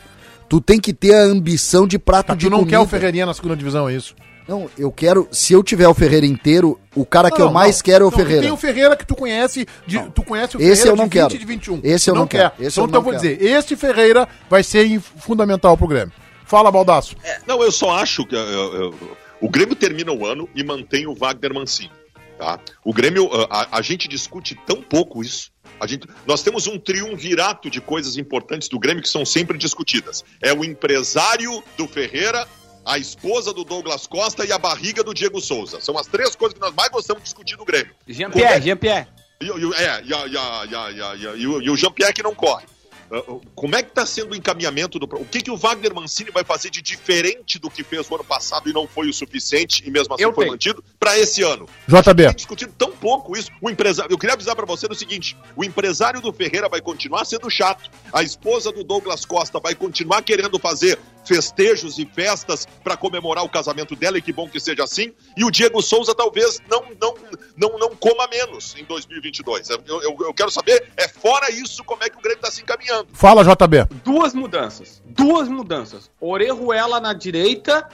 Tu 0.49 0.61
tem 0.61 0.81
que 0.81 0.95
ter 0.95 1.15
a 1.15 1.23
ambição 1.25 1.87
de 1.87 1.99
prato 1.99 2.29
Tá, 2.29 2.35
de 2.35 2.47
tu 2.47 2.51
não 2.51 2.61
comida. 2.61 2.79
quer 2.79 2.83
o 2.83 2.87
Ferreirinha 2.89 3.27
na 3.27 3.35
segunda 3.35 3.57
divisão, 3.57 3.89
é 3.89 3.95
isso? 3.95 4.15
Não, 4.47 4.69
eu 4.77 4.93
quero, 4.93 5.27
se 5.33 5.55
eu 5.55 5.63
tiver 5.63 5.89
o 5.89 5.95
Ferreira 5.95 6.27
inteiro, 6.27 6.79
o 6.95 7.07
cara 7.07 7.31
que 7.31 7.39
Não, 7.39 7.47
eu 7.47 7.53
mais 7.53 7.77
não. 7.77 7.83
quero 7.85 8.05
é 8.05 8.09
o 8.09 8.11
Não, 8.11 8.17
Ferreira. 8.19 8.43
Tem 8.43 8.51
o 8.51 8.57
Ferreira 8.57 8.97
que 8.97 9.07
tu 9.07 9.15
conhece, 9.17 9.67
de, 9.87 9.99
tu 10.11 10.23
conhece 10.23 10.57
o 10.57 10.61
Esse 10.61 10.83
Ferreira 10.83 10.91
eu 10.91 10.97
não 10.97 11.09
de 11.09 11.19
20 11.19 11.29
quero. 11.29 11.39
de 11.39 11.47
21. 11.47 11.81
Esse 11.83 12.11
eu 12.11 12.15
não 12.15 12.27
quero. 12.27 12.51
quer. 12.51 12.67
Esse 12.67 12.79
então 12.79 12.85
eu 12.85 12.89
então 12.89 13.01
eu 13.01 13.05
não 13.05 13.11
vou 13.11 13.21
quero. 13.21 13.37
dizer, 13.39 13.51
este 13.57 13.75
Ferreira 13.77 14.29
vai 14.51 14.63
ser 14.63 15.01
fundamental 15.01 15.77
pro 15.79 15.87
Grêmio. 15.89 16.13
Fala, 16.45 16.71
Baldaço. 16.71 17.17
Não, 17.47 17.63
eu 17.63 17.73
só 17.73 17.93
acho 17.93 18.27
que 18.27 18.37
uh, 18.37 18.91
uh, 18.91 19.17
o 19.41 19.49
Grêmio 19.49 19.75
termina 19.75 20.13
o 20.13 20.27
ano 20.27 20.49
e 20.55 20.63
mantém 20.63 21.07
o 21.07 21.15
Wagner 21.15 21.55
Mancini. 21.55 21.91
Tá? 22.39 22.61
O 22.85 22.93
Grêmio, 22.93 23.25
uh, 23.27 23.47
a, 23.49 23.79
a 23.79 23.83
gente 23.83 24.07
discute 24.07 24.55
tão 24.67 24.83
pouco 24.83 25.23
isso. 25.23 25.51
A 25.81 25.87
gente, 25.87 26.07
nós 26.27 26.43
temos 26.43 26.67
um 26.67 26.79
triunvirato 26.79 27.71
de 27.71 27.81
coisas 27.81 28.17
importantes 28.19 28.69
do 28.69 28.79
Grêmio 28.79 29.03
que 29.03 29.09
são 29.09 29.25
sempre 29.25 29.57
discutidas. 29.57 30.23
É 30.43 30.53
o 30.53 30.65
empresário 30.65 31.63
do 31.77 31.89
Ferreira, 31.89 32.47
a 32.85 32.99
esposa 32.99 33.53
do 33.53 33.65
Douglas 33.65 34.07
Costa 34.07 34.45
e 34.45 34.53
a 34.53 34.59
barriga 34.59 35.03
do 35.03 35.15
Diego 35.15 35.41
Souza. 35.41 35.81
São 35.81 35.99
as 35.99 36.07
três 36.07 36.35
coisas 36.37 36.55
que 36.55 36.61
nós 36.61 36.75
mais 36.75 36.91
gostamos 36.91 37.23
de 37.23 37.25
discutir 37.25 37.57
do 37.57 37.65
Grêmio. 37.65 37.95
Jean-Pierre, 38.07 38.63
Jean-Pierre. 38.63 39.07
E, 39.41 39.47
e- 39.47 39.75
é, 39.75 40.03
e, 40.03 40.11
e, 40.11 40.15
e, 40.15 41.35
e, 41.35 41.37
e, 41.39 41.43
e 41.43 41.47
o, 41.47 41.73
o 41.73 41.77
Jean-Pierre 41.77 42.13
que 42.13 42.23
não 42.23 42.35
corre. 42.35 42.65
Uh, 43.11 43.35
uh, 43.35 43.41
Como 43.55 43.77
é 43.77 43.83
que 43.83 43.91
está 43.91 44.07
sendo 44.07 44.33
o 44.33 44.35
encaminhamento 44.35 44.99
do. 44.99 45.05
O 45.17 45.27
que, 45.27 45.43
que 45.43 45.51
o 45.51 45.57
Wagner 45.57 45.95
Mancini 45.95 46.31
vai 46.31 46.43
fazer 46.43 46.71
de 46.71 46.81
diferente 46.81 47.59
do 47.59 47.69
que 47.71 47.85
fez 47.85 48.11
o 48.11 48.15
ano 48.15 48.25
passado 48.25 48.69
e 48.69 48.73
não 48.73 48.89
foi 48.89 49.09
o 49.09 49.13
suficiente 49.13 49.83
e 49.87 49.91
mesmo 49.91 50.15
assim 50.15 50.23
Eu 50.23 50.33
foi 50.33 50.45
tenho. 50.45 50.53
mantido 50.55 50.83
para 50.99 51.19
esse 51.19 51.43
ano? 51.43 51.69
JB. 51.87 52.25
Tem 52.29 52.35
discutido 52.35 52.73
tão 52.77 52.91
pouco 52.93 53.37
isso. 53.37 53.51
O 53.61 53.69
empresário, 53.69 54.11
eu 54.11 54.19
queria 54.19 54.33
avisar 54.35 54.57
para 54.57 54.65
você 54.65 54.89
do 54.89 54.95
seguinte: 54.95 55.37
o 55.55 55.63
empresário 55.63 56.21
do 56.21 56.33
Ferreira 56.33 56.67
vai 56.69 56.81
continuar 56.81 57.27
sendo 57.27 57.49
chato. 57.51 57.91
A 58.11 58.23
esposa 58.23 58.73
do 58.73 58.83
Douglas 58.83 59.27
Costa 59.27 59.61
vai 59.61 59.75
continuar 59.75 60.23
querendo 60.23 60.59
fazer 60.59 60.99
festejos 61.25 61.99
e 61.99 62.07
festas 62.07 62.67
para 62.83 62.97
comemorar 62.97 63.45
o 63.45 63.49
casamento 63.49 63.95
dela 63.97 64.19
e 64.19 64.23
que 64.23 64.33
bom 64.33 64.49
que 64.49 64.61
seja 64.61 64.85
assim. 64.85 65.13
E 65.37 65.45
o 65.45 65.51
Diego 65.51 65.81
Souza 65.83 66.15
talvez 66.15 66.61
não 66.71 66.83
não 67.01 67.15
não, 67.57 67.79
não 67.79 67.91
coma 67.97 68.27
menos 68.29 68.75
em 68.79 68.85
2022. 68.85 69.71
Eu, 69.71 69.83
eu, 69.87 70.17
eu 70.21 70.35
quero 70.35 70.51
saber 70.51 70.91
é 70.97 71.09
fora 71.09 71.51
isso 71.51 71.83
como 71.85 72.03
é 72.05 72.09
que 72.11 72.17
o 72.17 72.21
Grêmio 72.21 72.37
está 72.39 72.51
se 72.51 72.63
encaminhando. 72.63 73.09
Fala, 73.13 73.43
JB. 73.45 73.87
Duas 74.05 74.35
mudanças. 74.35 75.03
Duas 75.07 75.49
mudanças. 75.49 76.11
Orejuela 76.21 77.01
na 77.01 77.13
direita 77.13 77.89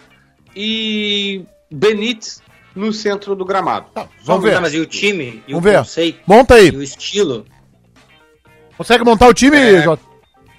e 0.57 1.45
Benítez 1.71 2.43
no 2.75 2.93
centro 2.93 3.35
do 3.37 3.45
gramado. 3.45 3.87
Vamos 4.23 4.45
ver. 4.45 4.55
Tá, 4.55 4.61
mas 4.61 4.73
e 4.75 4.79
o 4.81 4.87
time? 4.87 5.43
E 5.47 5.53
Vamos 5.53 5.59
o 5.59 5.61
ver. 5.71 5.79
conceito? 5.79 6.21
Monta 6.27 6.59
E 6.59 6.63
aí. 6.69 6.71
o 6.77 6.83
estilo? 6.83 7.45
Consegue 8.77 9.05
montar 9.05 9.29
o 9.29 9.35
time, 9.35 9.57
É. 9.57 9.83
Jota? 9.83 10.03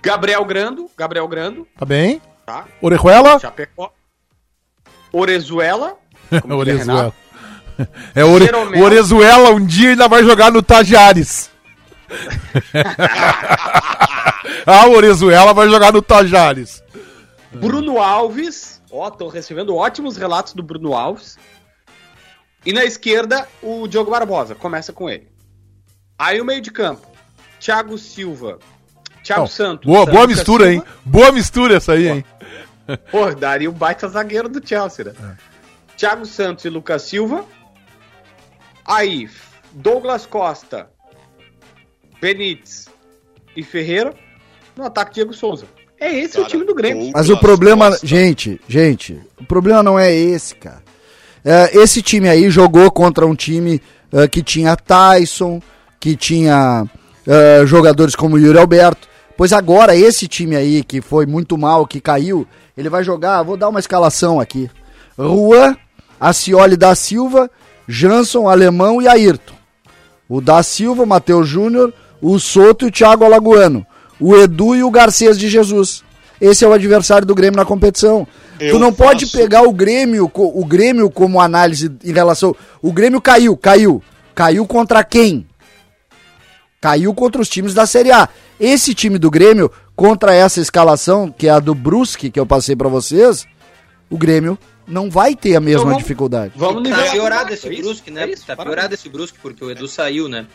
Gabriel 0.04 0.44
Grando, 0.46 0.90
Gabriel 0.98 1.28
Grando, 1.28 1.68
Tá 1.78 1.86
bem? 1.86 2.22
Tá? 2.46 2.66
Orejuela? 2.82 3.40
Chapecó. 3.40 3.92
Orezuela. 5.12 5.98
Orezuela. 6.50 7.14
É, 8.14 8.24
Ore... 8.24 8.46
Jeromel. 8.46 8.84
Orezuela 8.84 9.50
um 9.50 9.66
dia 9.66 9.90
ainda 9.90 10.08
vai 10.08 10.24
jogar 10.24 10.52
no 10.52 10.62
Tajares. 10.62 11.50
ah, 14.68 14.88
Orezuela 14.88 15.52
vai 15.52 15.68
jogar 15.68 15.92
no 15.92 16.00
Tajares. 16.00 16.84
Bruno 17.52 18.00
Alves. 18.00 18.82
Ó, 18.92 19.10
tô 19.10 19.30
recebendo 19.30 19.76
ótimos 19.76 20.16
relatos 20.16 20.54
do 20.54 20.62
Bruno 20.62 20.94
Alves. 20.94 21.40
E 22.66 22.72
na 22.72 22.86
esquerda, 22.86 23.48
o 23.64 23.88
Diogo 23.88 24.12
Barbosa. 24.12 24.54
Começa 24.54 24.94
com 24.94 25.10
ele. 25.10 25.28
Aí 26.20 26.40
o 26.40 26.46
meio 26.46 26.62
de 26.62 26.70
campo. 26.70 27.08
Thiago 27.60 27.98
Silva. 27.98 28.60
Thiago 29.32 29.42
Não, 29.42 29.48
Santos. 29.48 29.86
boa, 29.86 30.06
boa 30.06 30.28
mistura, 30.28 30.66
Silva. 30.66 30.86
hein? 30.88 30.94
Boa 31.06 31.32
mistura 31.32 31.76
essa 31.78 31.94
aí, 31.94 32.08
hein? 32.10 32.26
Pô, 33.10 33.34
daria 33.34 33.70
o 33.70 33.74
baita 33.74 34.08
zagueiro 34.08 34.50
do 34.50 34.66
Chelsea, 34.66 35.06
né? 35.06 35.14
É. 35.24 35.52
Thiago 35.96 36.26
Santos 36.26 36.66
e 36.66 36.70
Lucas 36.70 37.04
Silva. 37.04 37.46
Aí, 38.86 39.30
Douglas 39.72 40.26
Costa, 40.26 40.90
Benítez 42.20 42.88
e 43.56 43.64
Ferreira. 43.64 44.14
No 44.76 44.86
ataque, 44.86 45.14
Diego 45.14 45.34
Souza. 45.34 45.66
É 46.00 46.12
esse 46.14 46.38
o 46.38 46.42
Cara, 46.42 46.50
time 46.50 46.66
do 46.66 46.74
Grêmio. 46.74 47.12
Mas 47.14 47.30
o 47.30 47.38
problema, 47.38 47.92
Costa. 47.92 48.08
gente, 48.08 48.60
gente, 48.68 49.22
o 49.40 49.46
problema 49.46 49.84
não 49.84 50.00
é 50.00 50.14
esse, 50.14 50.56
cara. 50.56 50.82
É, 51.46 51.78
esse 51.78 52.02
time 52.02 52.28
aí 52.28 52.50
jogou 52.50 52.90
contra 52.92 53.26
um 53.26 53.36
time 53.36 53.82
é, 54.12 54.28
que 54.28 54.42
tinha 54.42 54.76
Tyson, 54.76 55.62
que 56.00 56.16
tinha 56.16 56.86
é, 57.28 57.66
jogadores 57.66 58.16
como 58.16 58.38
Yuri 58.38 58.58
Alberto. 58.58 59.08
Pois 59.38 59.54
agora, 59.54 59.96
esse 59.96 60.28
time 60.28 60.56
aí, 60.56 60.84
que 60.84 61.02
foi 61.02 61.26
muito 61.26 61.58
mal, 61.58 61.86
que 61.88 62.00
caiu, 62.00 62.46
ele 62.78 62.90
vai 62.90 63.04
jogar, 63.04 63.42
vou 63.44 63.58
dar 63.58 63.70
uma 63.70 63.80
escalação 63.80 64.40
aqui. 64.40 64.70
Juan, 65.18 65.76
Acioli 66.20 66.78
da 66.78 66.94
Silva, 66.96 67.50
Jansson, 67.88 68.48
Alemão 68.48 69.02
e 69.02 69.08
Ayrton. 69.08 69.56
O 70.30 70.40
da 70.40 70.62
Silva, 70.64 71.06
Matheus 71.06 71.48
Júnior, 71.48 71.94
o 72.22 72.40
Soto 72.40 72.86
e 72.86 72.90
o 72.90 72.92
Thiago 72.92 73.26
Alagoano. 73.26 73.86
O 74.20 74.36
Edu 74.36 74.76
e 74.76 74.84
o 74.84 74.92
Garcês 74.92 75.38
de 75.38 75.50
Jesus. 75.50 76.04
Esse 76.40 76.64
é 76.64 76.68
o 76.68 76.74
adversário 76.74 77.26
do 77.26 77.36
Grêmio 77.36 77.58
na 77.58 77.66
competição. 77.66 78.28
Eu 78.60 78.74
tu 78.76 78.80
não 78.80 78.94
pode 78.94 79.26
faço- 79.26 79.38
pegar 79.38 79.64
o 79.64 79.74
Grêmio, 79.74 80.30
o 80.34 80.66
Grêmio 80.66 81.10
como 81.10 81.42
análise 81.42 81.92
em 82.04 82.14
relação. 82.14 82.56
O 82.82 82.94
Grêmio 82.94 83.20
caiu, 83.20 83.58
caiu. 83.58 84.02
Caiu 84.36 84.66
contra 84.68 85.04
quem? 85.04 85.46
Caiu 86.82 87.14
contra 87.14 87.40
os 87.40 87.48
times 87.48 87.76
da 87.76 87.86
Série 87.86 88.12
A. 88.12 88.28
Esse 88.60 88.96
time 88.96 89.20
do 89.20 89.30
Grêmio, 89.30 89.72
contra 89.96 90.34
essa 90.34 90.60
escalação, 90.60 91.32
que 91.32 91.48
é 91.48 91.52
a 91.52 91.60
do 91.60 91.76
Brusque, 91.76 92.32
que 92.32 92.40
eu 92.40 92.46
passei 92.46 92.76
pra 92.76 92.90
vocês, 92.90 93.46
o 94.10 94.18
Grêmio 94.18 94.58
não 94.88 95.08
vai 95.08 95.36
ter 95.36 95.56
a 95.56 95.60
mesma 95.62 95.86
vamos- 95.86 96.00
dificuldade. 96.00 96.54
Vamos 96.56 96.90
tá 96.90 97.04
piorado 97.12 97.54
esse 97.54 97.68
é 97.68 97.74
isso? 97.74 97.84
Brusque, 97.84 98.10
né? 98.10 98.24
É 98.24 98.30
isso, 98.32 98.44
tá 98.48 98.56
piorado 98.56 98.96
esse 98.96 99.08
Brusque, 99.10 99.38
porque 99.40 99.64
o 99.64 99.70
Edu 99.70 99.88
saiu, 99.88 100.28
né? 100.28 100.48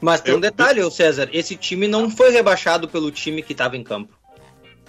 Mas 0.00 0.20
tem 0.20 0.34
um 0.34 0.36
Eu- 0.36 0.40
detalhe, 0.40 0.80
ô 0.82 0.90
César, 0.90 1.28
esse 1.32 1.56
time 1.56 1.88
não 1.88 2.08
foi 2.08 2.30
rebaixado 2.30 2.86
pelo 2.88 3.10
time 3.10 3.42
que 3.42 3.52
tava 3.52 3.76
em 3.76 3.82
campo. 3.82 4.14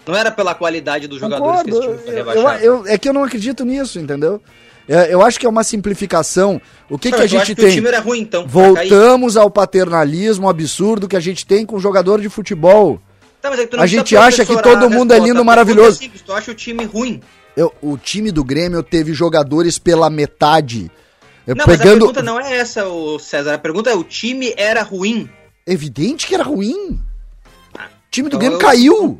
Não 0.05 0.15
era 0.15 0.29
pela 0.29 0.53
qualidade 0.53 1.07
dos 1.07 1.19
jogadores 1.19 1.63
que 1.63 1.69
esse 1.71 1.79
time 1.81 1.97
foi 1.97 2.07
Eu- 2.13 2.17
eu- 2.17 2.25
rebaixado. 2.25 2.63
eu- 2.63 2.87
é 2.87 2.97
que 2.99 3.09
eu 3.09 3.13
não 3.13 3.23
acredito 3.23 3.65
nisso, 3.65 3.99
entendeu? 3.99 4.39
É, 4.87 5.13
eu 5.13 5.21
acho 5.21 5.39
que 5.39 5.45
é 5.45 5.49
uma 5.49 5.63
simplificação. 5.63 6.61
O 6.89 6.97
que, 6.97 7.09
Não, 7.09 7.17
que 7.17 7.23
a 7.23 7.27
gente 7.27 7.55
que 7.55 7.61
o 7.61 7.65
tem? 7.65 7.75
time 7.75 7.87
era 7.87 7.99
ruim, 7.99 8.19
então. 8.19 8.45
Voltamos 8.45 9.37
ao 9.37 9.49
paternalismo 9.49 10.49
absurdo 10.49 11.07
que 11.07 11.15
a 11.15 11.19
gente 11.21 11.45
tem 11.45 11.65
com 11.65 11.79
jogador 11.79 12.19
de 12.21 12.27
futebol. 12.29 13.01
Tá, 13.41 13.49
é 13.53 13.67
a 13.81 13.85
gente 13.85 14.15
acha 14.15 14.45
que 14.45 14.61
todo 14.61 14.89
mundo 14.89 15.11
é 15.11 15.15
resposta. 15.15 15.15
lindo, 15.15 15.25
pergunta 15.25 15.43
maravilhoso. 15.43 15.97
é 15.97 16.03
simples, 16.03 16.21
tu 16.21 16.31
acha 16.33 16.51
o 16.51 16.55
time 16.55 16.85
ruim? 16.85 17.21
Eu- 17.55 17.73
o 17.81 17.97
time 17.97 18.31
do 18.31 18.43
Grêmio 18.43 18.81
teve 18.81 19.13
jogadores 19.13 19.77
pela 19.77 20.09
metade. 20.09 20.89
Eu 21.45 21.55
Não, 21.55 21.65
mas 21.67 21.75
a 21.75 21.77
pegando. 21.77 21.97
pergunta 21.99 22.21
não 22.23 22.39
é 22.39 22.55
essa, 22.57 22.87
ô 22.87 23.19
César. 23.19 23.53
A 23.53 23.57
pergunta 23.57 23.89
é: 23.89 23.95
o 23.95 24.03
time 24.03 24.53
era 24.57 24.81
ruim? 24.81 25.29
Evidente 25.67 26.25
que 26.25 26.33
era 26.35 26.43
ruim. 26.43 26.99
O 27.75 27.79
time 28.09 28.29
do 28.29 28.37
então 28.37 28.39
Grêmio 28.39 28.55
eu- 28.55 28.59
caiu. 28.59 29.19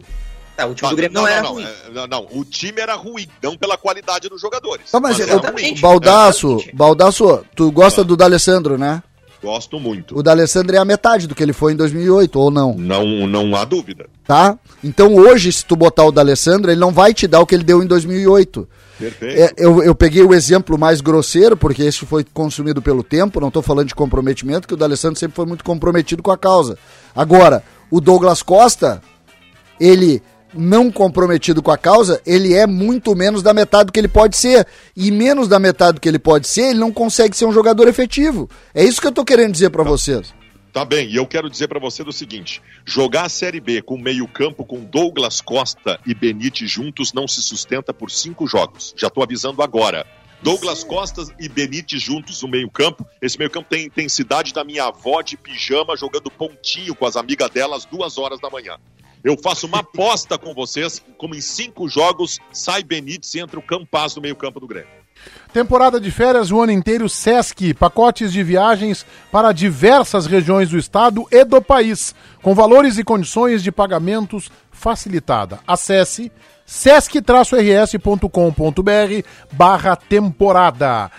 Tá, 0.56 0.66
o 0.68 0.76
time 0.76 0.88
Ah, 0.88 0.90
do 0.92 0.96
Grêmio 0.96 1.14
não, 1.20 1.28
era 1.28 1.42
não, 1.42 1.54
ruim. 1.54 1.64
é, 1.66 1.92
não, 1.92 2.08
não, 2.08 2.28
o 2.32 2.46
time 2.46 2.80
era 2.80 2.94
ruim, 2.96 3.28
não 3.42 3.58
pela 3.58 3.76
qualidade 3.78 4.30
dos 4.30 4.40
jogadores. 4.40 4.92
Tá, 4.92 5.00
mas 5.00 5.18
Mas 5.18 5.28
eu- 5.28 5.34
Exatamente. 5.40 5.82
Baldaço, 5.82 7.44
tu 7.56 7.72
gosta 7.72 8.04
do 8.04 8.16
D'Alessandro, 8.16 8.78
né? 8.78 9.02
Gosto 9.42 9.78
muito. 9.80 10.18
O 10.18 10.24
D'Alessandro 10.24 10.74
é 10.76 10.80
a 10.80 10.86
metade 10.86 11.28
do 11.28 11.36
que 11.36 11.44
ele 11.44 11.52
foi 11.52 11.74
em 11.74 11.76
2008, 11.76 12.40
ou 12.40 12.50
não, 12.50 12.76
Não, 12.78 13.06
não 13.28 13.56
há 13.58 13.66
dúvida. 13.66 14.06
tá? 14.26 14.58
Então 14.84 15.16
hoje, 15.16 15.52
se 15.52 15.66
tu 15.66 15.76
botar 15.76 16.06
o 16.06 16.12
D'Alessandro, 16.14 16.72
ele 16.72 16.80
não 16.80 16.92
vai 16.92 17.14
te 17.14 17.28
dar 17.28 17.42
o 17.42 17.46
que 17.46 17.54
ele 17.56 17.64
deu 17.64 17.84
em 17.84 17.86
2008. 17.88 18.66
Perfeito. 18.98 19.42
É, 19.42 19.52
eu, 19.58 19.84
eu 19.84 19.94
peguei 19.96 20.24
o 20.24 20.34
exemplo 20.34 20.78
mais 20.78 21.02
grosseiro, 21.02 21.58
porque 21.58 21.82
esse 21.84 22.06
foi 22.06 22.24
consumido 22.24 22.82
pelo 22.82 23.04
tempo, 23.04 23.42
não 23.42 23.50
estou 23.50 23.62
falando 23.64 23.88
de 23.88 23.96
comprometimento, 23.96 24.66
que 24.68 24.76
o 24.76 24.78
D'Alessandro 24.78 25.20
sempre 25.20 25.36
foi 25.36 25.46
muito 25.46 25.64
comprometido 25.64 26.24
com 26.24 26.32
a 26.32 26.38
causa. 26.38 26.78
Agora, 27.14 27.64
o 27.92 28.00
Douglas 28.00 28.42
Costa, 28.42 29.02
ele 29.78 30.22
não 30.54 30.92
comprometido 30.92 31.62
com 31.62 31.72
a 31.72 31.78
causa, 31.78 32.22
ele 32.26 32.54
é 32.54 32.68
muito 32.68 33.16
menos 33.16 33.42
da 33.42 33.54
metade 33.54 33.86
do 33.86 33.92
que 33.92 34.00
ele 34.00 34.08
pode 34.08 34.38
ser. 34.38 34.68
E 34.96 35.12
menos 35.12 35.48
da 35.48 35.60
metade 35.60 35.96
do 35.96 36.02
que 36.02 36.08
ele 36.08 36.20
pode 36.20 36.48
ser, 36.48 36.70
ele 36.70 36.80
não 36.80 36.92
consegue 36.92 37.36
ser 37.36 37.46
um 37.46 37.52
jogador 37.52 37.88
efetivo. 37.88 38.50
É 38.74 38.84
isso 38.84 39.02
que 39.02 39.08
eu 39.08 39.12
tô 39.12 39.26
querendo 39.26 39.52
dizer 39.52 39.70
para 39.70 39.84
vocês. 39.84 40.34
Tá 40.74 40.84
bem, 40.84 41.08
e 41.08 41.16
eu 41.16 41.28
quero 41.28 41.52
dizer 41.52 41.68
pra 41.68 41.80
você 41.80 42.04
do 42.04 42.12
seguinte: 42.12 42.60
jogar 42.84 43.26
a 43.26 43.30
Série 43.30 43.60
B 43.60 43.82
com 43.84 43.96
meio-campo 43.96 44.66
com 44.66 44.84
Douglas 44.84 45.40
Costa 45.40 46.00
e 46.04 46.16
Benite 46.16 46.66
juntos 46.66 47.14
não 47.14 47.28
se 47.28 47.44
sustenta 47.44 47.94
por 47.94 48.10
cinco 48.10 48.48
jogos. 48.48 48.92
Já 48.98 49.08
tô 49.08 49.22
avisando 49.22 49.62
agora. 49.62 50.04
Douglas 50.42 50.84
Costa 50.84 51.24
e 51.40 51.48
Benite 51.48 52.00
juntos 52.00 52.42
no 52.42 52.50
meio-campo. 52.50 53.08
Esse 53.22 53.38
meio-campo 53.38 53.70
tem 53.70 53.86
intensidade 53.86 54.52
da 54.52 54.64
minha 54.64 54.86
avó 54.86 55.22
de 55.22 55.38
pijama 55.38 55.96
jogando 55.96 56.32
pontinho 56.32 56.96
com 56.96 57.06
as 57.06 57.16
amigas 57.16 57.50
dela 57.52 57.78
às 57.78 57.86
duas 57.86 58.18
horas 58.18 58.42
da 58.42 58.50
manhã. 58.50 58.76
Eu 59.24 59.38
faço 59.42 59.68
uma 59.68 59.80
aposta 59.80 60.38
com 60.38 60.54
vocês, 60.54 61.02
como 61.18 61.34
em 61.34 61.40
cinco 61.40 61.88
jogos 61.88 62.40
sai 62.52 62.84
Benítez 62.84 63.34
e 63.36 63.40
entra 63.40 63.58
o 63.58 63.64
Campaz 63.64 64.16
no 64.16 64.22
meio-campo 64.22 64.60
do 64.60 64.68
Grêmio. 64.68 65.04
Temporada 65.54 66.00
de 66.00 66.12
férias 66.12 66.52
o 66.52 66.60
ano 66.60 66.74
inteiro 66.74 67.08
Sesc, 67.08 67.74
pacotes 67.76 68.34
de 68.34 68.44
viagens 68.44 69.06
para 69.32 69.54
diversas 69.54 70.26
regiões 70.26 70.70
do 70.70 70.78
estado 70.78 71.26
e 71.32 71.46
do 71.46 71.62
país, 71.62 72.14
com 72.42 72.54
valores 72.54 72.98
e 72.98 73.04
condições 73.04 73.64
de 73.64 73.72
pagamentos 73.72 74.52
facilitada. 74.72 75.60
Acesse 75.66 76.30
sesc-rs.com.br 76.66 78.30
barra 79.54 79.96
temporada. 79.96 81.10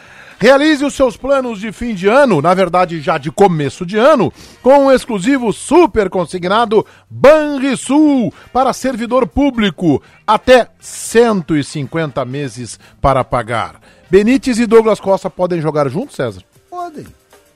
Realize 0.44 0.84
os 0.84 0.92
seus 0.92 1.16
planos 1.16 1.58
de 1.58 1.72
fim 1.72 1.94
de 1.94 2.06
ano, 2.06 2.42
na 2.42 2.52
verdade 2.52 3.00
já 3.00 3.16
de 3.16 3.32
começo 3.32 3.86
de 3.86 3.96
ano, 3.96 4.30
com 4.62 4.84
o 4.84 4.92
exclusivo 4.92 5.54
super 5.54 6.10
consignado 6.10 6.84
Banrisul 7.08 8.30
para 8.52 8.74
servidor 8.74 9.26
público, 9.26 10.02
até 10.26 10.68
150 10.78 12.22
meses 12.26 12.78
para 13.00 13.24
pagar. 13.24 13.80
Benítez 14.10 14.58
e 14.58 14.66
Douglas 14.66 15.00
Costa 15.00 15.30
podem 15.30 15.62
jogar 15.62 15.88
juntos, 15.88 16.14
César? 16.14 16.42
Podem, 16.68 17.06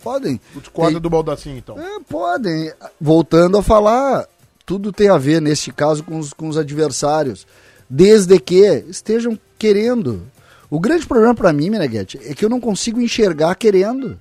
podem. 0.02 0.40
O 0.56 0.60
discorda 0.60 0.92
Tem- 0.92 1.00
do 1.02 1.10
Baldacinho, 1.10 1.58
então. 1.58 1.78
É, 1.78 2.00
podem. 2.08 2.72
Voltando 2.98 3.58
a 3.58 3.62
falar, 3.62 4.24
tudo 4.64 4.92
tem 4.92 5.10
a 5.10 5.18
ver 5.18 5.42
neste 5.42 5.70
caso 5.70 6.02
com 6.02 6.18
os, 6.18 6.32
com 6.32 6.48
os 6.48 6.56
adversários. 6.56 7.46
Desde 7.90 8.40
que 8.40 8.64
estejam 8.88 9.38
querendo. 9.58 10.22
O 10.70 10.78
grande 10.78 11.06
problema 11.06 11.34
pra 11.34 11.52
mim, 11.52 11.70
Meneghete, 11.70 12.20
é 12.22 12.34
que 12.34 12.44
eu 12.44 12.48
não 12.48 12.60
consigo 12.60 13.00
enxergar 13.00 13.54
querendo. 13.54 14.18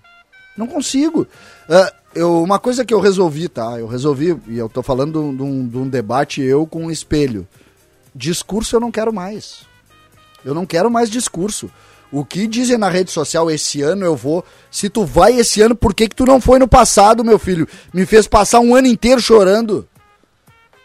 Não 0.58 0.66
consigo. 0.66 1.28
Ah, 1.70 1.94
eu, 2.16 2.42
uma 2.42 2.58
coisa 2.58 2.86
que 2.86 2.94
eu 2.94 3.00
resolvi, 3.00 3.48
tá? 3.48 3.78
Eu 3.80 3.88
resolvi, 3.88 4.38
e 4.48 4.58
eu 4.58 4.70
tô 4.70 4.82
falando 4.82 5.34
de 5.36 5.44
um, 5.44 5.68
de 5.68 5.78
um 5.78 5.88
debate 5.88 6.42
eu 6.42 6.66
com 6.66 6.86
um 6.86 6.92
espelho. 6.92 7.48
Discurso 8.16 8.76
eu 8.76 8.80
não 8.80 8.92
quero 8.92 9.14
mais. 9.14 9.62
Eu 10.44 10.56
não 10.56 10.66
quero 10.66 10.90
mais 10.90 11.10
discurso. 11.10 11.70
O 12.12 12.24
que 12.24 12.48
dizem 12.48 12.78
na 12.78 12.90
rede 12.90 13.12
social, 13.12 13.52
esse 13.52 13.82
ano 13.82 14.06
eu 14.06 14.16
vou. 14.16 14.44
Se 14.72 14.90
tu 14.90 15.06
vai 15.06 15.38
esse 15.38 15.62
ano, 15.62 15.76
por 15.76 15.94
que, 15.94 16.08
que 16.08 16.16
tu 16.16 16.26
não 16.26 16.40
foi 16.40 16.58
no 16.58 16.68
passado, 16.68 17.24
meu 17.24 17.38
filho? 17.38 17.68
Me 17.94 18.06
fez 18.06 18.28
passar 18.28 18.62
um 18.62 18.74
ano 18.74 18.88
inteiro 18.88 19.20
chorando. 19.20 19.88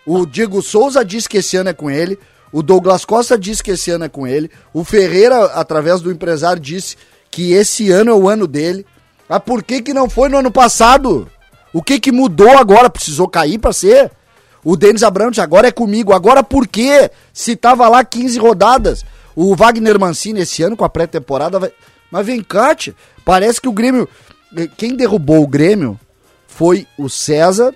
O 0.05 0.27
Diego 0.27 0.61
Souza 0.61 1.05
disse 1.05 1.29
que 1.29 1.39
esse 1.39 1.57
ano 1.57 1.71
é 1.71 1.73
com 1.73 1.89
ele. 1.89 2.19
O 2.53 2.63
Douglas 2.63 3.05
Costa 3.05 3.39
disse 3.39 3.63
que 3.63 3.71
esse 3.71 3.91
ano 3.91 4.05
é 4.05 4.09
com 4.09 4.27
ele. 4.27 4.51
O 4.75 4.85
Ferreira, 4.85 5.45
através 5.47 6.01
do 6.01 6.11
empresário, 6.13 6.61
disse 6.61 6.97
que 7.31 7.53
esse 7.53 7.91
ano 7.91 8.11
é 8.11 8.15
o 8.15 8.29
ano 8.29 8.47
dele. 8.47 8.85
Ah, 9.29 9.41
por 9.41 9.63
que, 9.63 9.81
que 9.81 9.95
não 9.95 10.11
foi 10.11 10.29
no 10.29 10.37
ano 10.39 10.51
passado? 10.51 11.27
O 11.73 11.83
que, 11.83 11.99
que 11.99 12.13
mudou 12.13 12.51
agora? 12.59 12.91
Precisou 12.91 13.27
cair 13.27 13.59
pra 13.59 13.73
ser? 13.73 14.11
O 14.63 14.77
Denis 14.77 15.03
Abrantes 15.03 15.39
agora 15.39 15.69
é 15.69 15.73
comigo. 15.73 16.13
Agora 16.13 16.43
por 16.43 16.69
quê? 16.69 17.11
Se 17.33 17.57
tava 17.57 17.89
lá 17.89 18.05
15 18.05 18.39
rodadas. 18.39 19.05
O 19.35 19.57
Wagner 19.57 19.99
Mancini 19.99 20.41
esse 20.41 20.63
ano 20.63 20.77
com 20.77 20.85
a 20.85 20.91
pré-temporada 20.91 21.59
vai... 21.59 21.73
Mas 22.11 22.27
vem 22.27 22.43
cá, 22.43 22.75
tia, 22.75 22.95
parece 23.25 23.59
que 23.59 23.69
o 23.69 23.73
Grêmio... 23.73 24.07
eh, 24.55 24.69
Quem 24.77 24.95
derrubou 24.95 25.43
o 25.43 25.47
Grêmio 25.47 25.99
foi 26.47 26.87
o 26.99 27.09
César. 27.09 27.75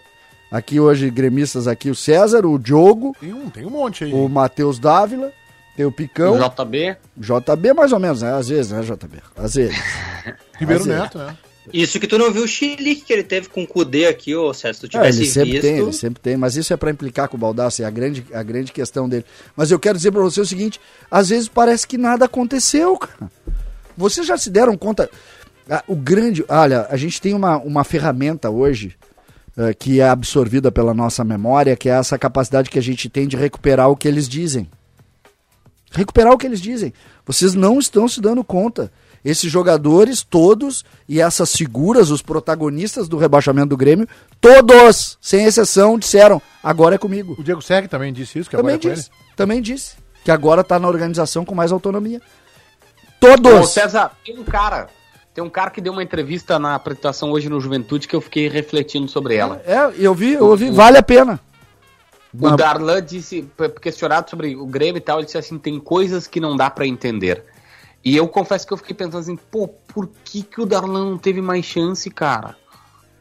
Aqui 0.50 0.78
hoje, 0.78 1.10
gremistas 1.10 1.66
aqui, 1.66 1.90
o 1.90 1.94
César, 1.94 2.46
o 2.46 2.58
Diogo, 2.58 3.16
Tem 3.20 3.32
um, 3.32 3.50
tem 3.50 3.66
um 3.66 3.70
monte 3.70 4.04
aí. 4.04 4.12
o 4.12 4.28
Matheus 4.28 4.78
Dávila, 4.78 5.32
tem 5.76 5.84
o 5.84 5.90
Picão, 5.92 6.34
O 6.34 6.38
JB. 6.64 6.96
JB 7.16 7.72
mais 7.74 7.92
ou 7.92 7.98
menos, 7.98 8.22
né? 8.22 8.32
Às 8.32 8.48
vezes, 8.48 8.70
né, 8.70 8.80
JB? 8.82 9.18
Às 9.36 9.54
vezes. 9.54 9.76
Ribeiro 10.58 10.84
é. 10.84 10.86
Neto, 11.00 11.18
né? 11.18 11.36
Isso 11.72 11.98
que 11.98 12.06
tu 12.06 12.16
não 12.16 12.30
viu 12.32 12.44
o 12.44 12.48
chilique 12.48 13.02
que 13.06 13.12
ele 13.12 13.24
teve 13.24 13.48
com 13.48 13.64
o 13.64 13.66
Kudê 13.66 14.06
aqui, 14.06 14.36
ô 14.36 14.54
César. 14.54 14.74
Se 14.74 14.80
tu 14.82 14.86
Ah, 14.86 14.88
tivesse 15.10 15.18
ele 15.22 15.26
sempre 15.28 15.50
visto. 15.50 15.62
tem, 15.62 15.78
ele 15.78 15.92
sempre 15.92 16.22
tem, 16.22 16.36
mas 16.36 16.54
isso 16.56 16.72
é 16.72 16.76
pra 16.76 16.92
implicar 16.92 17.28
com 17.28 17.36
o 17.36 17.40
Baldassi, 17.40 17.82
é 17.82 17.86
a 17.86 17.90
grande, 17.90 18.24
a 18.32 18.42
grande 18.44 18.70
questão 18.70 19.08
dele. 19.08 19.24
Mas 19.56 19.72
eu 19.72 19.78
quero 19.80 19.96
dizer 19.98 20.12
pra 20.12 20.22
você 20.22 20.40
o 20.40 20.46
seguinte, 20.46 20.80
às 21.10 21.28
vezes 21.30 21.48
parece 21.48 21.84
que 21.84 21.98
nada 21.98 22.26
aconteceu, 22.26 22.96
cara. 22.96 23.28
Vocês 23.96 24.24
já 24.24 24.36
se 24.38 24.48
deram 24.48 24.76
conta, 24.76 25.10
ah, 25.68 25.82
o 25.88 25.96
grande, 25.96 26.44
olha, 26.48 26.86
a 26.88 26.96
gente 26.96 27.20
tem 27.20 27.34
uma, 27.34 27.56
uma 27.58 27.82
ferramenta 27.82 28.48
hoje 28.48 28.94
que 29.78 30.00
é 30.00 30.08
absorvida 30.08 30.70
pela 30.70 30.92
nossa 30.92 31.24
memória, 31.24 31.76
que 31.76 31.88
é 31.88 31.92
essa 31.92 32.18
capacidade 32.18 32.70
que 32.70 32.78
a 32.78 32.82
gente 32.82 33.08
tem 33.08 33.26
de 33.26 33.36
recuperar 33.36 33.90
o 33.90 33.96
que 33.96 34.06
eles 34.06 34.28
dizem. 34.28 34.68
Recuperar 35.90 36.32
o 36.32 36.38
que 36.38 36.46
eles 36.46 36.60
dizem. 36.60 36.92
Vocês 37.24 37.54
não 37.54 37.78
estão 37.78 38.06
se 38.06 38.20
dando 38.20 38.44
conta. 38.44 38.92
Esses 39.24 39.50
jogadores 39.50 40.22
todos 40.22 40.84
e 41.08 41.20
essas 41.20 41.52
figuras, 41.56 42.10
os 42.10 42.22
protagonistas 42.22 43.08
do 43.08 43.16
rebaixamento 43.16 43.70
do 43.70 43.76
Grêmio, 43.76 44.06
todos, 44.40 45.18
sem 45.20 45.44
exceção, 45.44 45.98
disseram: 45.98 46.40
agora 46.62 46.94
é 46.94 46.98
comigo. 46.98 47.34
O 47.38 47.42
Diego 47.42 47.60
Seg 47.60 47.88
também 47.88 48.12
disse 48.12 48.38
isso, 48.38 48.48
que 48.48 48.56
Também 48.56 48.74
agora 48.74 48.92
é 48.92 48.94
com 48.94 49.00
disse, 49.00 49.10
também 49.34 49.62
disse 49.62 49.96
que 50.22 50.30
agora 50.30 50.62
tá 50.62 50.78
na 50.78 50.86
organização 50.86 51.44
com 51.44 51.54
mais 51.54 51.72
autonomia. 51.72 52.20
Ô, 52.20 53.18
Todos. 53.18 53.70
César, 53.70 54.12
tem 54.24 54.38
um 54.38 54.44
cara. 54.44 54.88
Tem 55.36 55.44
um 55.44 55.50
cara 55.50 55.70
que 55.70 55.82
deu 55.82 55.92
uma 55.92 56.02
entrevista 56.02 56.58
na 56.58 56.74
apresentação 56.74 57.30
hoje 57.30 57.50
no 57.50 57.60
Juventude 57.60 58.08
que 58.08 58.16
eu 58.16 58.22
fiquei 58.22 58.48
refletindo 58.48 59.06
sobre 59.06 59.36
ela. 59.36 59.62
É, 59.66 59.92
eu 59.98 60.14
vi, 60.14 60.32
eu 60.32 60.46
ouvi, 60.46 60.70
vale 60.70 60.96
a 60.96 61.02
pena. 61.02 61.38
O 62.40 62.56
Darlan 62.56 63.02
disse, 63.02 63.46
questionado 63.82 64.30
sobre 64.30 64.56
o 64.56 64.64
Grêmio 64.64 64.96
e 64.96 65.00
tal, 65.02 65.18
ele 65.18 65.26
disse 65.26 65.36
assim: 65.36 65.58
tem 65.58 65.78
coisas 65.78 66.26
que 66.26 66.40
não 66.40 66.56
dá 66.56 66.70
pra 66.70 66.86
entender. 66.86 67.44
E 68.02 68.16
eu 68.16 68.26
confesso 68.26 68.66
que 68.66 68.72
eu 68.72 68.78
fiquei 68.78 68.94
pensando 68.94 69.18
assim, 69.18 69.36
pô, 69.36 69.68
por 69.68 70.08
que, 70.24 70.42
que 70.42 70.58
o 70.58 70.64
Darlan 70.64 71.04
não 71.04 71.18
teve 71.18 71.42
mais 71.42 71.66
chance, 71.66 72.08
cara? 72.08 72.56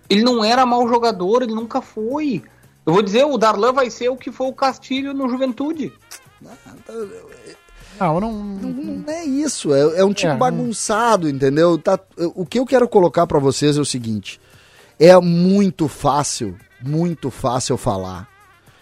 Ele 0.09 0.24
não 0.24 0.41
era 0.41 0.66
mau 0.66 0.88
jogador, 0.88 1.41
ele 1.41 1.53
nunca 1.53 1.82
foi. 1.82 2.41
Eu 2.86 2.93
vou 2.93 3.01
dizer, 3.01 3.26
o 3.26 3.38
Darlan 3.38 3.74
vai 3.74 3.89
ser 3.89 4.07
o 4.07 4.16
que 4.16 4.32
foi 4.32 4.47
o 4.47 4.53
Castilho 4.53 5.13
no 5.13 5.28
Juventude. 5.28 5.91
Não, 8.00 8.16
eu 8.16 8.22
não. 8.22 8.34
Não 8.34 9.14
é 9.14 9.24
isso, 9.26 9.74
é, 9.74 10.00
é 10.00 10.06
um 10.06 10.14
time 10.14 10.30
É, 10.32 10.34
não- 10.34 10.39
bagunçado, 10.39 11.30
entendeu? 11.30 11.78
Tá, 11.78 12.00
o 12.36 12.46
que 12.46 12.60
eu 12.60 12.66
quero 12.66 12.88
colocar 12.88 13.26
pra 13.28 13.39
vocês 13.39 13.78
é 13.78 13.82
o 13.82 13.86
seguinte: 13.86 14.39
é 15.00 15.18
muito 15.20 15.88
fácil, 15.88 16.56
muito 16.82 17.30
fácil 17.32 17.78
falar. 17.78 18.28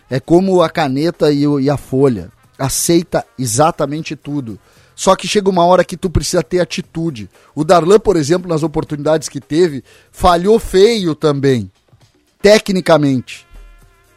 É 0.10 0.20
como 0.20 0.62
a 0.62 0.70
caneta 0.70 1.32
e, 1.32 1.44
e 1.62 1.70
a 1.70 1.78
folha. 1.78 2.30
Aceita 2.58 3.26
exatamente 3.38 4.16
tudo. 4.16 4.60
Só 4.96 5.16
que 5.16 5.28
chega 5.28 5.50
uma 5.50 5.66
hora 5.66 5.84
que 5.84 5.98
tu 5.98 6.08
precisa 6.08 6.44
ter 6.44 6.60
atitude. 6.60 7.28
O 7.56 7.64
Darlan, 7.64 8.00
por 8.00 8.16
exemplo, 8.16 8.48
nas 8.48 8.62
oportunidades 8.62 9.28
que 9.28 9.42
teve, 9.42 9.84
falhou 10.12 10.60
feio 10.60 11.16
também. 11.16 11.72
Tecnicamente. 12.44 13.48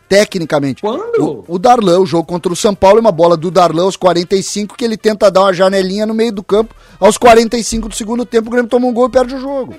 Tecnicamente. 0.08 0.80
Quando? 0.80 1.44
O, 1.48 1.54
o 1.54 1.58
Darlan, 1.58 1.98
o 1.98 2.06
jogo 2.06 2.24
contra 2.24 2.52
o 2.52 2.56
São 2.56 2.74
Paulo, 2.74 2.98
é 2.98 3.00
uma 3.00 3.12
bola 3.12 3.36
do 3.36 3.50
Darlan 3.50 3.84
aos 3.84 3.96
45, 3.96 4.76
que 4.76 4.84
ele 4.84 4.96
tenta 4.96 5.30
dar 5.30 5.42
uma 5.42 5.52
janelinha 5.52 6.06
no 6.06 6.14
meio 6.14 6.32
do 6.32 6.42
campo. 6.42 6.74
Aos 7.00 7.18
45 7.18 7.88
do 7.88 7.94
segundo 7.94 8.24
tempo, 8.24 8.48
o 8.48 8.50
Grêmio 8.50 8.70
toma 8.70 8.86
um 8.86 8.92
gol 8.92 9.08
e 9.08 9.10
perde 9.10 9.34
o 9.34 9.40
jogo. 9.40 9.74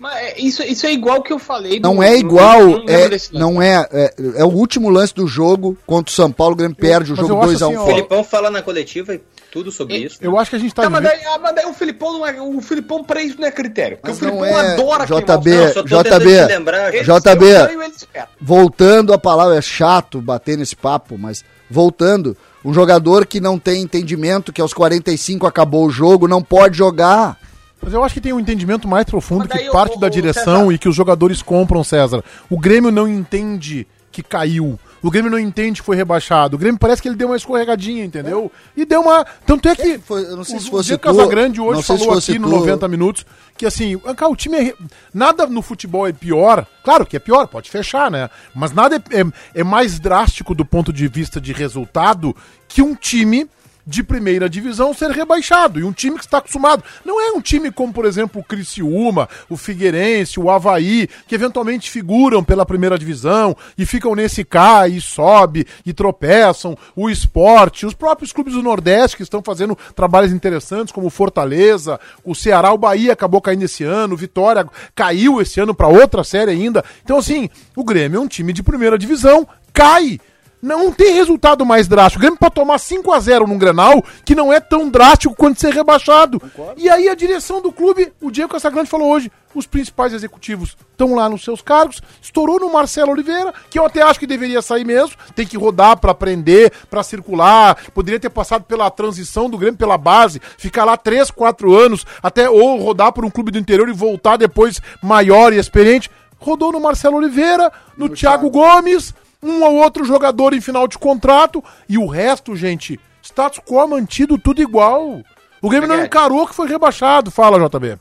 Mas 0.00 0.16
é, 0.16 0.40
isso, 0.40 0.62
isso 0.62 0.86
é 0.86 0.92
igual 0.92 1.22
que 1.22 1.30
eu 1.30 1.38
falei. 1.38 1.78
do- 1.78 1.86
Não 1.86 2.02
é 2.02 2.16
igual, 2.16 2.58
não 2.62 2.84
lembro 2.86 3.14
é, 3.14 3.18
não 3.38 3.60
é, 3.62 3.86
é. 3.92 4.14
é 4.36 4.44
o 4.44 4.48
último 4.48 4.88
lance 4.88 5.14
do 5.14 5.26
jogo 5.28 5.76
contra 5.86 6.10
o 6.10 6.14
São 6.14 6.32
Paulo, 6.32 6.54
o 6.54 6.56
Grêmio 6.56 6.74
perde 6.74 7.12
o 7.12 7.16
jogo 7.16 7.34
eu 7.34 7.42
acho 7.42 7.52
2x1 7.52 7.66
assim, 7.66 7.76
ó, 7.76 7.82
O 7.84 7.86
Filipão 7.86 8.24
fala 8.24 8.50
na 8.50 8.62
coletiva 8.62 9.14
e 9.14 9.20
tudo 9.52 9.70
sobre 9.70 9.98
E- 9.98 10.06
isso. 10.06 10.16
Eu 10.22 10.38
acho 10.38 10.48
que 10.48 10.56
a 10.56 10.58
gente 10.58 10.74
tá 10.74 10.82
Tá, 10.84 10.88
mas, 10.90 11.02
daí, 11.02 11.20
ah, 11.26 11.38
mas 11.38 11.54
daí 11.54 11.66
o 11.66 11.74
Filipão 11.74 12.14
não 12.14 12.26
é. 12.26 12.40
O 12.40 12.60
Filipão 12.62 13.04
pra 13.04 13.22
isso 13.22 13.38
não 13.38 13.46
é 13.46 13.50
critério. 13.50 13.98
Porque 13.98 14.08
Mas 14.08 14.16
o 14.16 14.20
Filipão 14.20 14.40
não 14.40 14.58
é, 14.58 14.72
adora 14.72 15.04
JB, 15.04 15.50
Não, 15.50 15.84
JB, 16.02 16.44
lembrar. 16.46 16.90
JB. 16.92 17.46
eu 17.74 17.82
espera. 17.82 18.28
voltando 18.40 19.12
a 19.12 19.18
palavra, 19.18 19.56
é 19.58 19.60
chato 19.62 20.18
bater 20.22 20.56
nesse 20.56 20.74
papo, 20.76 21.18
mas 21.18 21.44
voltando, 21.68 22.34
um 22.64 22.72
jogador 22.72 23.26
que 23.26 23.38
não 23.38 23.58
tem 23.58 23.82
entendimento, 23.82 24.50
que 24.52 24.62
aos 24.62 24.72
45 24.72 25.46
acabou 25.46 25.84
o 25.86 25.90
jogo, 25.90 26.26
não 26.26 26.42
pode 26.42 26.78
jogar. 26.78 27.38
Mas 27.82 27.92
eu 27.94 28.04
acho 28.04 28.14
que 28.14 28.20
tem 28.20 28.32
um 28.32 28.40
entendimento 28.40 28.86
mais 28.86 29.04
profundo 29.06 29.46
Mas 29.48 29.60
que 29.62 29.68
o- 29.68 29.72
parte 29.72 29.96
o- 29.96 30.00
da 30.00 30.06
o 30.06 30.10
direção 30.10 30.60
César- 30.60 30.72
e 30.72 30.78
que 30.78 30.88
os 30.88 30.94
jogadores 30.94 31.40
compram, 31.42 31.82
César. 31.82 32.22
O 32.48 32.58
Grêmio 32.58 32.90
não 32.90 33.08
entende 33.08 33.86
que 34.12 34.22
caiu. 34.22 34.78
O 35.02 35.10
Grêmio 35.10 35.30
não 35.30 35.38
entende 35.38 35.80
que 35.80 35.86
foi 35.86 35.96
rebaixado. 35.96 36.56
O 36.56 36.58
Grêmio 36.58 36.78
parece 36.78 37.00
que 37.00 37.08
ele 37.08 37.16
deu 37.16 37.28
uma 37.28 37.36
escorregadinha, 37.36 38.04
entendeu? 38.04 38.52
E 38.76 38.84
deu 38.84 39.00
uma. 39.00 39.24
Tanto 39.46 39.66
é 39.68 39.74
que. 39.74 39.98
Foi- 39.98 40.24
eu 40.24 40.36
não 40.36 40.44
sei 40.44 40.56
o, 40.56 40.60
se 40.60 40.68
o 40.68 40.70
fosse 40.72 40.86
Diego 40.88 41.00
tu, 41.02 41.06
Casagrande 41.16 41.58
hoje 41.60 41.82
falou 41.84 42.12
aqui 42.18 42.38
no 42.38 42.48
tu. 42.50 42.56
90 42.56 42.86
minutos 42.86 43.24
que 43.56 43.64
assim, 43.64 43.96
cara, 43.98 44.30
o 44.30 44.36
time 44.36 44.56
é. 44.58 44.62
re- 44.62 44.74
Nada 45.14 45.46
no 45.46 45.62
futebol 45.62 46.06
é 46.06 46.12
pior. 46.12 46.66
Claro 46.84 47.06
que 47.06 47.16
é 47.16 47.18
pior, 47.20 47.46
pode 47.46 47.70
fechar, 47.70 48.10
né? 48.10 48.28
Mas 48.54 48.72
nada 48.72 48.96
é, 48.96 49.20
é, 49.20 49.24
é 49.60 49.64
mais 49.64 49.98
drástico 49.98 50.54
do 50.54 50.66
ponto 50.66 50.92
de 50.92 51.08
vista 51.08 51.40
de 51.40 51.52
resultado 51.54 52.36
que 52.68 52.82
um 52.82 52.94
time 52.94 53.48
de 53.86 54.02
primeira 54.02 54.48
divisão 54.48 54.94
ser 54.94 55.10
rebaixado. 55.10 55.80
E 55.80 55.84
um 55.84 55.92
time 55.92 56.18
que 56.18 56.24
está 56.24 56.38
acostumado. 56.38 56.82
Não 57.04 57.20
é 57.20 57.32
um 57.32 57.40
time 57.40 57.70
como, 57.70 57.92
por 57.92 58.04
exemplo, 58.04 58.40
o 58.40 58.44
Criciúma, 58.44 59.28
o 59.48 59.56
Figueirense, 59.56 60.40
o 60.40 60.50
Havaí, 60.50 61.08
que 61.26 61.34
eventualmente 61.34 61.90
figuram 61.90 62.42
pela 62.42 62.66
primeira 62.66 62.98
divisão 62.98 63.56
e 63.76 63.84
ficam 63.84 64.14
nesse 64.14 64.44
cai 64.44 64.92
e 64.92 65.00
sobe 65.00 65.66
e 65.84 65.92
tropeçam. 65.92 66.76
O 66.94 67.10
esporte, 67.10 67.86
os 67.86 67.94
próprios 67.94 68.32
clubes 68.32 68.54
do 68.54 68.62
Nordeste 68.62 69.16
que 69.16 69.22
estão 69.22 69.42
fazendo 69.42 69.76
trabalhos 69.94 70.32
interessantes, 70.32 70.92
como 70.92 71.06
o 71.06 71.10
Fortaleza, 71.10 71.98
o 72.24 72.34
Ceará, 72.34 72.72
o 72.72 72.78
Bahia 72.78 73.12
acabou 73.12 73.40
caindo 73.40 73.64
esse 73.64 73.84
ano, 73.84 74.14
o 74.14 74.16
Vitória 74.16 74.66
caiu 74.94 75.40
esse 75.40 75.60
ano 75.60 75.74
para 75.74 75.88
outra 75.88 76.24
série 76.24 76.50
ainda. 76.50 76.84
Então, 77.04 77.18
assim, 77.18 77.48
o 77.74 77.84
Grêmio 77.84 78.18
é 78.18 78.20
um 78.20 78.28
time 78.28 78.52
de 78.52 78.62
primeira 78.62 78.98
divisão, 78.98 79.46
cai. 79.72 80.18
Não 80.62 80.92
tem 80.92 81.14
resultado 81.14 81.64
mais 81.64 81.88
drástico. 81.88 82.18
O 82.18 82.22
Grêmio 82.22 82.38
pode 82.38 82.54
tomar 82.54 82.78
5 82.78 83.12
a 83.12 83.20
0 83.20 83.46
num 83.46 83.56
Grenal, 83.56 84.04
que 84.24 84.34
não 84.34 84.52
é 84.52 84.60
tão 84.60 84.88
drástico 84.88 85.34
quanto 85.34 85.60
ser 85.60 85.72
rebaixado. 85.72 86.40
E 86.76 86.88
aí 86.88 87.08
a 87.08 87.14
direção 87.14 87.62
do 87.62 87.72
clube, 87.72 88.12
o 88.20 88.30
Diego 88.30 88.52
Casagrande 88.52 88.90
falou 88.90 89.10
hoje, 89.10 89.32
os 89.54 89.66
principais 89.66 90.12
executivos 90.12 90.76
estão 90.92 91.14
lá 91.14 91.28
nos 91.28 91.42
seus 91.42 91.60
cargos, 91.60 92.00
estourou 92.22 92.60
no 92.60 92.72
Marcelo 92.72 93.12
Oliveira, 93.12 93.52
que 93.68 93.78
eu 93.78 93.84
até 93.84 94.02
acho 94.02 94.20
que 94.20 94.26
deveria 94.26 94.62
sair 94.62 94.84
mesmo, 94.84 95.16
tem 95.34 95.46
que 95.46 95.56
rodar 95.56 95.96
pra 95.96 96.12
aprender, 96.12 96.72
pra 96.88 97.02
circular, 97.02 97.76
poderia 97.92 98.20
ter 98.20 98.30
passado 98.30 98.64
pela 98.64 98.90
transição 98.90 99.48
do 99.48 99.58
Grêmio 99.58 99.78
pela 99.78 99.98
base, 99.98 100.40
ficar 100.58 100.84
lá 100.84 100.96
3, 100.96 101.30
4 101.30 101.74
anos, 101.74 102.06
até 102.22 102.48
ou 102.48 102.78
rodar 102.78 103.12
por 103.12 103.24
um 103.24 103.30
clube 103.30 103.50
do 103.50 103.58
interior 103.58 103.88
e 103.88 103.92
voltar 103.92 104.36
depois 104.36 104.80
maior 105.02 105.52
e 105.52 105.58
experiente. 105.58 106.10
Rodou 106.38 106.72
no 106.72 106.80
Marcelo 106.80 107.16
Oliveira, 107.16 107.72
no, 107.96 108.08
Thiago 108.08 108.48
Gomes, 108.50 109.14
um 109.42 109.62
ou 109.62 109.76
outro 109.76 110.04
jogador 110.04 110.52
em 110.52 110.60
final 110.60 110.86
de 110.86 110.98
contrato 110.98 111.62
e 111.88 111.96
o 111.98 112.06
resto, 112.06 112.54
gente, 112.54 112.98
status 113.22 113.60
quo 113.60 113.86
mantido 113.86 114.38
tudo 114.38 114.60
igual. 114.60 115.22
O 115.62 115.68
Grêmio 115.68 115.88
não 115.88 116.04
encarou 116.04 116.46
que 116.46 116.54
foi 116.54 116.68
rebaixado. 116.68 117.30
Fala, 117.30 117.58
JB. 117.68 117.98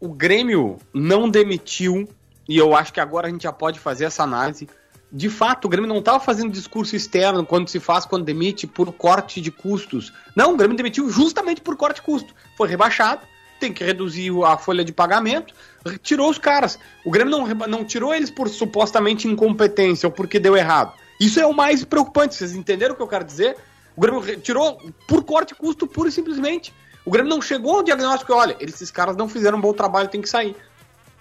O 0.00 0.08
Grêmio 0.08 0.78
não 0.92 1.28
demitiu, 1.28 2.08
e 2.48 2.56
eu 2.56 2.74
acho 2.74 2.92
que 2.92 3.00
agora 3.00 3.26
a 3.26 3.30
gente 3.30 3.42
já 3.42 3.52
pode 3.52 3.78
fazer 3.78 4.04
essa 4.04 4.22
análise. 4.22 4.68
De 5.10 5.28
fato, 5.28 5.66
o 5.66 5.68
Grêmio 5.68 5.88
não 5.88 5.98
estava 5.98 6.18
fazendo 6.18 6.50
discurso 6.50 6.96
externo 6.96 7.46
quando 7.46 7.68
se 7.68 7.78
faz, 7.78 8.04
quando 8.04 8.24
demite, 8.24 8.66
por 8.66 8.92
corte 8.92 9.40
de 9.40 9.50
custos. 9.50 10.12
Não, 10.34 10.54
o 10.54 10.56
Grêmio 10.56 10.76
demitiu 10.76 11.08
justamente 11.08 11.60
por 11.60 11.76
corte 11.76 11.96
de 11.96 12.02
custo. 12.02 12.34
Foi 12.56 12.68
rebaixado, 12.68 13.22
tem 13.64 13.72
que 13.72 13.82
reduzir 13.82 14.30
a 14.44 14.58
folha 14.58 14.84
de 14.84 14.92
pagamento, 14.92 15.54
tirou 16.02 16.28
os 16.28 16.38
caras. 16.38 16.78
O 17.04 17.10
Grêmio 17.10 17.30
não, 17.30 17.46
não 17.66 17.84
tirou 17.84 18.14
eles 18.14 18.30
por 18.30 18.48
supostamente 18.48 19.26
incompetência 19.26 20.06
ou 20.06 20.12
porque 20.12 20.38
deu 20.38 20.56
errado. 20.56 20.92
Isso 21.18 21.40
é 21.40 21.46
o 21.46 21.54
mais 21.54 21.82
preocupante, 21.84 22.34
vocês 22.34 22.54
entenderam 22.54 22.92
o 22.94 22.96
que 22.96 23.02
eu 23.02 23.08
quero 23.08 23.24
dizer? 23.24 23.56
O 23.96 24.00
Grêmio 24.00 24.40
tirou 24.40 24.78
por 25.08 25.24
corte 25.24 25.54
custo, 25.54 25.86
pura 25.86 26.08
e 26.08 26.12
simplesmente. 26.12 26.74
O 27.06 27.10
Grêmio 27.10 27.30
não 27.30 27.40
chegou 27.40 27.76
ao 27.76 27.82
diagnóstico, 27.82 28.34
olha, 28.34 28.56
esses 28.60 28.90
caras 28.90 29.16
não 29.16 29.28
fizeram 29.28 29.56
um 29.56 29.60
bom 29.60 29.72
trabalho, 29.72 30.08
tem 30.08 30.20
que 30.20 30.28
sair. 30.28 30.54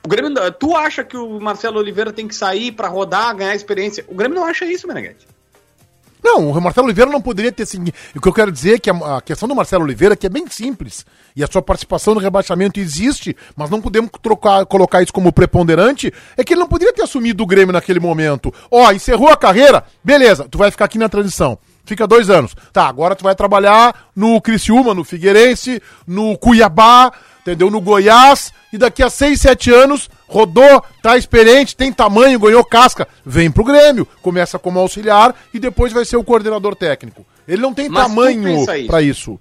O 0.04 0.10
Grêmio, 0.10 0.34
tu 0.60 0.76
acha 0.76 1.02
que 1.04 1.16
o 1.16 1.40
Marcelo 1.40 1.80
Oliveira 1.80 2.12
tem 2.12 2.28
que 2.28 2.36
sair 2.36 2.74
pra 2.74 2.90
rodar, 2.90 3.34
ganhar 3.36 3.56
experiência? 3.56 4.04
O 4.10 4.16
Grêmio 4.16 4.36
não 4.36 4.46
acha 4.46 4.66
isso, 4.66 4.86
Meneghete. 4.86 5.26
Não, 6.24 6.50
o 6.50 6.62
Marcelo 6.62 6.88
Oliveira 6.88 7.12
não 7.12 7.22
poderia 7.22 7.52
ter 7.52 7.66
seguido. 7.66 7.94
O 8.16 8.22
que 8.22 8.28
eu 8.28 8.34
quero 8.34 8.52
dizer 8.52 8.76
é 8.76 8.80
que 8.80 8.90
a, 8.90 9.22
questão 9.22 9.48
do 9.48 9.56
Marcelo 9.56 9.84
Oliveira 9.84 10.16
que 10.16 10.26
é 10.26 10.30
bem 10.30 10.48
simples. 10.48 11.06
E 11.36 11.44
a 11.44 11.48
sua 11.48 11.62
participação 11.62 12.14
no 12.14 12.22
rebaixamento 12.22 12.80
existe, 12.80 13.36
mas 13.56 13.70
não 13.70 13.82
podemos 13.82 14.10
trocar, 14.22 14.66
colocar 14.66 15.04
isso 15.04 15.12
como 15.12 15.34
preponderante. 15.34 16.14
É 16.38 16.44
que 16.44 16.54
ele 16.54 16.62
não 16.62 16.68
poderia 16.68 16.94
ter 16.94 17.04
assumido 17.04 17.44
o 17.44 17.48
Grêmio 17.48 17.74
naquele 17.74 18.00
momento. 18.00 18.54
Ó, 18.72 18.90
encerrou 18.92 19.30
a 19.30 19.38
carreira, 19.38 19.84
beleza, 20.04 20.48
tu 20.50 20.58
vai 20.58 20.72
ficar 20.72 20.86
aqui 20.86 20.98
na 20.98 21.10
transição. 21.10 21.58
Fica 21.86 22.08
dois 22.08 22.30
anos. 22.30 22.56
Tá, 22.72 22.88
agora 22.88 23.16
tu 23.16 23.24
vai 23.24 23.36
trabalhar 23.36 24.10
no 24.16 24.40
Criciúma, 24.40 24.94
no 24.94 25.04
Figueirense, 25.04 25.82
no 26.08 26.38
Cuiabá, 26.38 27.12
entendeu? 27.42 27.70
No 27.70 27.82
Goiás. 27.82 28.54
E 28.72 28.78
daqui 28.78 29.04
a 29.04 29.10
seis, 29.10 29.42
sete 29.42 29.70
anos, 29.72 30.10
rodou, 30.34 30.84
tá 31.02 31.16
experiente, 31.16 31.76
tem 31.76 31.94
tamanho, 31.94 32.40
ganhou 32.40 32.66
casca. 32.66 33.08
Vem 33.26 33.52
pro 33.52 33.64
Grêmio, 33.64 34.08
começa 34.22 34.58
como 34.58 34.80
auxiliar 34.80 35.36
e 35.54 35.60
depois 35.60 35.94
vai 35.94 36.04
ser 36.06 36.18
o 36.18 36.24
coordenador 36.24 36.76
técnico. 36.76 37.26
Ele 37.48 37.62
não 37.62 37.74
tem 37.74 37.88
Mas 37.88 38.08
tamanho 38.08 38.44
pensa 38.44 38.78
isso. 38.78 38.88
pra 38.88 39.02
isso. 39.02 39.40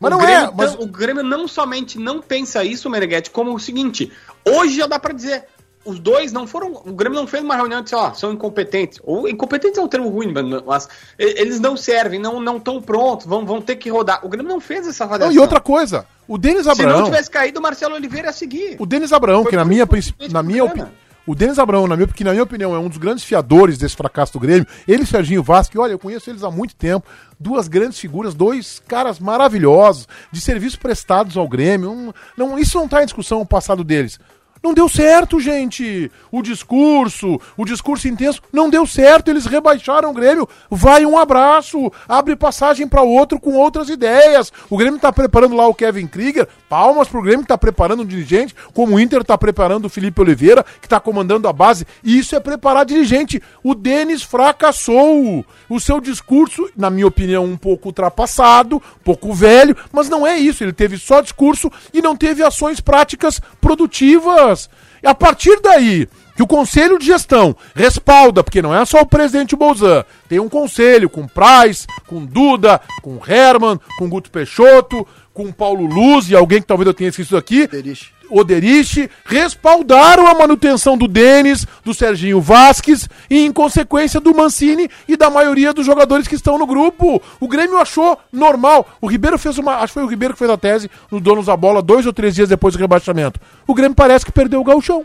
Mas 0.00 0.08
o 0.12 0.14
não 0.16 0.18
Grêmio 0.24 0.48
é, 0.48 0.52
mas 0.54 0.74
não- 0.74 0.80
o 0.82 0.86
Grêmio 0.86 1.22
não 1.22 1.46
somente 1.48 1.98
não 1.98 2.20
pensa 2.20 2.62
isso, 2.64 2.88
Meneghete, 2.90 3.30
como 3.30 3.54
o 3.54 3.60
seguinte: 3.60 4.10
hoje 4.44 4.76
já 4.76 4.86
dá 4.86 4.98
pra 4.98 5.12
dizer. 5.14 5.44
Os 5.86 5.98
dois 5.98 6.32
não 6.32 6.46
foram. 6.46 6.72
O 6.84 6.92
Grêmio 6.92 7.18
não 7.18 7.26
fez 7.26 7.42
uma 7.42 7.54
reunião 7.56 7.80
e 7.80 7.82
disse, 7.82 7.94
ó, 7.94 8.12
são 8.12 8.32
incompetentes. 8.32 8.98
Ou 9.04 9.28
incompetentes 9.28 9.78
é 9.78 9.82
um 9.82 9.88
termo 9.88 10.08
ruim, 10.08 10.32
mas- 10.66 10.88
eles 11.18 11.60
não 11.60 11.76
servem, 11.76 12.18
não 12.20 12.40
não 12.40 12.56
estão 12.58 12.80
prontos, 12.82 13.26
vão, 13.26 13.46
vão 13.46 13.60
ter 13.60 13.76
que 13.76 13.88
rodar. 13.90 14.24
O 14.24 14.28
Grêmio 14.28 14.48
não 14.52 14.60
fez 14.60 14.86
essa 14.86 15.04
Não, 15.04 15.14
avaliação. 15.14 15.34
e 15.34 15.38
outra 15.38 15.60
coisa, 15.60 16.06
o 16.28 16.36
Denis 16.36 16.60
Se 16.62 16.64
não 16.66 16.72
Abraão, 16.72 17.04
tivesse 17.04 17.30
caído, 17.30 17.58
o 17.60 17.62
Marcelo 17.62 17.94
Oliveira 17.94 18.28
ia 18.28 18.32
seguir. 18.32 18.76
o 18.78 18.84
Denis 18.86 19.12
Abraão, 19.12 19.42
Foi 19.42 19.50
que 19.50 19.56
na 19.56 19.64
minha, 19.64 19.86
na 20.30 20.42
minha 20.42 20.64
opinião, 20.64 20.88
o 21.26 21.34
Denis 21.34 21.58
Abraão, 21.58 21.88
na 21.88 21.96
minha, 21.96 22.06
que 22.06 22.22
na 22.22 22.30
minha 22.30 22.42
opinião 22.44 22.72
é 22.74 22.78
um 22.78 22.88
dos 22.88 22.98
grandes 22.98 23.24
fiadores 23.24 23.78
desse 23.78 23.96
fracasso 23.96 24.32
do 24.34 24.38
Grêmio, 24.40 24.64
ele 24.86 25.02
e 25.02 25.06
Serginho 25.06 25.42
Vasco, 25.42 25.80
olha, 25.80 25.92
eu 25.92 25.98
conheço 25.98 26.30
eles 26.30 26.44
há 26.44 26.50
muito 26.52 26.76
tempo, 26.76 27.04
duas 27.38 27.66
grandes 27.66 27.98
figuras, 27.98 28.32
dois 28.32 28.80
caras 28.86 29.18
maravilhosos, 29.18 30.06
de 30.30 30.40
serviços 30.40 30.76
prestados 30.76 31.36
ao 31.36 31.48
Grêmio, 31.48 31.90
um- 31.90 32.12
não, 32.36 32.56
isso 32.58 32.78
não 32.78 32.84
está 32.84 33.02
em 33.02 33.06
discussão 33.06 33.40
o 33.40 33.46
passado 33.46 33.82
deles. 33.82 34.18
Não 34.66 34.74
deu 34.74 34.88
certo, 34.88 35.38
gente. 35.38 36.10
O 36.28 36.42
discurso, 36.42 37.40
o 37.56 37.64
discurso 37.64 38.08
intenso, 38.08 38.42
não 38.52 38.68
deu 38.68 38.84
certo. 38.84 39.28
Eles 39.28 39.46
rebaixaram 39.46 40.10
o 40.10 40.12
Grêmio. 40.12 40.48
Vai 40.68 41.06
um 41.06 41.16
abraço, 41.16 41.92
abre 42.08 42.34
passagem 42.34 42.88
para 42.88 43.00
outro 43.00 43.38
com 43.38 43.54
outras 43.54 43.88
ideias. 43.88 44.52
O 44.68 44.76
Grêmio 44.76 44.98
tá 44.98 45.12
preparando 45.12 45.54
lá 45.54 45.68
o 45.68 45.74
Kevin 45.74 46.08
Krieger. 46.08 46.48
Palmas 46.68 47.06
pro 47.06 47.22
Grêmio 47.22 47.42
que 47.42 47.48
tá 47.48 47.56
preparando 47.56 48.02
um 48.02 48.04
dirigente, 48.04 48.56
como 48.74 48.96
o 48.96 49.00
Inter 49.00 49.22
tá 49.22 49.38
preparando 49.38 49.84
o 49.84 49.88
Felipe 49.88 50.20
Oliveira, 50.20 50.66
que 50.82 50.88
tá 50.88 50.98
comandando 50.98 51.46
a 51.46 51.52
base. 51.52 51.86
E 52.02 52.18
isso 52.18 52.34
é 52.34 52.40
preparar 52.40 52.84
dirigente. 52.84 53.40
O 53.62 53.72
Denis 53.72 54.24
fracassou. 54.24 55.46
O 55.68 55.78
seu 55.78 56.00
discurso, 56.00 56.68
na 56.76 56.90
minha 56.90 57.06
opinião, 57.06 57.44
um 57.44 57.56
pouco 57.56 57.90
ultrapassado, 57.90 58.76
um 58.78 59.04
pouco 59.04 59.32
velho, 59.32 59.76
mas 59.92 60.08
não 60.08 60.26
é 60.26 60.36
isso. 60.36 60.64
Ele 60.64 60.72
teve 60.72 60.98
só 60.98 61.20
discurso 61.20 61.70
e 61.94 62.02
não 62.02 62.16
teve 62.16 62.42
ações 62.42 62.80
práticas 62.80 63.40
produtivas. 63.60 64.55
E 65.02 65.06
a 65.06 65.14
partir 65.14 65.60
daí, 65.60 66.08
que 66.36 66.42
o 66.42 66.46
conselho 66.46 66.98
de 66.98 67.06
gestão 67.06 67.56
respalda, 67.74 68.44
porque 68.44 68.60
não 68.60 68.74
é 68.74 68.84
só 68.84 69.00
o 69.00 69.06
presidente 69.06 69.56
Bolzan, 69.56 70.04
tem 70.28 70.38
um 70.38 70.48
conselho 70.48 71.08
com 71.08 71.26
Price, 71.26 71.86
com 72.06 72.24
Duda, 72.24 72.80
com 73.02 73.18
Herman, 73.26 73.80
com 73.98 74.08
Guto 74.08 74.30
Peixoto, 74.30 75.06
com 75.36 75.52
Paulo 75.52 75.84
Luz 75.84 76.30
e 76.30 76.34
alguém 76.34 76.62
que 76.62 76.66
talvez 76.66 76.86
eu 76.86 76.94
tenha 76.94 77.10
esquecido 77.10 77.36
aqui. 77.36 77.64
Oderich. 77.64 78.10
Oderich, 78.30 79.10
respaldaram 79.26 80.26
a 80.26 80.34
manutenção 80.34 80.96
do 80.96 81.06
Denis, 81.06 81.66
do 81.84 81.92
Serginho 81.92 82.40
Vasques 82.40 83.06
e, 83.30 83.44
em 83.44 83.52
consequência, 83.52 84.18
do 84.18 84.34
Mancini 84.34 84.90
e 85.06 85.14
da 85.16 85.28
maioria 85.28 85.72
dos 85.74 85.84
jogadores 85.84 86.26
que 86.26 86.34
estão 86.34 86.56
no 86.58 86.66
grupo. 86.66 87.22
O 87.38 87.46
Grêmio 87.46 87.78
achou 87.78 88.18
normal. 88.32 88.88
O 89.00 89.06
Ribeiro 89.06 89.38
fez 89.38 89.58
uma. 89.58 89.76
Acho 89.76 89.88
que 89.88 89.94
foi 89.94 90.04
o 90.04 90.08
Ribeiro 90.08 90.32
que 90.34 90.38
fez 90.38 90.50
a 90.50 90.56
tese 90.56 90.90
no 91.10 91.20
Donos 91.20 91.46
da 91.46 91.56
Bola 91.56 91.82
dois 91.82 92.06
ou 92.06 92.12
três 92.12 92.34
dias 92.34 92.48
depois 92.48 92.74
do 92.74 92.80
rebaixamento. 92.80 93.38
O 93.66 93.74
Grêmio 93.74 93.94
parece 93.94 94.24
que 94.24 94.32
perdeu 94.32 94.60
o 94.60 94.64
gauchão. 94.64 95.04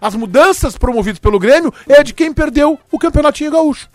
As 0.00 0.14
mudanças 0.14 0.76
promovidas 0.76 1.18
pelo 1.20 1.38
Grêmio 1.38 1.72
é 1.88 2.02
de 2.02 2.12
quem 2.12 2.32
perdeu 2.32 2.78
o 2.90 2.98
campeonatinho 2.98 3.50
gaúcho. 3.52 3.88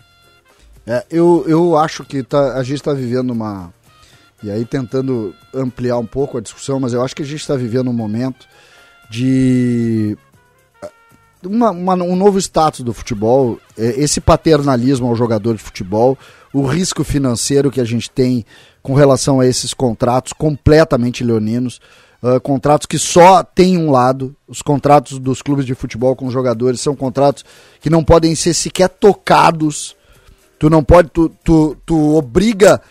É, 0.88 1.04
eu, 1.12 1.44
eu 1.48 1.76
acho 1.78 2.04
que 2.04 2.22
tá- 2.24 2.54
a 2.54 2.64
gente 2.64 2.76
está 2.78 2.94
vivendo 2.94 3.32
uma. 3.32 3.74
E 4.46 4.52
aí 4.52 4.64
tentando 4.64 5.34
ampliar 5.52 5.98
um 5.98 6.06
pouco 6.06 6.38
a 6.38 6.42
discussão, 6.42 6.80
mas 6.80 6.94
eu 6.94 7.04
acho 7.04 7.16
que 7.16 7.24
a 7.24 7.26
gente 7.26 7.42
está 7.42 7.56
vivendo 7.56 7.90
um 7.90 7.94
momento 7.94 8.46
de 9.10 10.16
uma- 11.44 11.72
uma- 11.72 11.96
um 11.96 12.16
novo 12.16 12.38
status 12.38 12.82
do 12.82 12.94
futebol, 12.94 13.60
é, 13.76 14.00
esse 14.00 14.22
paternalismo 14.22 15.08
ao 15.08 15.16
jogador 15.16 15.56
de 15.56 15.64
futebol, 15.64 16.16
o 16.54 16.64
risco 16.64 17.04
financeiro 17.04 17.72
que 17.72 17.82
a 17.82 17.86
gente 17.86 18.08
tem 18.10 18.46
com 18.84 18.94
relação 18.94 19.40
a 19.40 19.48
esses 19.48 19.74
contratos 19.74 20.32
completamente 20.32 21.24
leoninos, 21.24 21.82
ah, 22.22 22.40
contratos 22.40 22.86
que 22.86 23.00
só 23.00 23.44
tem 23.44 23.78
um 23.80 23.90
lado, 23.90 24.36
os 24.48 24.62
contratos 24.62 25.18
dos 25.18 25.42
clubes 25.42 25.66
de 25.66 25.74
futebol 25.74 26.16
com 26.16 26.30
jogadores 26.30 26.82
são 26.82 26.96
contratos 26.96 27.44
que 27.82 27.90
não 27.90 28.04
podem 28.04 28.36
ser 28.36 28.54
sequer 28.54 28.90
tocados, 28.90 29.96
tu 30.58 30.70
não 30.70 30.84
pode, 30.84 31.10
tu, 31.10 31.30
tu, 31.44 31.76
tu 31.86 32.16
obriga, 32.16 32.82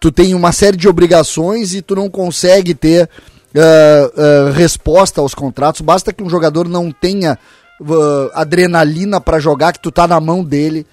tu 0.00 0.12
tem 0.12 0.34
uma 0.34 0.52
série 0.52 0.76
de 0.76 0.88
obrigações 0.88 1.74
e 1.74 1.82
tu 1.82 1.94
não 1.94 2.08
consegue 2.08 2.74
ter 2.74 3.08
ah, 3.56 3.60
ah, 4.16 4.52
resposta 4.52 5.20
aos 5.20 5.34
contratos. 5.34 5.80
Basta 5.80 6.12
que 6.12 6.22
um 6.22 6.30
jogador 6.30 6.68
não 6.68 6.90
tenha 6.90 7.38
ah, 7.80 8.30
adrenalina 8.34 9.20
para 9.20 9.38
jogar, 9.38 9.72
que 9.72 9.80
tu 9.80 9.90
tá 9.90 10.06
na 10.06 10.20
mão 10.20 10.44
dele. 10.44 10.86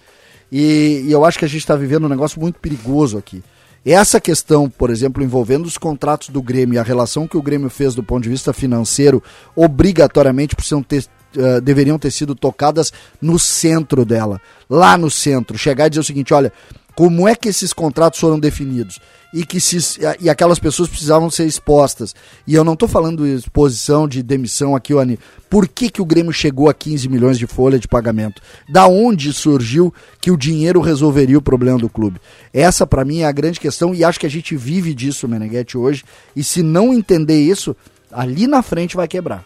E, 0.52 1.04
e 1.06 1.12
eu 1.12 1.26
acho 1.26 1.38
que 1.40 1.46
a 1.46 1.50
gente 1.50 1.62
está 1.62 1.76
vivendo 1.76 2.06
um 2.06 2.10
negócio 2.10 2.40
muito 2.40 2.60
perigoso 2.60 3.18
aqui. 3.18 3.44
Essa 3.86 4.20
questão, 4.20 4.68
por 4.68 4.90
exemplo, 4.90 5.24
envolvendo 5.24 5.66
os 5.66 5.78
contratos 5.78 6.30
do 6.30 6.42
Grêmio 6.42 6.76
e 6.76 6.80
a 6.80 6.84
relação 6.84 7.28
que 7.28 7.38
o 7.38 7.42
Grêmio 7.42 7.70
fez 7.70 7.94
do 7.94 8.02
ponto 8.02 8.24
de 8.24 8.30
vista 8.30 8.52
financeiro, 8.52 9.22
obrigatoriamente 9.56 10.56
precisam 10.56 10.82
ter, 10.82 11.06
eh, 11.38 11.62
deveriam 11.62 12.00
ter 12.00 12.10
sido 12.10 12.34
tocadas 12.34 12.92
no 13.22 13.38
centro 13.38 14.04
dela, 14.04 14.42
lá 14.68 14.98
no 14.98 15.12
centro. 15.12 15.56
Chegar 15.56 15.86
e 15.86 15.90
dizer 15.92 16.00
o 16.00 16.04
seguinte: 16.04 16.34
olha, 16.34 16.52
como 16.96 17.28
é 17.28 17.36
que 17.36 17.50
esses 17.50 17.74
contratos 17.74 18.20
foram 18.20 18.40
definidos? 18.40 19.00
E 19.34 19.46
que 19.46 19.60
se, 19.60 20.00
e 20.22 20.30
aquelas 20.30 20.60
pessoas 20.60 20.88
precisavam 20.88 21.30
ser 21.30 21.46
expostas. 21.46 22.16
E 22.48 22.56
eu 22.56 22.64
não 22.64 22.72
estou 22.72 22.88
falando 22.88 23.26
de 23.26 23.34
exposição 23.34 24.08
de 24.08 24.24
demissão 24.24 24.74
aqui, 24.76 24.94
Oni. 24.94 25.20
Por 25.50 25.68
que, 25.68 25.90
que 25.90 26.02
o 26.02 26.06
Grêmio 26.06 26.32
chegou 26.32 26.70
a 26.70 26.74
15 26.74 27.10
milhões 27.10 27.38
de 27.38 27.46
folha 27.46 27.78
de 27.78 27.88
pagamento? 27.88 28.42
Da 28.70 28.88
onde 28.88 29.34
surgiu 29.34 29.94
que 30.22 30.32
o 30.32 30.38
dinheiro 30.38 30.80
resolveria 30.80 31.38
o 31.38 31.42
problema 31.42 31.78
do 31.78 31.90
clube? 31.90 32.22
Essa, 32.54 32.88
para 32.88 33.04
mim, 33.04 33.20
é 33.20 33.26
a 33.26 33.32
grande 33.32 33.60
questão 33.60 33.94
e 33.94 34.04
acho 34.04 34.20
que 34.20 34.26
a 34.26 34.30
gente 34.30 34.56
vive 34.56 34.94
disso, 34.94 35.28
Meneghetti, 35.28 35.78
hoje. 35.78 36.06
E 36.34 36.42
se 36.42 36.64
não 36.64 36.94
entender 36.94 37.42
isso, 37.42 37.76
ali 38.10 38.48
na 38.48 38.62
frente 38.62 38.96
vai 38.96 39.08
quebrar. 39.08 39.44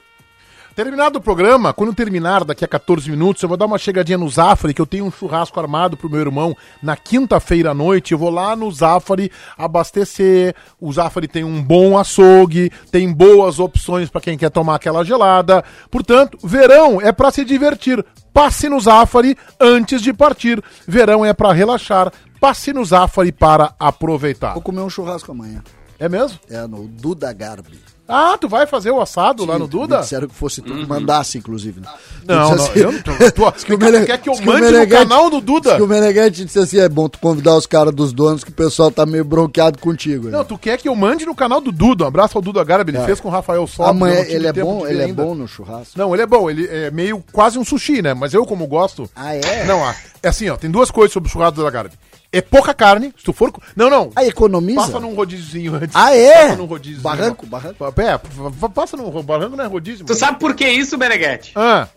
Terminado 0.76 1.20
o 1.20 1.22
programa, 1.22 1.74
quando 1.74 1.93
terminar 1.93 2.45
daqui 2.45 2.63
a 2.63 2.67
14 2.67 3.09
minutos, 3.09 3.43
eu 3.43 3.49
vou 3.49 3.57
dar 3.57 3.65
uma 3.65 3.78
chegadinha 3.78 4.17
no 4.17 4.30
Zafari, 4.30 4.74
que 4.74 4.82
eu 4.82 4.86
tenho 4.86 5.03
um 5.03 5.11
churrasco 5.11 5.59
armado 5.59 5.97
pro 5.97 6.09
meu 6.09 6.22
irmão 6.22 6.55
na 6.82 6.95
quinta-feira 6.95 7.72
à 7.72 7.74
noite. 7.74 8.13
Eu 8.13 8.17
vou 8.17 8.30
lá 8.30 8.55
no 8.55 8.72
Zafari 8.72 9.30
abastecer. 9.57 10.55
O 10.80 10.91
Zafari 10.93 11.28
tem 11.28 11.43
um 11.43 11.61
bom 11.61 11.97
açougue, 11.97 12.72
tem 12.91 13.11
boas 13.11 13.59
opções 13.59 14.09
para 14.09 14.22
quem 14.22 14.38
quer 14.38 14.49
tomar 14.49 14.76
aquela 14.76 15.03
gelada. 15.03 15.63
Portanto, 15.91 16.38
verão 16.41 17.01
é 17.01 17.11
para 17.11 17.32
se 17.32 17.43
divertir. 17.43 18.03
Passe 18.32 18.70
no 18.70 18.80
Zafari 18.80 19.36
antes 19.59 20.01
de 20.01 20.13
partir. 20.13 20.63
Verão 20.88 21.26
é 21.26 21.34
para 21.34 21.51
relaxar. 21.51 22.09
Passe 22.39 22.72
no 22.72 22.86
Zafari 22.86 23.34
para 23.34 23.74
aproveitar. 23.78 24.53
Vou 24.53 24.61
comer 24.61 24.82
um 24.82 24.89
churrasco 24.89 25.32
amanhã. 25.32 25.61
É 25.99 26.07
mesmo? 26.07 26.39
É 26.49 26.65
no 26.65 26.88
Duda 26.88 27.34
Garbi. 27.34 27.99
Ah, 28.12 28.36
tu 28.39 28.49
vai 28.49 28.66
fazer 28.66 28.89
o 28.89 28.99
assado 28.99 29.45
lá 29.45 29.60
no 29.60 29.66
Me 29.66 29.70
Duda? 29.70 29.99
disseram 29.99 30.28
que 30.28 30.34
fosse 30.34 30.62
tu 30.62 30.74
que 30.74 30.86
mandasse, 30.86 31.38
inclusive. 31.38 31.80
né? 31.80 31.88
Não, 32.26 32.36
não, 32.36 32.51
assim- 32.53 32.72
eu 32.80 32.91
não 32.91 33.01
tô. 33.01 33.12
Tu, 33.14 33.22
que 33.66 33.74
o 33.74 33.78
quer, 33.78 34.18
que 34.18 34.30
eu 34.30 34.34
que 34.34 34.45
mande 34.45 34.72
no 34.72 34.88
canal 34.88 35.30
do 35.30 35.39
Duda? 35.39 35.76
que 35.76 35.82
o 35.82 35.88
Meneghetti 35.88 36.43
disse 36.43 36.57
assim, 36.57 36.80
é 36.80 36.89
bom 36.89 37.07
tu 37.07 37.20
convidar 37.20 37.55
os 37.55 37.68
caras 37.68 37.93
dos 37.93 38.12
donos 38.12 38.43
que 38.43 38.49
o 38.49 38.53
pessoal 38.53 38.89
tá 38.91 39.05
meio 39.05 39.24
bronqueado 39.24 39.78
contigo. 39.80 40.26
né? 40.26 40.38
Não, 40.38 40.43
tu 40.43 40.57
quer 40.57 40.78
que 40.78 40.89
eu 40.89 40.95
mande 40.95 41.26
no 41.26 41.36
canal 41.36 41.62
do 41.62 41.72
Duda. 41.72 42.05
Um 42.05 42.07
abraço 42.07 42.38
ao 42.38 42.41
Duda 42.41 42.64
Garbi, 42.64 42.91
ele 42.91 43.05
fez 43.05 43.20
com 43.20 43.28
o 43.28 43.32
Rafael 43.32 43.66
Sobres. 43.68 43.91
Amanhã 43.91 44.26
ele 44.28 44.47
é 44.47 44.53
bom, 44.53 44.88
ele 44.88 45.01
é 45.01 45.05
ainda. 45.05 45.24
bom 45.24 45.36
no 45.36 45.47
churrasco. 45.47 45.97
Não, 45.97 46.14
ele 46.14 46.24
é 46.24 46.26
bom, 46.28 46.49
ele 46.49 46.68
é 46.68 46.89
meio 46.89 47.24
quase 47.32 47.60
um 47.60 47.64
sushi, 47.64 48.01
né? 48.01 48.14
Mas 48.14 48.34
eu, 48.34 48.45
como 48.45 48.66
gosto. 48.68 49.10
Ah, 49.16 49.36
é? 49.36 49.66
Não, 49.66 49.84
ah, 49.86 49.95
é 50.24 50.28
assim, 50.30 50.49
ó, 50.49 50.57
tem 50.57 50.70
duas 50.72 50.89
coisas 50.89 51.14
sobre 51.14 51.30
o 51.30 51.32
churrasco 51.32 51.55
do 51.55 51.62
Duda 51.62 51.72
Garbi. 51.72 51.95
É 52.32 52.42
pouca 52.42 52.74
carne, 52.76 53.12
se 53.18 53.24
tu 53.24 53.34
for. 53.34 53.52
Não, 53.76 53.90
não. 53.90 54.12
Ah, 54.16 54.24
economiza? 54.24 54.82
Passa 54.82 55.00
num 55.00 55.16
rodíziozinho 55.16 55.74
antes. 55.76 55.96
Ah, 55.96 56.16
é? 56.16 56.44
Passa 56.44 56.56
num 56.58 56.66
rodíziozinho. 56.66 57.04
Barranco, 57.04 57.46
barranco. 57.48 57.86
É, 58.02 58.18
p- 58.20 58.70
passa 58.74 58.96
num 58.96 59.10
barranco, 59.24 59.56
não 59.56 59.64
é 59.64 59.68
rodízio. 59.68 60.06
Tu 60.06 60.10
mano. 60.10 60.20
sabe 60.20 60.40
por 60.40 60.54
que 60.54 60.68
isso, 60.70 60.96
Beneguete? 60.98 61.54
Ah, 61.56 61.88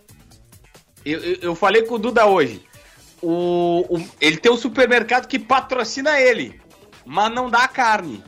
Eu, 1.04 1.18
eu, 1.20 1.36
eu 1.42 1.54
falei 1.54 1.82
com 1.82 1.96
o 1.96 1.98
Duda 1.98 2.24
hoje. 2.26 2.62
O, 3.20 3.84
o- 3.98 4.08
ele 4.20 4.36
tem 4.38 4.50
um 4.50 4.56
supermercado 4.56 5.26
que 5.28 5.38
patrocina 5.38 6.18
ele, 6.18 6.60
mas 7.04 7.32
não 7.32 7.50
dá 7.50 7.68
carne. 7.68 8.22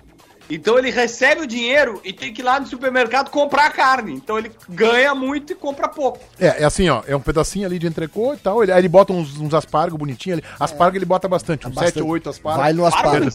Então 0.51 0.78
ele 0.78 0.90
recebe 0.90 1.40
o 1.42 1.47
dinheiro 1.47 2.01
e 2.05 2.12
tem 2.12 2.32
que 2.32 2.42
ir 2.42 2.45
lá 2.45 2.61
no 2.61 2.66
supermercado 2.66 3.30
comprar 3.30 3.70
carne. 3.70 4.12
Então 4.12 4.38
ele 4.38 4.51
ganha 4.68 5.14
muito 5.14 5.53
e 5.53 5.57
compra 5.57 5.88
pouco. 5.88 6.18
é, 6.38 6.62
é 6.62 6.64
assim, 6.64 6.88
ó. 6.88 7.03
É 7.07 7.16
um 7.16 7.20
pedacinho 7.20 7.66
ali 7.66 7.78
de 7.78 7.86
entrecô 7.86 8.34
e 8.34 8.36
tal. 8.36 8.62
Ele, 8.62 8.70
aí 8.72 8.80
ele 8.80 8.88
bota 8.88 9.12
uns, 9.12 9.38
uns 9.38 9.55
aspargos 9.55 9.99
bonitinhos 9.99 10.38
ali. 10.38 10.47
Aspargo 10.61 10.97
ele 10.97 11.05
bota 11.05 11.26
bastante, 11.28 11.66
uns 11.66 11.74
Bastante. 11.74 11.95
7 11.95 12.03
ou 12.03 12.11
8 12.11 12.28
aspargos. 12.30 12.62
Vai 12.62 12.72
no 12.72 12.84
aspargo. 12.86 13.28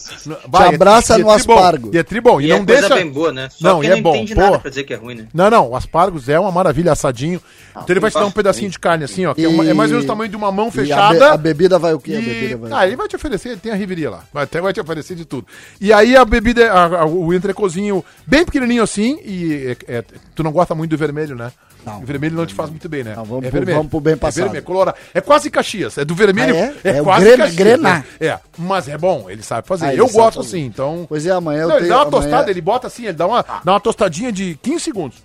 Vai, 0.48 0.68
Te 0.68 0.74
abraça 0.76 1.18
e 1.18 1.22
no 1.22 1.30
aspargo. 1.30 1.90
E 1.92 1.98
é 1.98 2.02
tribom. 2.02 2.40
E, 2.40 2.46
E, 2.46 2.48
não 2.48 2.56
é 2.56 2.64
coisa 2.64 2.80
deixa. 2.82 2.94
bem 2.94 3.10
boa, 3.10 3.32
né? 3.32 3.48
Só 3.50 3.68
Não, 3.68 3.80
que 3.80 3.86
e 3.86 3.90
não 3.90 3.96
é 3.96 4.00
bom, 4.00 4.14
entende 4.16 4.34
pô. 4.34 4.40
nada 4.40 4.58
pra 4.58 4.68
dizer 4.70 4.84
que 4.84 4.92
é 4.94 4.96
ruim, 4.96 5.14
né? 5.16 5.26
Não, 5.34 5.50
não, 5.50 5.68
o 5.70 5.76
aspargos 5.76 6.28
é 6.28 6.38
uma 6.38 6.52
maravilha, 6.52 6.92
assadinho. 6.92 7.40
então 7.72 7.84
ele 7.88 8.00
vai 8.00 8.10
te 8.10 8.14
dar 8.14 8.26
um 8.26 8.30
pedacinho 8.30 8.70
de 8.70 8.78
carne 8.78 9.04
assim, 9.04 9.26
ó, 9.26 9.34
que 9.34 9.44
é, 9.44 9.48
uma- 9.48 9.64
é 9.68 9.74
mais 9.74 9.90
ou 9.90 9.96
menos 9.96 10.04
o 10.04 10.06
tamanho 10.06 10.30
de 10.30 10.36
uma 10.36 10.50
mão 10.52 10.66
E 10.66 10.68
a, 10.68 10.72
fechada. 10.72 11.18
be- 11.18 11.24
a 11.24 11.36
bebida 11.36 11.78
vai 11.78 11.92
o 11.92 11.98
quê? 12.00 12.14
A 12.14 12.20
E... 12.20 12.22
bebida 12.24 12.56
vai 12.56 12.72
Ah, 12.72 12.86
ele 12.86 12.96
vai 12.96 13.08
te 13.08 13.16
oferecer, 13.16 13.58
tem 13.58 13.72
a 13.72 13.74
riveria 13.74 14.10
lá. 14.10 14.20
Vai, 14.32 14.44
até 14.44 14.60
vai 14.60 14.72
te 14.72 14.80
oferecer 14.80 15.14
de 15.16 15.24
tudo. 15.24 15.46
E 15.80 15.92
aí 15.92 16.16
a 16.16 16.24
bebida, 16.24 16.70
a- 16.72 16.99
a- 16.99 16.99
o 17.04 17.32
entrecozinho 17.34 18.04
bem 18.26 18.44
pequenininho 18.44 18.82
assim, 18.82 19.18
e 19.24 19.76
é- 19.88 19.98
é- 19.98 20.04
tu 20.34 20.42
não 20.42 20.52
gosta 20.52 20.74
muito 20.74 20.90
do 20.90 20.96
vermelho, 20.98 21.34
né? 21.36 21.52
Não. 21.82 22.02
o 22.02 22.04
vermelho 22.04 22.36
não 22.36 22.44
te 22.44 22.52
faz 22.52 22.68
muito 22.68 22.86
bem, 22.90 23.02
né? 23.02 23.14
Não, 23.16 23.24
vamos 23.24 23.42
é 23.46 23.48
pro- 23.48 23.56
vermelho. 23.58 23.78
vamos 23.78 23.90
pro 23.90 24.00
bem 24.00 24.12
É, 24.12 24.16
passado. 24.16 24.42
vermelho, 24.44 24.62
colora- 24.64 24.94
é 25.14 25.20
quase 25.22 25.50
Caxias, 25.50 25.96
é 25.96 26.04
do 26.04 26.14
vermelho. 26.14 26.54
Ah, 26.54 26.58
é? 26.58 26.74
é? 26.84 26.98
É 26.98 27.02
quase 27.02 27.24
Grena- 27.24 27.48
Grená. 27.48 28.04
É, 28.20 28.26
é, 28.26 28.40
mas 28.58 28.86
é 28.86 28.98
bom, 28.98 29.30
ele 29.30 29.42
sabe 29.42 29.66
fazer. 29.66 29.86
Ah, 29.86 29.92
ele 29.92 30.02
eu 30.02 30.06
sabe 30.06 30.18
gosto 30.18 30.36
fazer. 30.42 30.48
assim, 30.48 30.66
então... 30.66 31.06
Pois 31.08 31.24
é, 31.24 31.30
amanhã 31.30 31.62
eu 31.62 31.68
Não, 31.68 31.76
ele 31.76 31.86
tenho... 31.86 31.88
dá 31.88 31.96
uma 32.02 32.08
amanhã 32.08 32.20
tostada, 32.22 32.50
ele 32.50 32.60
bota 32.60 32.86
assim, 32.86 33.04
ele 33.04 33.14
dá 33.14 33.26
uma, 33.26 33.42
dá 33.64 33.72
uma 33.72 33.80
tostadinha 33.80 34.30
de 34.30 34.58
15 34.62 34.80
segundos. 34.84 35.16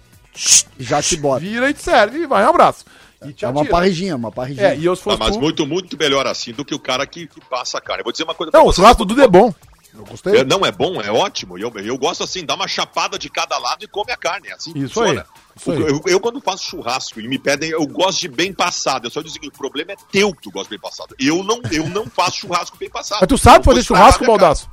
Já 0.79 1.01
te 1.01 1.17
bota. 1.17 1.41
Vira 1.41 1.69
e 1.69 1.73
te 1.73 1.81
serve 1.81 2.19
e 2.19 2.25
vai, 2.25 2.45
um 2.45 2.49
abraço. 2.49 2.85
E 3.25 3.33
te 3.33 3.43
É 3.43 3.49
uma 3.49 3.65
parrijinha, 3.65 4.15
uma 4.15 4.31
parrijinha. 4.31 4.67
É, 4.67 4.77
e 4.77 4.85
eu 4.85 4.95
se 4.95 5.01
Ah, 5.01 5.03
fosse 5.03 5.19
mas 5.19 5.31
tu- 5.35 5.41
muito, 5.41 5.67
muito 5.67 5.97
melhor 5.97 6.25
assim 6.25 6.53
do 6.53 6.63
que 6.63 6.73
o 6.73 6.79
cara 6.79 7.05
que, 7.05 7.27
que 7.27 7.41
passa 7.49 7.79
a 7.79 7.81
carne. 7.81 7.99
Eu 7.99 8.05
vou 8.05 8.11
dizer 8.13 8.23
uma 8.23 8.33
coisa 8.33 8.49
pra 8.51 8.61
Não, 8.61 8.67
o 8.67 8.71
churrasco 8.73 9.03
do 9.03 9.13
Duda 9.13 9.25
é 9.25 9.27
bom. 9.27 9.53
Eu 9.97 10.05
gostei. 10.05 10.37
É, 10.37 10.43
não 10.43 10.65
é 10.65 10.71
bom, 10.71 11.01
é 11.01 11.11
ótimo. 11.11 11.57
Eu, 11.57 11.71
eu 11.77 11.97
gosto 11.97 12.23
assim, 12.23 12.45
dá 12.45 12.55
uma 12.55 12.67
chapada 12.67 13.17
de 13.17 13.29
cada 13.29 13.57
lado 13.57 13.83
e 13.83 13.87
come 13.87 14.11
a 14.11 14.17
carne. 14.17 14.49
é 14.49 14.53
Assim 14.53 14.73
que 14.73 14.79
Isso 14.79 15.01
aí, 15.01 15.21
isso 15.55 15.71
aí. 15.71 15.81
Eu, 15.81 16.01
eu, 16.05 16.19
quando 16.19 16.41
faço 16.41 16.63
churrasco 16.63 17.19
e 17.19 17.27
me 17.27 17.39
pedem, 17.39 17.69
eu 17.69 17.85
gosto 17.87 18.21
de 18.21 18.27
bem 18.27 18.53
passado. 18.53 19.05
Eu 19.05 19.11
só 19.11 19.21
digo 19.21 19.47
o 19.47 19.51
problema 19.51 19.93
é 19.93 19.95
teu 20.11 20.33
que 20.33 20.41
tu 20.41 20.51
gosta 20.51 20.65
de 20.65 20.71
bem 20.71 20.79
passado. 20.79 21.15
Eu 21.19 21.43
não, 21.43 21.61
eu 21.71 21.87
não 21.89 22.05
faço 22.07 22.37
churrasco 22.39 22.77
bem 22.77 22.89
passado. 22.89 23.19
Mas 23.21 23.29
tu 23.29 23.37
sabe 23.37 23.59
Eu 23.59 23.63
fazer 23.63 23.83
churrasco, 23.83 24.23
minha 24.23 24.37
Baldaço? 24.37 24.69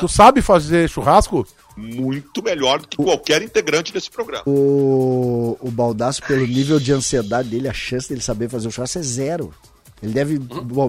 Tu 0.00 0.08
sabe 0.08 0.42
fazer 0.42 0.88
churrasco? 0.88 1.46
Muito 1.76 2.42
melhor 2.42 2.80
do 2.80 2.88
que 2.88 2.96
qualquer 2.96 3.40
integrante 3.40 3.92
desse 3.92 4.10
programa. 4.10 4.42
O, 4.46 5.56
o 5.60 5.70
Baldaço, 5.70 6.22
pelo 6.24 6.44
nível 6.44 6.80
de 6.80 6.92
ansiedade 6.92 7.48
dele, 7.48 7.68
a 7.68 7.72
chance 7.72 8.08
dele 8.08 8.20
saber 8.20 8.48
fazer 8.48 8.66
o 8.66 8.70
churrasco 8.70 8.98
é 8.98 9.02
zero. 9.02 9.54
Ele 10.02 10.12
deve 10.12 10.38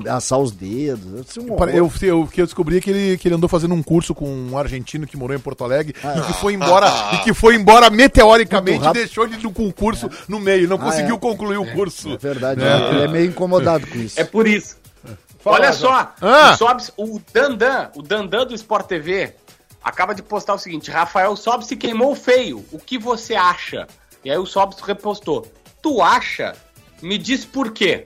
assar 0.10 0.38
os 0.40 0.52
dedos. 0.52 1.36
É 1.36 1.40
um. 1.42 1.58
Eu, 1.70 1.92
eu, 2.02 2.28
que 2.28 2.42
eu 2.42 2.46
descobri 2.46 2.80
que 2.80 2.90
ele, 2.92 3.18
que 3.18 3.28
ele 3.28 3.36
andou 3.36 3.50
fazendo 3.50 3.74
um 3.74 3.82
curso 3.82 4.14
com 4.14 4.30
um 4.30 4.58
argentino 4.58 5.08
que 5.08 5.18
morou 5.18 5.36
em 5.36 5.40
Porto 5.40 5.64
Alegre 5.64 5.96
e 6.18 6.22
que 6.28 6.34
foi 6.34 6.54
embora, 6.54 6.88
e 7.14 7.18
que 7.24 7.34
foi 7.34 7.56
embora 7.56 7.90
meteoricamente 7.90 8.86
e 8.86 8.94
deixou 8.94 9.24
ele 9.26 9.38
no 9.38 9.52
concurso 9.52 10.10
no 10.28 10.40
meio, 10.40 10.68
não 10.68 10.76
Ah, 10.76 10.80
conseguiu 10.80 11.16
é? 11.16 11.20
concluir 11.20 11.58
o 11.58 11.72
curso. 11.74 12.14
É 12.14 12.18
verdade, 12.18 12.62
É. 12.64 12.90
ele 12.92 13.04
é 13.04 13.08
meio 13.08 13.26
incomodado 13.26 13.88
com 13.88 13.98
isso. 13.98 14.20
É 14.20 14.24
por 14.24 14.48
isso. 14.48 14.78
Fala, 15.40 15.56
Olha 15.58 15.74
só, 15.74 16.14
Ah. 16.22 16.52
o, 16.54 16.58
Sobs- 16.58 16.92
o 16.98 17.20
Dandan, 17.34 17.90
o 17.96 18.02
Dandan 18.04 18.46
do 18.46 18.54
Sport 18.54 18.86
TV, 18.88 19.34
acaba 19.84 20.14
de 20.14 20.22
postar 20.22 20.54
o 20.54 20.60
seguinte: 20.60 20.92
Rafael 20.92 21.36
Sobs 21.36 21.66
se 21.68 21.76
queimou 21.78 22.14
feio. 22.14 22.64
O 22.72 22.78
que 22.78 22.98
você 23.00 23.34
acha? 23.36 23.88
E 24.24 24.30
aí 24.30 24.38
o 24.38 24.46
Sobs 24.46 24.80
repostou: 24.82 25.48
Tu 25.82 26.02
acha? 26.02 26.56
Me 27.02 27.18
diz 27.18 27.46
por 27.46 27.72
quê. 27.72 28.06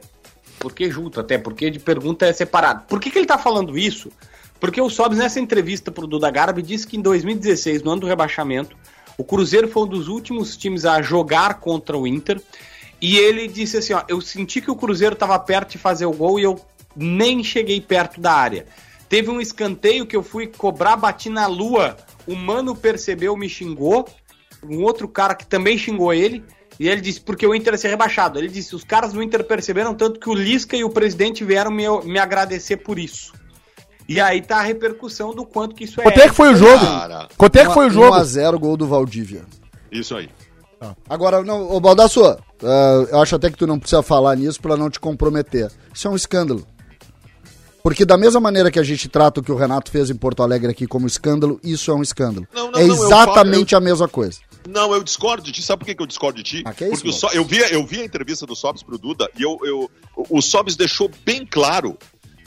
Porque 0.64 0.90
junto, 0.90 1.20
até 1.20 1.38
porque 1.38 1.70
de 1.70 1.78
pergunta 1.78 2.26
é 2.26 2.32
separado. 2.32 2.86
Por 2.88 2.98
que, 2.98 3.12
que 3.12 3.20
ele 3.20 3.26
tá 3.26 3.38
falando 3.38 3.78
isso? 3.78 4.10
Porque 4.62 4.80
o 4.80 4.90
Sobs, 4.90 5.18
nessa 5.18 5.42
entrevista 5.42 5.92
pro 5.92 6.08
Duda 6.08 6.32
Garbi, 6.32 6.62
disse 6.62 6.88
que 6.88 6.96
em 6.96 7.02
2016, 7.02 7.84
no 7.84 7.92
ano 7.92 8.00
do 8.00 8.08
rebaixamento, 8.08 8.78
o 9.18 9.26
Cruzeiro 9.26 9.68
foi 9.68 9.84
um 9.84 9.88
dos 9.88 10.08
últimos 10.08 10.56
times 10.56 10.86
a 10.86 11.02
jogar 11.02 11.56
contra 11.56 11.98
o 11.98 12.08
Inter. 12.08 12.42
E 13.02 13.18
ele 13.18 13.50
disse 13.50 13.76
assim: 13.76 13.92
ó, 13.92 14.04
eu 14.08 14.22
senti 14.22 14.62
que 14.62 14.72
o 14.72 14.76
Cruzeiro 14.78 15.16
estava 15.16 15.38
perto 15.38 15.72
de 15.72 15.78
fazer 15.78 16.06
o 16.06 16.14
gol 16.14 16.40
e 16.40 16.44
eu 16.44 16.58
nem 16.96 17.44
cheguei 17.44 17.82
perto 17.82 18.22
da 18.22 18.32
área. 18.32 18.66
Teve 19.10 19.30
um 19.30 19.42
escanteio 19.42 20.06
que 20.06 20.16
eu 20.16 20.24
fui 20.24 20.48
cobrar, 20.48 20.96
bati 20.96 21.28
na 21.30 21.46
lua. 21.46 21.98
O 22.26 22.38
mano 22.38 22.74
percebeu, 22.74 23.36
me 23.36 23.50
xingou. 23.50 24.08
Um 24.64 24.82
outro 24.82 25.10
cara 25.10 25.36
que 25.36 25.46
também 25.46 25.78
xingou 25.78 26.14
ele. 26.14 26.42
E 26.84 26.90
ele 26.90 27.00
disse, 27.00 27.22
porque 27.22 27.48
o 27.48 27.56
Inter 27.56 27.76
ia 27.76 27.78
ser 27.78 27.88
rebaixado. 27.88 28.38
Ele 28.38 28.50
disse, 28.50 28.76
os 28.76 28.84
caras 28.84 29.14
do 29.14 29.24
Inter 29.24 29.42
perceberam 29.46 29.94
tanto 29.96 30.20
que 30.20 30.30
o 30.30 30.34
Lisca 30.34 30.76
e 30.76 30.84
o 30.84 30.90
presidente 30.90 31.42
vieram 31.46 31.72
me, 31.72 31.86
me 32.04 32.20
agradecer 32.20 32.76
por 32.76 33.00
isso. 33.00 33.32
E 34.06 34.20
aí 34.20 34.42
tá 34.42 34.58
a 34.58 34.62
repercussão 34.64 35.34
do 35.34 35.46
quanto 35.46 35.74
que 35.74 35.86
isso 35.86 36.02
é. 36.02 36.04
Quanto 36.04 36.20
é 36.20 36.28
que 36.28 36.36
foi 36.36 36.52
o 36.52 36.56
jogo? 36.58 36.86
Cara, 36.86 37.30
Quanto 37.38 37.56
é 37.56 37.66
que 37.66 37.74
foi 37.74 37.88
o 37.88 37.90
jogo? 37.90 38.18
1x0 38.18 38.60
gol 38.60 38.76
do 38.76 38.86
Valdívia. 38.86 39.46
isso 39.90 40.14
aí. 40.14 40.30
Agora, 41.10 41.42
não, 41.42 41.72
ô 41.72 41.80
Baldasso, 41.80 42.22
uh, 42.22 42.38
eu 43.10 43.22
acho 43.22 43.34
até 43.38 43.50
que 43.50 43.56
tu 43.58 43.66
não 43.66 43.80
precisa 43.80 44.04
falar 44.04 44.36
nisso 44.36 44.60
pra 44.60 44.76
não 44.76 44.90
te 44.90 45.00
comprometer. 45.00 45.72
Isso 45.94 46.06
é 46.10 46.12
um 46.12 46.18
escândalo. 46.18 46.68
Porque 47.82 48.04
da 48.04 48.18
mesma 48.18 48.42
maneira 48.42 48.70
que 48.70 48.80
a 48.80 48.84
gente 48.84 49.08
trata 49.08 49.40
o 49.40 49.44
que 49.44 49.54
o 49.54 49.56
Renato 49.56 49.90
fez 49.90 50.10
em 50.10 50.16
Porto 50.18 50.44
Alegre 50.44 50.70
aqui 50.70 50.86
como 50.86 51.08
escândalo, 51.08 51.62
isso 51.64 51.90
é 51.90 51.94
um 51.94 52.02
escândalo. 52.02 52.46
Não, 52.54 52.72
não, 52.72 52.78
é 52.78 52.84
não, 52.84 52.96
eu 52.98 53.06
exatamente 53.06 53.72
falo- 53.72 53.82
a 53.82 53.86
mesma 53.86 54.08
coisa. 54.10 54.40
Não, 54.68 54.94
eu 54.94 55.04
discordo 55.04 55.44
de 55.44 55.52
ti. 55.52 55.62
Sabe 55.62 55.80
por 55.80 55.86
que, 55.86 55.96
que 55.96 56.02
eu 56.02 56.08
discordo 56.08 56.38
de 56.38 56.44
ti? 56.44 56.64
Ah, 56.66 56.70
é 56.70 56.74
isso, 56.74 57.04
Porque 57.04 57.10
o 57.10 57.12
Lopes? 57.12 57.20
So- 57.20 57.30
eu, 57.34 57.44
vi, 57.46 57.58
eu 57.72 57.86
vi 57.86 58.02
a 58.02 58.06
entrevista 58.06 58.46
do 58.46 58.56
Sobs 58.56 58.84
pro 58.84 58.98
Duda 58.98 59.30
e 59.38 59.44
eu, 59.44 59.60
eu, 59.64 59.92
o 60.16 60.42
Sobs 60.42 60.76
deixou 60.76 61.10
bem 61.26 61.46
claro 61.46 61.98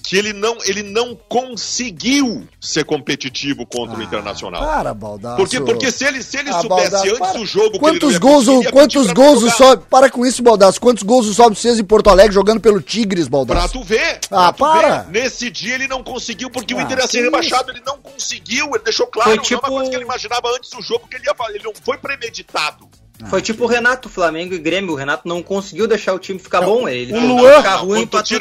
que 0.08 0.16
ele 0.16 0.32
não, 0.32 0.56
ele 0.64 0.84
não 0.84 1.16
conseguiu 1.28 2.46
ser 2.60 2.84
competitivo 2.84 3.66
contra 3.66 3.98
o 3.98 4.02
Internacional. 4.02 4.64
Para, 4.64 4.94
Baldasso. 4.94 5.36
Porque, 5.36 5.60
porque 5.60 5.90
se 5.90 6.04
ele, 6.04 6.22
se 6.22 6.38
ele 6.38 6.50
Ah, 6.50 6.60
soubesse 6.60 6.90
Baldasso, 6.92 7.06
antes 7.08 7.18
para. 7.18 7.38
do 7.40 7.44
jogo 7.46 7.70
que 7.70 7.74
ele 7.76 7.80
Quantos 7.80 8.02
não 8.02 8.10
ia 8.12 8.18
gols, 8.20 8.46
conseguir, 8.46 8.68
o, 8.68 8.72
quantos 8.72 9.04
pra 9.06 9.14
gols 9.14 9.42
o. 9.42 9.50
Sobe... 9.50 9.82
Para 9.90 10.08
com 10.10 10.24
isso, 10.24 10.42
Baldasso. 10.44 10.80
Quantos 10.80 11.02
gols 11.02 11.26
o 11.26 11.34
Sobe 11.34 11.56
fez 11.56 11.78
em 11.80 11.84
Porto 11.84 12.08
Alegre 12.08 12.32
jogando 12.32 12.60
pelo 12.60 12.80
Tigres, 12.80 13.26
Pra 13.28 13.38
Baldasso? 13.38 13.72
tu 13.72 13.82
ver. 13.82 14.20
Ah, 14.30 14.52
pra 14.52 14.52
tu 14.52 14.58
para. 14.58 14.98
ver. 15.02 15.10
Nesse 15.20 15.50
dia 15.50 15.74
ele 15.74 15.88
não 15.88 16.04
conseguiu, 16.04 16.50
porque 16.50 16.72
o 16.72 16.78
Ah, 16.78 16.82
Inter 16.82 16.98
ia 16.98 17.06
ser 17.08 17.18
que 17.18 17.24
rebaixado. 17.24 17.70
Ele 17.72 17.82
não 17.84 17.98
conseguiu. 17.98 18.66
Ele 18.74 18.84
deixou 18.84 19.08
claro. 19.08 19.30
Foi 19.30 19.36
Não 19.36 19.42
é 19.42 19.46
tipo- 19.46 19.60
uma 19.66 19.76
coisa 19.76 19.90
que 19.90 19.96
ele 19.96 20.04
imaginava 20.04 20.48
antes 20.56 20.70
do 20.70 20.80
jogo 20.82 21.08
que 21.10 21.16
ele 21.16 21.24
ia 21.26 21.34
fazer. 21.34 21.54
Ele 21.56 21.64
não 21.64 21.72
foi 21.84 21.98
premeditado. 21.98 22.86
Foi 23.30 23.40
tipo 23.40 23.64
o 23.64 23.66
Renato, 23.66 24.08
Flamengo 24.08 24.54
e 24.54 24.58
Grêmio. 24.58 24.92
O 24.92 24.96
Renato 24.96 25.26
não 25.26 25.42
conseguiu 25.42 25.86
deixar 25.88 26.12
o 26.14 26.18
time 26.18 26.38
ficar 26.38 26.60
bom. 26.60 26.86
Ele 26.88 27.12
o 27.12 27.16
fez 27.16 27.28
Luan- 27.28 27.56
ficar 27.56 27.76
ruim 27.76 28.02
o 28.02 28.06
Vitinho, 28.18 28.40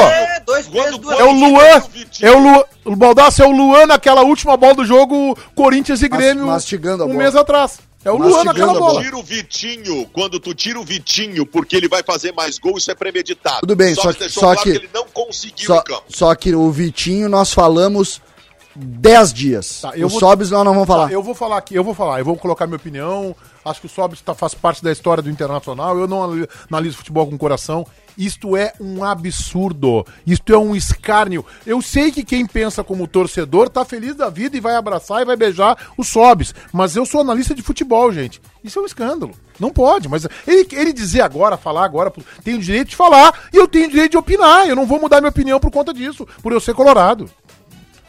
É, 0.00 0.40
dois 0.40 0.66
duas 0.66 1.18
É 1.18 1.24
o 1.24 1.30
Luan, 1.32 1.82
o 1.82 2.24
é 2.24 2.30
o 2.32 2.38
Luan, 2.38 2.64
o 2.84 2.96
Baldasso 2.96 3.42
é 3.42 3.46
o 3.46 3.50
Luan 3.52 3.86
naquela 3.86 4.22
última 4.22 4.56
bola 4.56 4.74
do 4.74 4.84
jogo 4.84 5.38
Corinthians 5.54 6.02
e 6.02 6.08
Grêmio 6.08 6.46
mastigando 6.46 7.02
a 7.02 7.06
um 7.06 7.10
bola. 7.10 7.22
mês 7.22 7.36
atrás. 7.36 7.78
É 8.04 8.10
o 8.10 8.16
Luan 8.16 8.44
naquela 8.44 8.72
bola. 8.74 9.02
Tira 9.02 9.16
o 9.16 9.22
Vitinho, 9.22 10.06
quando 10.12 10.38
tu 10.38 10.54
tira 10.54 10.78
o 10.78 10.84
Vitinho, 10.84 11.44
porque 11.44 11.74
ele 11.76 11.88
vai 11.88 12.02
fazer 12.04 12.32
mais 12.32 12.56
gols, 12.58 12.82
isso 12.82 12.90
é 12.90 12.94
premeditado. 12.94 13.60
Tudo 13.60 13.74
bem, 13.74 13.94
Só 13.96 14.02
só 14.02 14.12
que 14.12 14.28
só 14.28 14.40
claro 14.40 14.58
que- 14.60 14.70
que 14.72 14.78
ele 14.78 14.90
não 14.94 15.06
conseguiu 15.12 15.66
Só, 15.66 15.82
só 16.08 16.34
que 16.34 16.54
o 16.54 16.70
Vitinho 16.70 17.28
nós 17.28 17.52
falamos 17.52 18.20
10 18.76 19.32
dias. 19.32 19.80
Tá, 19.82 19.92
eu 19.96 20.06
o 20.06 20.10
vou- 20.10 20.20
nós 20.20 20.50
não 20.50 20.64
vamos 20.74 20.86
falar. 20.86 21.06
Tá, 21.08 21.12
eu 21.12 21.22
vou 21.22 21.34
falar 21.34 21.56
aqui, 21.58 21.74
eu 21.74 21.82
vou 21.84 21.94
falar, 21.94 22.18
eu 22.18 22.24
vou 22.24 22.36
colocar 22.36 22.66
minha 22.66 22.76
opinião. 22.76 23.34
Acho 23.64 23.80
que 23.80 23.86
o 23.86 23.90
Sobis 23.90 24.20
tá, 24.20 24.32
faz 24.34 24.54
parte 24.54 24.82
da 24.82 24.92
história 24.92 25.22
do 25.22 25.28
Internacional. 25.30 25.98
Eu 25.98 26.06
não 26.06 26.22
anali- 26.22 26.48
analiso 26.70 26.98
futebol 26.98 27.26
com 27.26 27.36
coração. 27.36 27.84
Isto 28.16 28.56
é 28.56 28.72
um 28.80 29.02
absurdo. 29.04 30.06
Isto 30.26 30.54
é 30.54 30.58
um 30.58 30.74
escárnio. 30.74 31.44
Eu 31.66 31.82
sei 31.82 32.10
que 32.10 32.24
quem 32.24 32.46
pensa 32.46 32.82
como 32.84 33.06
torcedor 33.06 33.68
tá 33.68 33.84
feliz 33.84 34.14
da 34.14 34.30
vida 34.30 34.56
e 34.56 34.60
vai 34.60 34.74
abraçar 34.76 35.20
e 35.20 35.24
vai 35.24 35.36
beijar 35.36 35.76
o 35.98 36.04
Sobis. 36.04 36.54
Mas 36.72 36.96
eu 36.96 37.04
sou 37.04 37.20
analista 37.20 37.54
de 37.54 37.62
futebol, 37.62 38.10
gente. 38.12 38.40
Isso 38.64 38.78
é 38.78 38.82
um 38.82 38.86
escândalo. 38.86 39.32
Não 39.60 39.70
pode. 39.70 40.08
Mas 40.08 40.26
ele, 40.46 40.66
ele 40.72 40.92
dizer 40.92 41.20
agora, 41.22 41.56
falar 41.56 41.84
agora, 41.84 42.12
tem 42.44 42.54
o 42.54 42.58
direito 42.60 42.88
de 42.90 42.96
falar 42.96 43.34
e 43.52 43.56
eu 43.56 43.66
tenho 43.68 43.86
o 43.86 43.90
direito 43.90 44.12
de 44.12 44.18
opinar. 44.18 44.66
Eu 44.66 44.76
não 44.76 44.86
vou 44.86 45.00
mudar 45.00 45.20
minha 45.20 45.30
opinião 45.30 45.58
por 45.60 45.70
conta 45.70 45.92
disso, 45.92 46.26
por 46.42 46.52
eu 46.52 46.60
ser 46.60 46.74
colorado. 46.74 47.28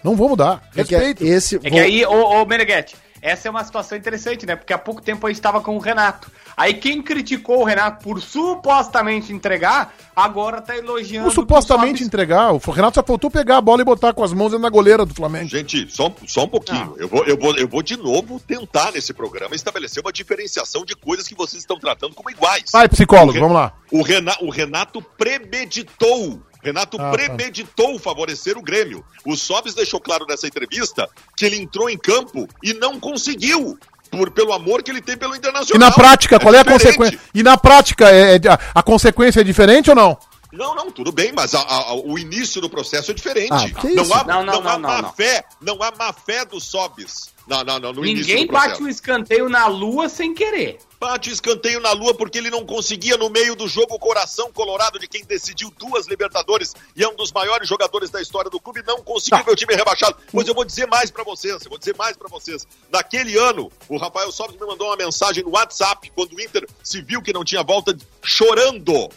Não 0.07 0.15
vou 0.15 0.29
mudar. 0.29 0.63
É 0.75 0.83
que 0.85 0.95
Respeito. 0.95 1.25
esse, 1.25 1.57
É 1.57 1.69
que 1.69 1.79
aí, 1.79 2.05
ô, 2.05 2.41
ô 2.41 2.45
Meneghetti, 2.45 2.95
essa 3.21 3.47
é 3.47 3.51
uma 3.51 3.63
situação 3.63 3.97
interessante, 3.97 4.45
né? 4.45 4.55
Porque 4.55 4.71
há 4.71 4.77
pouco 4.77 5.01
tempo 5.01 5.25
a 5.27 5.29
gente 5.29 5.37
estava 5.37 5.59
com 5.59 5.75
o 5.75 5.79
Renato. 5.79 6.31
Aí 6.55 6.73
quem 6.75 7.01
criticou 7.01 7.59
o 7.59 7.63
Renato 7.65 8.03
por 8.03 8.21
supostamente 8.21 9.33
entregar, 9.33 9.93
agora 10.15 10.61
tá 10.61 10.77
elogiando. 10.77 11.25
Ou 11.25 11.31
supostamente 11.31 11.97
que 11.97 12.03
o 12.03 12.07
entregar. 12.07 12.53
O 12.53 12.57
Renato 12.71 12.95
só 12.95 13.03
faltou 13.03 13.29
pegar 13.29 13.57
a 13.57 13.61
bola 13.61 13.81
e 13.81 13.85
botar 13.85 14.13
com 14.13 14.23
as 14.23 14.31
mãos 14.31 14.49
dentro 14.51 14.63
da 14.63 14.69
goleira 14.69 15.05
do 15.05 15.13
Flamengo. 15.13 15.49
Gente, 15.49 15.89
só, 15.93 16.09
só 16.25 16.45
um 16.45 16.47
pouquinho. 16.47 16.95
Eu, 16.97 17.07
vou, 17.07 17.25
eu, 17.25 17.37
vou, 17.37 17.55
eu 17.57 17.67
vou 17.67 17.81
de 17.83 17.97
novo 17.97 18.39
tentar 18.39 18.91
nesse 18.93 19.13
programa 19.13 19.55
estabelecer 19.55 20.01
uma 20.01 20.13
diferenciação 20.13 20.85
de 20.85 20.95
coisas 20.95 21.27
que 21.27 21.35
vocês 21.35 21.61
estão 21.61 21.77
tratando 21.77 22.15
como 22.15 22.29
iguais. 22.31 22.65
Vai, 22.71 22.87
psicólogo, 22.87 23.31
O 23.31 23.33
Re- 23.33 23.39
vamos 23.41 23.55
lá. 23.55 23.73
O, 23.91 24.01
Rena, 24.01 24.35
o 24.41 24.49
Renato 24.49 25.01
premeditou. 25.01 26.41
Renato 26.63 26.97
Ah, 26.99 27.05
tá. 27.05 27.11
premeditou 27.11 27.97
favorecer 27.99 28.57
o 28.57 28.61
Grêmio. 28.61 29.03
O 29.25 29.35
Sobis 29.35 29.73
deixou 29.73 29.99
claro 29.99 30.25
nessa 30.27 30.47
entrevista 30.47 31.07
que 31.35 31.45
ele 31.45 31.57
entrou 31.57 31.89
em 31.89 31.97
campo 31.97 32.47
e 32.63 32.73
não 32.73 32.99
conseguiu. 32.99 33.77
Por, 34.09 34.31
pelo 34.31 34.53
amor 34.53 34.81
que 34.83 34.89
ele 34.89 35.01
tem 35.01 35.17
pelo 35.17 35.35
E 35.35 35.37
Internacional. 35.37 35.89
na 35.89 35.93
prática, 35.93 36.39
qual 36.39 36.55
é 36.55 36.59
a 36.59 36.63
diferente. 36.63 36.97
consequência? 36.97 37.19
E 37.33 37.43
na 37.43 37.57
prática, 37.57 38.09
é, 38.09 38.35
é- 38.35 38.49
a, 38.49 38.59
a 38.75 38.81
consequência 38.81 39.41
é 39.41 39.43
diferente 39.43 39.89
ou 39.89 39.95
não? 39.97 40.17
Não, 40.53 40.73
não, 40.73 40.89
tudo 40.89 41.11
bem, 41.11 41.33
mas 41.35 41.53
a- 41.53 41.59
a- 41.59 41.89
a- 41.89 41.93
o 41.93 42.17
início 42.17 42.61
do 42.61 42.69
processo 42.69 43.11
é 43.11 43.13
diferente. 43.13 43.51
Ah, 43.51 43.69
que 43.69 43.89
não, 43.93 44.03
isso? 44.03 44.13
há, 44.13 44.23
Não, 44.23 44.45
não, 44.45 44.53
não, 44.53 44.61
não, 44.63 44.69
há 44.69 44.77
não, 44.79 44.89
má 44.89 45.01
não. 45.01 45.13
fé, 45.13 45.43
não 45.61 45.83
há 45.83 45.91
má 45.99 46.13
fé 46.13 46.45
do 46.45 46.57
Sobis. 46.61 47.33
Não, 47.45 47.65
não, 47.65 47.79
não, 47.79 47.91
no 47.91 48.05
início 48.05 48.33
Ninguém 48.33 48.47
bate 48.47 48.81
um 48.81 48.87
escanteio 48.87 49.49
na 49.49 49.67
lua 49.67 50.07
sem 50.07 50.33
querer. 50.33 50.77
Bate 50.99 51.29
escanteio 51.29 51.79
na 51.79 51.91
lua 51.91 52.13
porque 52.15 52.39
ele 52.39 52.49
não 52.49 52.65
conseguia 52.65 53.17
no 53.17 53.29
meio 53.29 53.55
do 53.55 53.67
jogo 53.67 53.93
o 53.95 53.99
coração 53.99 54.51
colorado 54.51 54.97
de 54.97 55.07
quem 55.07 55.23
decidiu 55.23 55.71
duas 55.77 56.07
Libertadores 56.07 56.73
e 56.95 57.03
é 57.03 57.07
um 57.07 57.15
dos 57.15 57.31
maiores 57.31 57.67
jogadores 57.69 58.09
da 58.09 58.19
história 58.19 58.49
do 58.49 58.59
clube, 58.59 58.81
não 58.85 59.03
conseguiu 59.03 59.37
Tá. 59.37 59.43
ver 59.43 59.51
o 59.51 59.55
time 59.55 59.75
rebaixado. 59.75 60.17
Pois 60.31 60.47
eu 60.47 60.55
vou 60.55 60.65
dizer 60.65 60.87
mais 60.87 61.11
pra 61.11 61.23
vocês, 61.23 61.63
eu 61.63 61.69
vou 61.69 61.77
dizer 61.77 61.95
mais 61.95 62.17
pra 62.17 62.27
vocês. 62.27 62.65
Naquele 62.91 63.37
ano, 63.37 63.71
o 63.87 63.97
Rafael 63.97 64.31
Sobres 64.31 64.59
me 64.59 64.65
mandou 64.65 64.87
uma 64.87 64.95
mensagem 64.97 65.43
no 65.43 65.51
WhatsApp 65.51 66.11
quando 66.15 66.33
o 66.33 66.41
Inter 66.41 66.67
se 66.81 66.99
viu 67.01 67.21
que 67.21 67.31
não 67.31 67.43
tinha 67.45 67.61
volta, 67.61 67.95
chorando. 68.23 69.09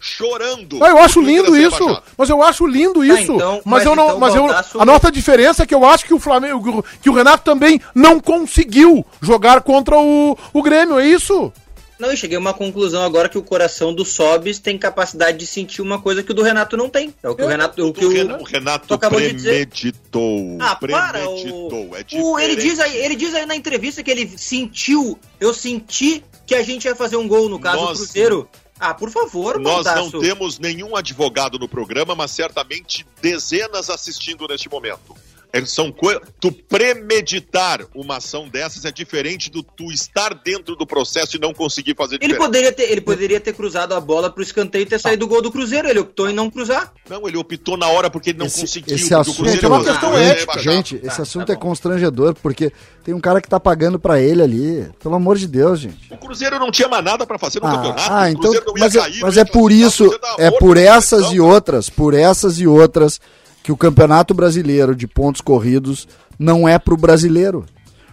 Chorando. 0.00 0.82
Ah, 0.84 0.88
eu 0.90 0.98
acho 0.98 1.20
lindo 1.20 1.56
isso. 1.56 1.76
rebaixado. 1.84 2.02
Mas 2.16 2.30
eu 2.30 2.42
acho 2.42 2.66
lindo 2.66 3.00
Tá, 3.06 3.20
isso. 3.20 3.32
então, 3.32 3.54
mas, 3.64 3.64
mas 3.64 3.84
eu 3.86 3.96
não. 3.96 4.06
então, 4.06 4.18
mas 4.18 4.34
eu, 4.34 4.80
a 4.80 4.84
nossa 4.84 5.10
diferença 5.10 5.62
é 5.62 5.66
que 5.66 5.74
eu 5.74 5.84
acho 5.84 6.04
que 6.04 6.14
o 6.14 6.20
Flamengo, 6.20 6.84
que 7.02 7.10
o 7.10 7.12
Renato 7.14 7.44
também 7.44 7.80
não 7.94 8.20
conseguiu 8.20 9.04
jogar 9.20 9.60
contra 9.62 9.98
o, 9.98 10.36
o 10.52 10.62
Grêmio, 10.62 10.98
é 10.98 11.06
isso? 11.06 11.52
Não, 11.98 12.08
eu 12.12 12.16
cheguei 12.16 12.36
a 12.36 12.40
uma 12.40 12.54
conclusão 12.54 13.02
agora 13.02 13.28
que 13.28 13.36
o 13.36 13.42
coração 13.42 13.92
do 13.92 14.04
Sobis 14.04 14.60
tem 14.60 14.78
capacidade 14.78 15.36
de 15.36 15.44
sentir 15.48 15.82
uma 15.82 16.00
coisa 16.00 16.22
que 16.22 16.30
o 16.30 16.34
do 16.34 16.42
Renato 16.44 16.76
não 16.76 16.88
tem. 16.88 17.12
É 17.20 17.28
o 17.28 17.34
que 17.34 17.42
o 17.42 17.48
Renato. 17.48 17.84
O 17.84 17.92
que 17.92 18.04
O 18.04 18.08
o, 18.08 18.12
Ren- 18.12 18.36
o 18.38 18.44
Renato 18.44 18.94
acabou 18.94 19.20
de 19.20 19.32
dizer. 19.32 19.66
premeditou. 19.66 20.58
Ah, 20.60 20.76
para! 20.76 21.08
premeditou. 21.10 21.88
O, 21.90 21.96
É 21.96 22.04
o- 22.22 22.38
ele, 22.38 22.54
diz 22.54 22.78
aí, 22.78 22.96
ele 22.98 23.16
diz 23.16 23.34
aí 23.34 23.46
na 23.46 23.56
entrevista 23.56 24.00
que 24.00 24.12
ele 24.12 24.30
sentiu. 24.36 25.18
Eu 25.40 25.52
senti 25.52 26.22
que 26.46 26.54
a 26.54 26.62
gente 26.62 26.84
ia 26.84 26.94
fazer 26.94 27.16
um 27.16 27.26
gol, 27.26 27.48
no 27.48 27.58
caso, 27.58 27.78
Nós- 27.82 27.98
o 27.98 28.02
Cruzeiro. 28.04 28.48
Ah, 28.80 28.94
por 28.94 29.10
favor, 29.10 29.58
Nós 29.58 29.84
não 29.86 29.94
Baldasso. 29.94 30.20
temos 30.20 30.58
nenhum 30.58 30.94
advogado 30.96 31.58
no 31.58 31.68
programa, 31.68 32.14
mas 32.14 32.30
certamente 32.30 33.04
dezenas 33.20 33.90
assistindo 33.90 34.46
neste 34.46 34.68
momento. 34.68 35.16
É, 35.52 35.64
São 35.64 35.90
coi- 35.90 36.20
tu 36.38 36.52
premeditar 36.52 37.80
uma 37.94 38.16
ação 38.18 38.48
dessas 38.48 38.84
é 38.84 38.90
diferente 38.92 39.50
do 39.50 39.62
tu 39.62 39.90
estar 39.90 40.34
dentro 40.34 40.76
do 40.76 40.86
processo 40.86 41.36
e 41.36 41.40
não 41.40 41.54
conseguir 41.54 41.94
fazer 41.96 42.16
Ele 42.16 42.28
diferente. 42.34 42.44
poderia, 42.46 42.72
ter, 42.72 42.90
ele 42.90 43.00
poderia 43.00 43.40
ter 43.40 43.54
cruzado 43.54 43.94
a 43.94 44.00
bola 44.00 44.30
pro 44.30 44.42
escanteio 44.42 44.82
e 44.82 44.86
ter 44.86 44.98
saído 45.00 45.24
o 45.24 45.28
gol 45.28 45.40
do 45.40 45.50
Cruzeiro. 45.50 45.88
Ele 45.88 46.00
optou 46.00 46.28
em 46.28 46.34
não 46.34 46.50
cruzar. 46.50 46.92
Não, 47.08 47.26
ele 47.26 47.36
optou 47.38 47.76
na 47.76 47.88
hora 47.88 48.10
porque 48.10 48.30
ele 48.30 48.38
não 48.38 48.46
esse, 48.46 48.60
conseguiu. 48.60 48.94
esse 48.94 49.14
assunto 49.14 49.36
Cruzeiro 49.36 49.66
é 49.66 49.68
uma 49.70 49.84
questão 49.84 50.10
rebaixar. 50.14 50.30
ética. 50.36 50.58
Gente, 50.60 50.96
esse 50.96 51.16
Tá, 51.16 51.22
assunto 51.22 51.46
tá 51.46 51.52
é 51.54 51.56
constrangedor, 51.56 52.34
porque 52.34 52.70
tem 53.02 53.14
um 53.14 53.20
cara 53.20 53.40
que 53.40 53.48
tá 53.48 53.58
pagando 53.58 53.98
pra 53.98 54.20
ele 54.20 54.42
ali. 54.42 54.86
Pelo 55.02 55.14
amor 55.14 55.38
de 55.38 55.46
Deus, 55.46 55.80
gente. 55.80 56.12
O 56.12 56.16
Cruzeiro 56.18 56.58
não 56.58 56.70
tinha 56.70 56.88
mais 56.88 57.02
nada 57.04 57.26
pra 57.26 57.38
fazer 57.38 57.60
no 57.60 57.66
Ah, 57.66 57.72
campeonato. 57.72 58.12
ah, 58.12 58.30
então, 58.30 58.42
Cruzeiro 58.42 58.66
não 58.66 58.74
ia 58.76 58.80
mas, 58.84 58.94
é, 58.96 59.00
cair, 59.00 59.20
mas 59.22 59.36
é 59.36 59.40
ia 59.40 59.46
por 59.46 59.72
isso, 59.72 60.18
é 60.38 60.50
por 60.50 60.76
essas 60.76 61.20
competição. 61.22 61.34
e 61.34 61.40
outras, 61.40 61.88
por 61.90 62.12
essas 62.14 62.58
e 62.60 62.66
outras 62.66 63.18
que 63.68 63.72
o 63.72 63.76
Campeonato 63.76 64.32
Brasileiro 64.32 64.96
de 64.96 65.06
pontos 65.06 65.42
corridos 65.42 66.08
não 66.38 66.66
é 66.66 66.78
pro 66.78 66.96
brasileiro. 66.96 67.66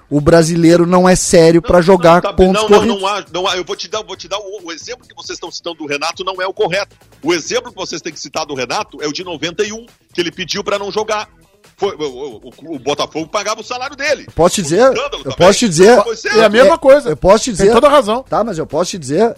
O 0.10 0.20
brasileiro 0.20 0.86
não 0.86 1.08
é 1.08 1.16
sério 1.16 1.62
pra 1.62 1.80
jogar 1.82 2.22
tá- 2.22 2.34
pontos 2.34 2.62
não, 2.64 2.70
não, 2.70 2.78
corridos. 2.78 3.01
não, 3.01 3.08
há- 3.08 3.26
não 3.34 3.47
há- 3.47 3.56
eu 3.56 3.64
vou 3.64 3.74
te 3.74 3.88
dar, 3.88 4.03
vou 4.03 4.18
te 4.18 4.28
dar 4.28 4.38
o, 4.38 4.66
o 4.66 4.72
exemplo 4.74 5.08
que 5.08 5.16
vocês 5.16 5.38
estão 5.38 5.49
citando 5.49 5.78
do 5.78 5.86
Renato 5.86 6.26
não 6.26 6.41
é 6.41 6.45
o 6.45 6.53
correto. 6.53 6.93
O 7.24 7.34
exemplo 7.34 7.72
que 7.72 7.78
vocês 7.78 8.01
têm 8.01 8.12
que 8.12 8.20
citar 8.20 8.45
do 8.45 8.53
Renato 8.53 9.01
é 9.01 9.08
o 9.08 9.14
de 9.14 9.24
91, 9.24 9.86
que 10.14 10.20
ele 10.20 10.30
pediu 10.30 10.62
pra 10.62 10.78
não 10.78 10.91
jogar. 10.91 11.30
Foi, 11.78 11.95
o, 11.95 12.01
o- 12.03 12.49
o- 12.49 12.76
o 12.76 12.80
Botafogo 12.80 13.26
pagava 13.30 13.62
o 13.62 13.64
salário 13.64 13.95
dele. 13.95 14.28
Posso 14.36 14.56
te 14.56 14.62
dizer? 14.64 14.82
Eu 15.24 15.36
posso 15.38 15.60
te 15.60 15.70
dizer. 15.70 15.97
É 16.36 16.43
a 16.43 16.49
mesma 16.49 16.78
coisa. 16.78 17.12
Eu 17.12 17.18
posso 17.18 17.45
te 17.45 17.51
dizer. 17.51 17.64
Tem 17.68 17.74
toda 17.74 17.88
a 17.88 17.91
razão. 17.91 18.24
Tá, 18.24 18.43
mas 18.43 18.58
eu 18.58 18.68
posso 18.68 18.91
te 18.91 18.99
dizer, 18.99 19.34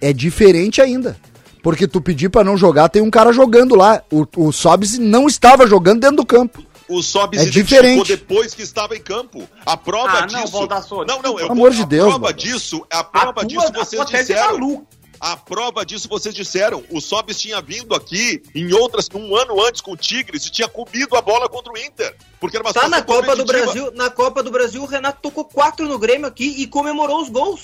é 0.00 0.12
diferente 0.12 0.80
ainda. 0.80 1.16
Porque 1.66 1.88
tu 1.88 2.00
pedir 2.00 2.28
pra 2.28 2.44
não 2.44 2.56
jogar, 2.56 2.88
tem 2.88 3.02
um 3.02 3.10
cara 3.10 3.32
jogando 3.32 3.74
lá. 3.74 4.00
O, 4.08 4.24
o 4.36 4.52
Sobs 4.52 4.98
não 4.98 5.26
estava 5.26 5.66
jogando 5.66 5.98
dentro 5.98 6.18
do 6.18 6.24
campo. 6.24 6.62
O 6.88 7.02
Sobis 7.02 7.40
É 7.40 7.44
diferente. 7.46 8.06
depois 8.16 8.54
que 8.54 8.62
estava 8.62 8.94
em 8.94 9.00
campo. 9.00 9.48
A 9.66 9.76
prova 9.76 10.18
Ah, 10.18 10.20
não, 10.20 10.42
disso. 10.44 10.52
Baldassarre, 10.52 11.04
não, 11.08 11.20
não, 11.20 11.40
eu 11.40 11.50
amor 11.50 11.72
de 11.72 11.82
a 11.82 11.84
Deus, 11.84 12.04
prova 12.04 12.18
Baldassarre. 12.20 12.52
disso, 12.52 12.86
a 12.88 13.00
A 13.00 13.04
prova 13.04 13.32
tua, 13.32 13.46
disso 13.46 13.66
a 13.66 13.72
vocês 13.72 14.00
tua 14.00 14.06
tese 14.06 14.32
é 14.32 14.36
disseram. 14.36 14.86
A 15.18 15.36
prova 15.36 15.84
disso 15.84 16.08
vocês 16.08 16.32
disseram. 16.32 16.84
O 16.88 17.00
Sobis 17.00 17.36
tinha 17.40 17.60
vindo 17.60 17.96
aqui 17.96 18.40
em 18.54 18.72
outras, 18.72 19.08
um 19.12 19.34
ano 19.34 19.60
antes 19.66 19.80
com 19.80 19.90
o 19.90 19.96
Tigres 19.96 20.46
e 20.46 20.50
tinha 20.52 20.68
comido 20.68 21.16
a 21.16 21.20
bola 21.20 21.48
contra 21.48 21.72
o 21.72 21.76
Inter. 21.76 22.14
Porque 22.38 22.56
era 22.56 22.64
uma 22.64 22.72
Tá 22.72 22.88
na 22.88 23.02
Copa 23.02 23.34
do. 23.34 23.44
Brasil. 23.44 23.90
Na 23.96 24.08
Copa 24.08 24.40
do 24.40 24.52
Brasil, 24.52 24.84
o 24.84 24.86
Renato 24.86 25.18
tocou 25.20 25.44
quatro 25.44 25.88
no 25.88 25.98
Grêmio 25.98 26.28
aqui 26.28 26.62
e 26.62 26.68
comemorou 26.68 27.20
os 27.22 27.28
gols. 27.28 27.62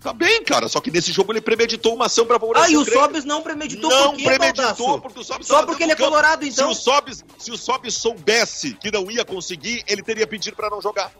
Tá 0.00 0.12
bem, 0.12 0.42
cara. 0.44 0.68
Só 0.68 0.80
que 0.80 0.90
nesse 0.90 1.12
jogo 1.12 1.32
ele 1.32 1.40
premeditou 1.40 1.94
uma 1.94 2.06
ação 2.06 2.24
pra 2.26 2.38
favorecer 2.38 2.68
Ah, 2.68 2.72
e 2.72 2.76
o 2.76 2.84
Grêmio. 2.84 3.00
Sobis 3.02 3.24
não 3.24 3.42
premeditou 3.42 3.90
Não 3.90 4.10
por 4.10 4.16
quê, 4.18 4.24
premeditou, 4.24 4.64
Baldasso? 4.64 5.00
porque 5.00 5.20
o 5.20 5.24
Sobis 5.24 5.46
Só 5.46 5.66
porque 5.66 5.82
ele 5.82 5.92
é 5.92 5.94
campo. 5.96 6.10
colorado, 6.10 6.44
então. 6.46 6.72
Se 6.72 6.78
o 6.78 6.82
Sobis, 6.82 7.24
se 7.38 7.50
o 7.50 7.56
Sobis 7.56 7.94
soubesse 7.94 8.74
que 8.74 8.90
não 8.90 9.10
ia 9.10 9.24
conseguir, 9.24 9.82
ele 9.86 10.02
teria 10.02 10.26
pedido 10.26 10.56
pra 10.56 10.70
não 10.70 10.80
jogar. 10.80 11.10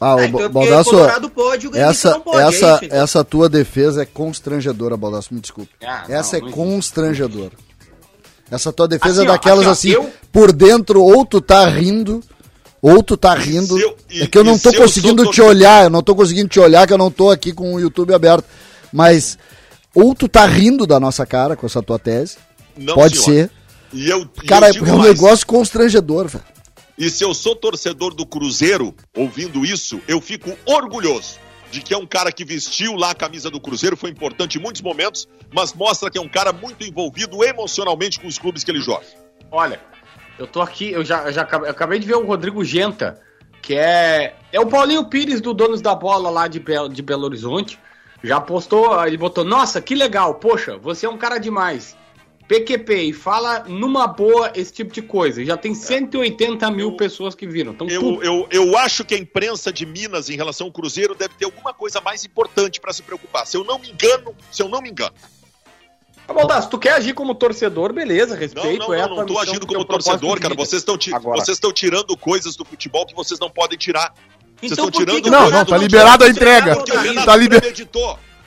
Ah, 0.00 0.14
o 0.14 0.18
Ah, 0.18 0.24
então 0.26 0.40
é 0.40 0.48
porque 0.48 0.48
Baldasso, 0.48 0.90
o 0.90 0.92
Colorado 0.92 1.30
pode, 1.30 1.66
o 1.68 1.76
essa, 1.76 2.10
não 2.12 2.20
pode, 2.20 2.38
é 2.38 2.42
essa, 2.48 2.74
isso, 2.76 2.84
então. 2.84 2.98
essa 3.02 3.24
tua 3.24 3.48
defesa 3.48 4.02
é 4.02 4.06
constrangedora, 4.06 4.96
Baldasso, 4.96 5.34
me 5.34 5.40
desculpe. 5.40 5.72
Ah, 5.84 6.04
não, 6.08 6.14
essa 6.14 6.36
é 6.36 6.40
não 6.40 6.50
constrangedora. 6.52 7.52
Essa 8.50 8.72
tua 8.72 8.86
defesa 8.88 9.22
Assim, 9.22 9.28
é 9.28 9.32
daquelas 9.32 9.60
aqui, 9.60 9.68
ó, 9.68 9.72
assim, 9.72 9.90
eu- 9.90 10.12
por 10.32 10.52
dentro, 10.52 11.02
ou 11.02 11.24
tu 11.26 11.40
tá 11.40 11.66
rindo, 11.66 12.22
ou 12.80 13.02
tu 13.02 13.16
tá 13.16 13.34
rindo. 13.34 13.78
eu- 13.78 13.96
e- 14.10 14.22
é 14.22 14.26
que 14.26 14.38
eu 14.38 14.44
não 14.44 14.56
e 14.56 14.60
tô 14.60 14.72
conseguindo 14.72 15.24
sou 15.24 15.32
te 15.32 15.42
olhar, 15.42 15.84
eu 15.84 15.90
não 15.90 16.02
tô 16.02 16.14
conseguindo 16.14 16.48
te 16.48 16.60
olhar, 16.60 16.86
que 16.86 16.92
eu 16.92 16.98
não 16.98 17.10
tô 17.10 17.30
aqui 17.30 17.52
com 17.52 17.74
o 17.74 17.80
YouTube 17.80 18.14
aberto. 18.14 18.44
Mas, 18.92 19.38
ou 19.94 20.14
tu 20.14 20.28
tá 20.28 20.46
rindo 20.46 20.86
da 20.86 20.98
nossa 21.00 21.26
cara 21.26 21.56
com 21.56 21.66
essa 21.66 21.82
tua 21.82 21.98
tese, 21.98 22.36
Não, 22.76 22.94
pode 22.94 23.18
senhor. 23.18 23.48
ser. 23.48 23.50
E 23.92 24.08
eu, 24.10 24.28
e 24.42 24.46
Cara, 24.46 24.68
eu 24.68 24.84
é 24.84 24.88
é 24.88 24.92
um 24.92 24.98
mais. 24.98 25.10
negócio 25.14 25.46
constrangedor, 25.46 26.28
velho. 26.28 26.44
E 26.96 27.08
se 27.10 27.22
eu 27.24 27.32
sou 27.32 27.54
torcedor 27.54 28.12
do 28.14 28.26
Cruzeiro, 28.26 28.94
ouvindo 29.16 29.64
isso, 29.64 30.00
eu 30.08 30.20
fico 30.20 30.50
orgulhoso 30.66 31.36
de 31.70 31.80
que 31.80 31.92
é 31.94 31.96
um 31.98 32.06
cara 32.06 32.32
que 32.32 32.44
vestiu 32.44 32.94
lá 32.96 33.10
a 33.10 33.14
camisa 33.14 33.50
do 33.50 33.60
Cruzeiro, 33.60 33.96
foi 33.96 34.10
importante 34.10 34.58
em 34.58 34.60
muitos 34.60 34.82
momentos, 34.82 35.28
mas 35.54 35.72
mostra 35.74 36.10
que 36.10 36.18
é 36.18 36.20
um 36.20 36.28
cara 36.28 36.52
muito 36.52 36.82
envolvido 36.84 37.44
emocionalmente 37.44 38.18
com 38.18 38.26
os 38.26 38.38
clubes 38.38 38.64
que 38.64 38.70
ele 38.70 38.80
joga. 38.80 39.04
Olha, 39.50 39.80
eu 40.38 40.46
tô 40.46 40.60
aqui, 40.60 40.90
eu 40.90 41.04
já, 41.04 41.24
eu 41.24 41.32
já 41.32 41.42
acabei, 41.42 41.68
eu 41.68 41.72
acabei 41.72 41.98
de 41.98 42.06
ver 42.06 42.14
o 42.14 42.24
Rodrigo 42.24 42.64
Genta, 42.64 43.20
que 43.60 43.74
é. 43.74 44.34
É 44.52 44.60
o 44.60 44.66
Paulinho 44.66 45.04
Pires 45.04 45.40
do 45.40 45.52
Donos 45.52 45.80
da 45.80 45.94
Bola 45.94 46.30
lá 46.30 46.48
de, 46.48 46.60
Belo, 46.60 46.88
de 46.88 47.02
Belo 47.02 47.24
Horizonte. 47.24 47.78
Já 48.22 48.40
postou, 48.40 49.04
ele 49.06 49.16
botou, 49.16 49.44
nossa, 49.44 49.80
que 49.80 49.94
legal, 49.94 50.34
poxa, 50.34 50.76
você 50.76 51.06
é 51.06 51.08
um 51.08 51.18
cara 51.18 51.38
demais. 51.38 51.96
PQP, 52.48 53.02
e 53.02 53.12
fala 53.12 53.64
numa 53.68 54.06
boa 54.06 54.50
esse 54.54 54.72
tipo 54.72 54.90
de 54.90 55.02
coisa. 55.02 55.44
Já 55.44 55.56
tem 55.56 55.74
180 55.74 56.70
mil 56.70 56.96
pessoas 56.96 57.34
que 57.34 57.46
viram. 57.46 57.72
Então, 57.72 57.86
Eu, 57.88 58.00
tudo. 58.00 58.24
eu, 58.24 58.48
eu 58.50 58.78
acho 58.78 59.04
que 59.04 59.14
a 59.14 59.18
imprensa 59.18 59.70
de 59.70 59.84
Minas 59.84 60.30
em 60.30 60.36
relação 60.36 60.66
ao 60.66 60.72
Cruzeiro 60.72 61.14
deve 61.14 61.34
ter 61.34 61.44
alguma 61.44 61.74
coisa 61.74 62.00
mais 62.00 62.24
importante 62.24 62.80
para 62.80 62.92
se 62.92 63.02
preocupar. 63.02 63.46
Se 63.46 63.56
eu 63.56 63.64
não 63.64 63.78
me 63.78 63.90
engano, 63.90 64.34
se 64.50 64.62
eu 64.62 64.68
não 64.68 64.80
me 64.80 64.88
engano. 64.88 65.12
Tá 66.28 66.62
se 66.62 66.68
tu 66.68 66.78
quer 66.78 66.92
agir 66.92 67.14
como 67.14 67.34
torcedor, 67.34 67.92
beleza, 67.92 68.34
Não, 68.34 68.40
respeito. 68.40 68.86
não, 68.86 68.94
é 68.94 69.02
a 69.02 69.08
não, 69.08 69.16
não 69.16 69.26
tô 69.26 69.38
agindo 69.38 69.66
como 69.66 69.84
torcedor, 69.84 70.38
cara. 70.40 70.54
Vocês 70.54 70.82
estão 70.82 70.96
vocês 70.96 71.56
estão 71.56 71.72
tirando 71.72 72.16
coisas 72.16 72.54
do 72.54 72.64
futebol 72.64 73.06
que 73.06 73.14
vocês 73.14 73.40
não 73.40 73.50
podem 73.50 73.78
tirar. 73.78 74.12
Vocês 74.60 74.72
Então 74.72 74.86
estão 74.88 74.90
tirando 74.90 75.22
que 75.22 75.30
Não, 75.30 75.50
não, 75.50 75.64
tá 75.64 75.72
não 75.76 75.82
liberado 75.82 76.24
a 76.24 76.28
entrega. 76.28 76.76
porque 76.76 76.92
o 76.92 76.98
Renato 77.00 77.26
Tá 77.26 77.36
liber-. 77.36 77.62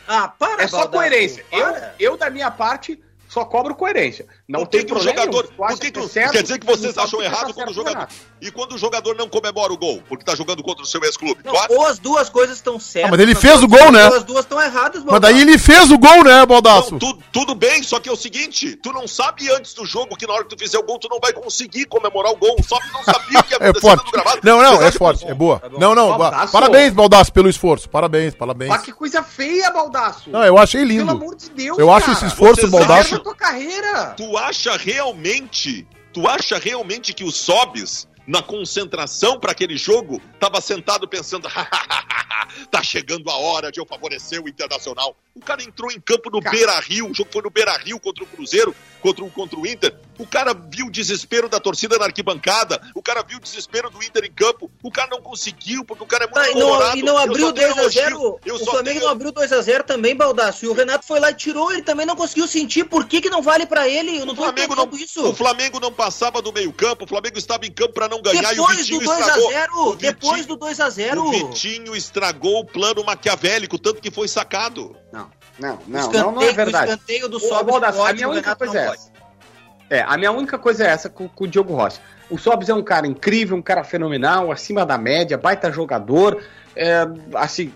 Ah, 0.07 0.27
para, 0.27 0.63
É 0.63 0.67
só 0.67 0.77
Baldasso, 0.79 0.91
coerência. 0.91 1.45
Eu, 1.51 1.73
eu, 1.99 2.17
da 2.17 2.29
minha 2.29 2.51
parte, 2.51 2.99
só 3.29 3.45
cobro 3.45 3.73
coerência. 3.73 4.27
Não 4.51 4.65
tem 4.65 4.81
que 4.85 4.91
o 4.91 4.95
problema. 4.95 5.19
jogador. 5.21 5.47
Por 5.55 5.79
que 5.79 5.91
que, 5.91 5.99
é 5.99 6.07
certo, 6.07 6.31
quer 6.31 6.43
dizer 6.43 6.59
que 6.59 6.65
vocês 6.65 6.97
acham 6.97 7.19
que 7.19 7.25
tá 7.25 7.31
errado 7.31 7.45
certo, 7.45 7.53
quando 7.55 7.69
o 7.69 7.73
jogador. 7.73 8.07
E 8.41 8.51
quando 8.51 8.73
o 8.73 8.77
jogador 8.77 9.15
não 9.15 9.29
comemora 9.29 9.71
o 9.71 9.77
gol, 9.77 10.01
porque 10.09 10.25
tá 10.25 10.35
jogando 10.35 10.63
contra 10.63 10.83
o 10.83 10.85
seu 10.85 11.01
ex-clube? 11.03 11.39
Ou 11.69 11.85
as 11.85 11.99
duas 11.99 12.29
coisas 12.29 12.57
estão 12.57 12.79
certas. 12.79 13.09
Ah, 13.09 13.11
mas 13.11 13.19
ele 13.19 13.35
fez 13.35 13.61
o 13.63 13.67
gol, 13.67 13.91
né? 13.91 14.07
Ou 14.09 14.15
as 14.15 14.23
duas 14.23 14.45
estão 14.45 14.61
erradas, 14.61 15.03
Mas 15.03 15.19
daí 15.21 15.41
ele 15.41 15.57
fez 15.57 15.91
o 15.91 15.97
gol, 15.97 16.23
né, 16.23 16.45
Baldasso? 16.45 16.91
Não, 16.93 16.99
tu- 16.99 17.17
tudo 17.31 17.53
bem, 17.55 17.83
só 17.83 17.99
que 17.99 18.09
é 18.09 18.11
o 18.11 18.15
seguinte, 18.15 18.75
tu 18.77 18.91
não 18.91 19.07
sabe 19.07 19.49
antes 19.51 19.73
do 19.73 19.85
jogo 19.85 20.15
que 20.17 20.25
na 20.27 20.33
hora 20.33 20.43
que 20.43 20.49
tu 20.55 20.59
fizer 20.59 20.77
o 20.79 20.83
gol, 20.83 20.97
tu 20.99 21.07
não 21.09 21.19
vai 21.19 21.31
conseguir 21.33 21.85
comemorar 21.85 22.31
o 22.31 22.35
gol. 22.35 22.55
Só 22.67 22.79
que 22.79 22.91
não 22.91 23.03
sabia 23.03 23.39
o 23.39 23.43
que 23.43 23.53
ia 23.53 23.57
É 23.61 23.69
acontecer 23.69 23.81
forte. 23.87 24.05
no 24.05 24.11
gravado. 24.11 24.39
Não, 24.43 24.57
não, 24.61 24.81
é 24.81 24.91
forte, 24.91 25.25
que- 25.25 25.31
é 25.31 25.33
boa. 25.33 25.59
Tá. 25.59 25.69
Não, 25.77 25.93
não, 25.95 26.17
Baldasso. 26.17 26.51
parabéns, 26.51 26.93
Baldasso, 26.93 27.31
pelo 27.31 27.47
esforço. 27.49 27.87
Parabéns, 27.89 28.33
parabéns. 28.33 28.69
Mas 28.69 28.81
que 28.81 28.91
coisa 28.91 29.21
feia, 29.23 29.69
Baldaço. 29.71 30.29
Não, 30.29 30.43
eu 30.43 30.57
achei 30.57 30.81
Pelo 30.81 30.91
lindo. 30.99 31.11
amor 31.11 31.35
de 31.35 31.49
Deus, 31.51 31.77
Eu 31.77 31.91
acho 31.91 32.11
esse 32.11 32.25
esforço, 32.25 32.67
Baldasso. 32.69 33.19
Tu 34.17 34.37
acha 34.41 34.75
realmente, 34.75 35.87
tu 36.11 36.27
acha 36.27 36.57
realmente 36.57 37.13
que 37.13 37.23
o 37.23 37.31
Sobis, 37.31 38.07
na 38.25 38.41
concentração 38.41 39.39
para 39.39 39.51
aquele 39.51 39.77
jogo, 39.77 40.21
tava 40.39 40.59
sentado 40.61 41.07
pensando, 41.07 41.47
tá 42.71 42.83
chegando 42.83 43.29
a 43.29 43.35
hora 43.35 43.71
de 43.71 43.79
eu 43.79 43.85
favorecer 43.85 44.41
o 44.41 44.49
Internacional. 44.49 45.15
O 45.35 45.39
cara 45.39 45.63
entrou 45.63 45.91
em 45.91 45.99
campo 45.99 46.29
no 46.29 46.41
Cara. 46.41 46.55
Beira-Rio, 46.55 47.09
o 47.09 47.13
jogo 47.13 47.29
foi 47.31 47.41
no 47.41 47.49
Beira-Rio 47.49 47.99
contra 47.99 48.23
o 48.23 48.27
Cruzeiro, 48.27 48.75
contra 49.01 49.23
o, 49.23 49.29
contra 49.29 49.59
o 49.59 49.65
Inter. 49.65 49.95
O 50.21 50.27
cara 50.27 50.53
viu 50.53 50.85
o 50.85 50.91
desespero 50.91 51.49
da 51.49 51.59
torcida 51.59 51.97
na 51.97 52.05
arquibancada, 52.05 52.79
o 52.93 53.01
cara 53.01 53.23
viu 53.23 53.37
o 53.37 53.41
desespero 53.41 53.89
do 53.89 54.03
Inter 54.03 54.23
em 54.25 54.31
campo, 54.31 54.69
o 54.83 54.91
cara 54.91 55.09
não 55.09 55.19
conseguiu, 55.21 55.83
porque 55.83 56.03
o 56.03 56.07
cara 56.07 56.25
é 56.25 56.27
muito 56.27 56.39
Ah, 56.39 56.49
e, 56.51 56.53
não, 56.53 56.61
colorado. 56.69 56.97
e 56.97 57.01
não 57.01 57.17
abriu 57.17 57.47
só 57.47 57.53
tenho 57.53 57.73
2x0. 57.75 58.09
elogio, 58.11 58.39
eu 58.45 58.55
O 58.55 58.59
Flamengo 58.59 58.83
tenho- 58.99 59.01
não 59.01 59.09
abriu 59.09 59.31
2x0 59.31 59.83
também, 59.83 60.15
Baldaço. 60.15 60.65
E 60.65 60.67
o 60.67 60.73
Renato 60.73 61.05
foi 61.07 61.19
lá 61.19 61.31
e 61.31 61.33
tirou, 61.33 61.71
ele 61.71 61.81
também 61.81 62.05
não 62.05 62.15
conseguiu 62.15 62.47
sentir. 62.47 62.83
Por 62.83 63.05
que, 63.07 63.19
que 63.19 63.29
não 63.31 63.41
vale 63.41 63.65
pra 63.65 63.89
ele? 63.89 64.17
Eu 64.19 64.25
não 64.27 64.33
O 64.33 64.35
tô 64.37 64.43
Flamengo, 64.43 64.75
não, 64.75 64.89
isso. 64.95 65.27
o 65.27 65.33
Flamengo 65.33 65.79
não 65.79 65.91
passava 65.91 66.39
do 66.41 66.53
meio 66.53 66.71
campo, 66.71 67.05
o 67.05 67.07
Flamengo 67.07 67.37
estava 67.39 67.65
em 67.65 67.71
campo 67.71 67.93
para 67.93 68.07
não 68.07 68.21
ganhar 68.21 68.53
e 68.53 68.59
o 68.59 68.67
Depois 68.67 68.77
Vitinho 68.77 68.99
do 68.99 69.11
estragou. 69.11 69.49
2x0, 69.49 69.87
O 69.87 69.95
depois 69.95 70.37
Vitinho- 70.41 70.47
do 70.47 70.57
2x0. 70.65 71.19
O 71.25 71.31
Vitinho 71.31 71.95
estragou 71.95 72.59
o 72.59 72.65
plano 72.65 73.03
maquiavélico, 73.03 73.79
tanto 73.79 73.99
que 74.01 74.11
foi 74.11 74.27
sacado. 74.27 74.95
Não, 75.11 75.29
não, 75.59 75.79
não, 75.87 75.99
escanteio, 75.99 76.23
não, 76.25 76.31
não 76.33 76.41
é 76.43 76.51
verdade. 76.53 76.91
O 76.91 76.93
escanteio 76.93 77.27
do 77.29 77.39
Sobis 77.39 77.75
a 77.75 77.91
pode, 77.91 78.25
o 78.25 78.31
Renato 78.31 78.65
não 78.65 78.75
é 78.75 78.85
pode. 78.87 79.10
É, 79.91 80.01
a 80.07 80.17
minha 80.17 80.31
única 80.31 80.57
coisa 80.57 80.85
é 80.85 80.87
essa 80.87 81.09
com, 81.09 81.27
com 81.27 81.43
o 81.43 81.47
Diogo 81.47 81.75
Rossi. 81.75 81.99
O 82.29 82.37
Sobs 82.37 82.69
é 82.69 82.73
um 82.73 82.81
cara 82.81 83.05
incrível, 83.05 83.57
um 83.57 83.61
cara 83.61 83.83
fenomenal, 83.83 84.49
acima 84.49 84.85
da 84.85 84.97
média, 84.97 85.37
baita 85.37 85.69
jogador. 85.69 86.41
É, 86.73 87.05
assim, 87.33 87.73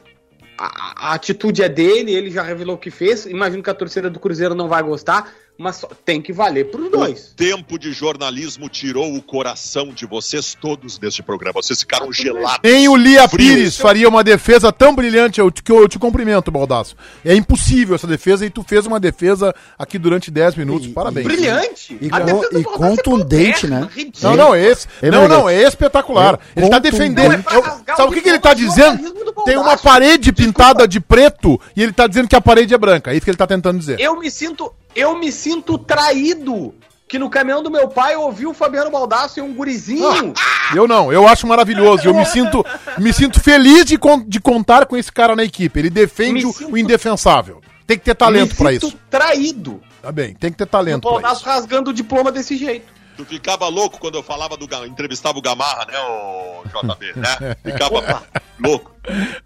a, 0.58 1.10
a 1.10 1.14
atitude 1.14 1.62
é 1.62 1.68
dele, 1.68 2.14
ele 2.14 2.32
já 2.32 2.42
revelou 2.42 2.78
o 2.78 2.80
que 2.80 2.90
fez. 2.90 3.26
Imagino 3.26 3.62
que 3.62 3.70
a 3.70 3.74
torcida 3.74 4.10
do 4.10 4.18
Cruzeiro 4.18 4.56
não 4.56 4.70
vai 4.70 4.82
gostar, 4.82 5.30
mas 5.58 5.78
só- 5.78 5.90
tem 6.04 6.22
que 6.22 6.34
valer 6.34 6.70
pros 6.70 6.92
dois. 6.92 7.32
O 7.32 7.36
tempo 7.36 7.78
de 7.80 7.92
jornalismo 7.94 8.68
tirou 8.70 9.16
o 9.16 9.22
coração 9.22 9.88
de 9.94 10.06
vocês 10.06 10.54
todos 10.60 10.98
deste 10.98 11.24
programa. 11.24 11.54
Vocês 11.62 11.80
ficaram 11.80 12.12
gelados. 12.12 12.60
Nem 12.64 12.88
o 12.90 12.96
Lia 12.96 13.28
frios. 13.28 13.54
Pires 13.54 13.78
faria 13.78 14.10
uma 14.10 14.24
defesa 14.24 14.72
tão 14.72 14.94
brilhante, 14.96 15.40
eu 15.40 15.50
te, 15.50 15.64
que 15.64 15.72
eu 15.72 15.88
te 15.88 15.98
cumprimento, 16.00 16.52
Baldasso. 16.52 16.96
É 17.24 17.34
impossível 17.36 17.96
essa 17.96 18.08
defesa 18.08 18.46
e 18.46 18.50
tu 18.50 18.64
fez 18.64 18.86
uma 18.86 19.00
defesa 19.00 19.54
aqui 19.78 19.98
durante 19.98 20.30
10 20.30 20.56
minutos. 20.56 20.88
E- 20.88 20.92
Parabéns. 20.92 21.26
Brilhante! 21.26 21.98
E 22.02 22.06
e 22.06 22.10
Baldasso 22.10 22.50
é 22.58 22.64
contundente, 22.64 23.68
né? 23.68 23.88
Não, 24.22 24.36
não, 24.36 24.56
esse. 24.56 24.88
É 25.02 25.10
não, 25.10 25.28
não, 25.28 25.48
é 25.50 25.64
espetacular. 25.64 26.40
É 26.56 26.60
ele 26.62 26.70
tá 26.70 26.78
contundente. 26.78 26.92
defendendo. 26.92 27.44
Não, 27.46 27.52
é 27.52 27.58
eu- 27.58 27.96
sabe 27.96 28.10
o 28.10 28.12
que, 28.12 28.22
que 28.22 28.30
ele 28.30 28.40
tá 28.40 28.54
de 28.54 28.66
dizendo? 28.66 29.14
Tem 29.46 29.58
uma 29.58 29.78
parede 29.78 30.32
pintada 30.32 30.88
de 30.88 31.00
preto 31.00 31.60
e 31.76 31.84
ele 31.84 31.92
tá 31.94 32.08
dizendo 32.08 32.28
que 32.28 32.36
a 32.36 32.42
parede 32.42 32.74
é 32.74 32.78
branca. 32.78 33.12
É 33.12 33.16
isso 33.16 33.24
que 33.24 33.30
ele 33.30 33.38
tá 33.38 33.48
tentando 33.48 33.78
dizer. 33.78 34.00
Eu 34.00 34.18
me 34.20 34.30
sinto, 34.32 34.72
eu 34.96 35.18
me 35.18 35.32
sinto 35.32 35.78
traído. 35.78 36.74
Que 37.08 37.20
no 37.20 37.30
caminhão 37.30 37.62
do 37.62 37.70
meu 37.70 37.88
pai 37.88 38.16
eu 38.16 38.22
ouvi 38.22 38.48
o 38.48 38.54
Fabiano 38.54 38.90
Baldasso 38.90 39.38
e 39.40 39.42
um 39.42 39.54
gurizinho. 39.54 40.34
Eu 40.76 40.88
não, 40.88 41.14
eu 41.14 41.28
acho 41.28 41.46
maravilhoso. 41.46 42.08
Eu 42.08 42.16
me 42.16 42.26
sinto, 42.26 42.66
me 42.98 43.14
sinto 43.14 43.40
feliz 43.40 43.86
de, 43.86 43.96
con- 43.96 44.24
de 44.28 44.40
contar 44.40 44.88
com 44.88 44.98
esse 44.98 45.12
cara 45.12 45.36
na 45.36 45.44
equipe. 45.44 45.78
Ele 45.80 45.92
defende 45.92 46.44
o, 46.48 46.52
sinto- 46.52 46.72
o 46.74 46.78
indefensável. 46.78 47.62
Tem 47.86 47.96
que 47.96 48.04
ter 48.06 48.16
talento 48.16 48.56
pra 48.56 48.72
sinto 48.72 48.88
isso. 48.88 48.98
traído. 49.08 49.80
Tá 50.02 50.12
bem, 50.12 50.34
tem 50.34 50.52
que 50.52 50.58
ter 50.58 50.64
O 50.64 50.68
talento 50.68 51.02
pra 51.04 51.12
Baldasso 51.12 51.42
isso. 51.42 51.46
rasgando 51.50 51.92
o 51.92 51.94
diploma 51.94 52.32
desse 52.32 52.58
jeito. 52.58 52.92
Tu 53.16 53.24
ficava 53.24 53.68
louco 53.68 54.00
quando 54.00 54.16
eu 54.16 54.24
falava 54.24 54.58
do 54.58 54.68
entrevistava 54.88 55.38
o 55.38 55.42
Gamarra, 55.42 55.86
né, 55.86 55.98
o 56.00 56.64
JB, 56.68 57.14
né? 57.16 57.56
Ficava 57.64 58.24
louco. 58.60 58.92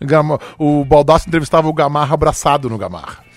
Gama- 0.02 0.40
O 0.58 0.84
Baldasso 0.86 1.28
entrevistava 1.28 1.68
o 1.68 1.74
Gamarra 1.74 2.14
abraçado 2.14 2.70
no 2.70 2.78
Gamarra. 2.78 3.29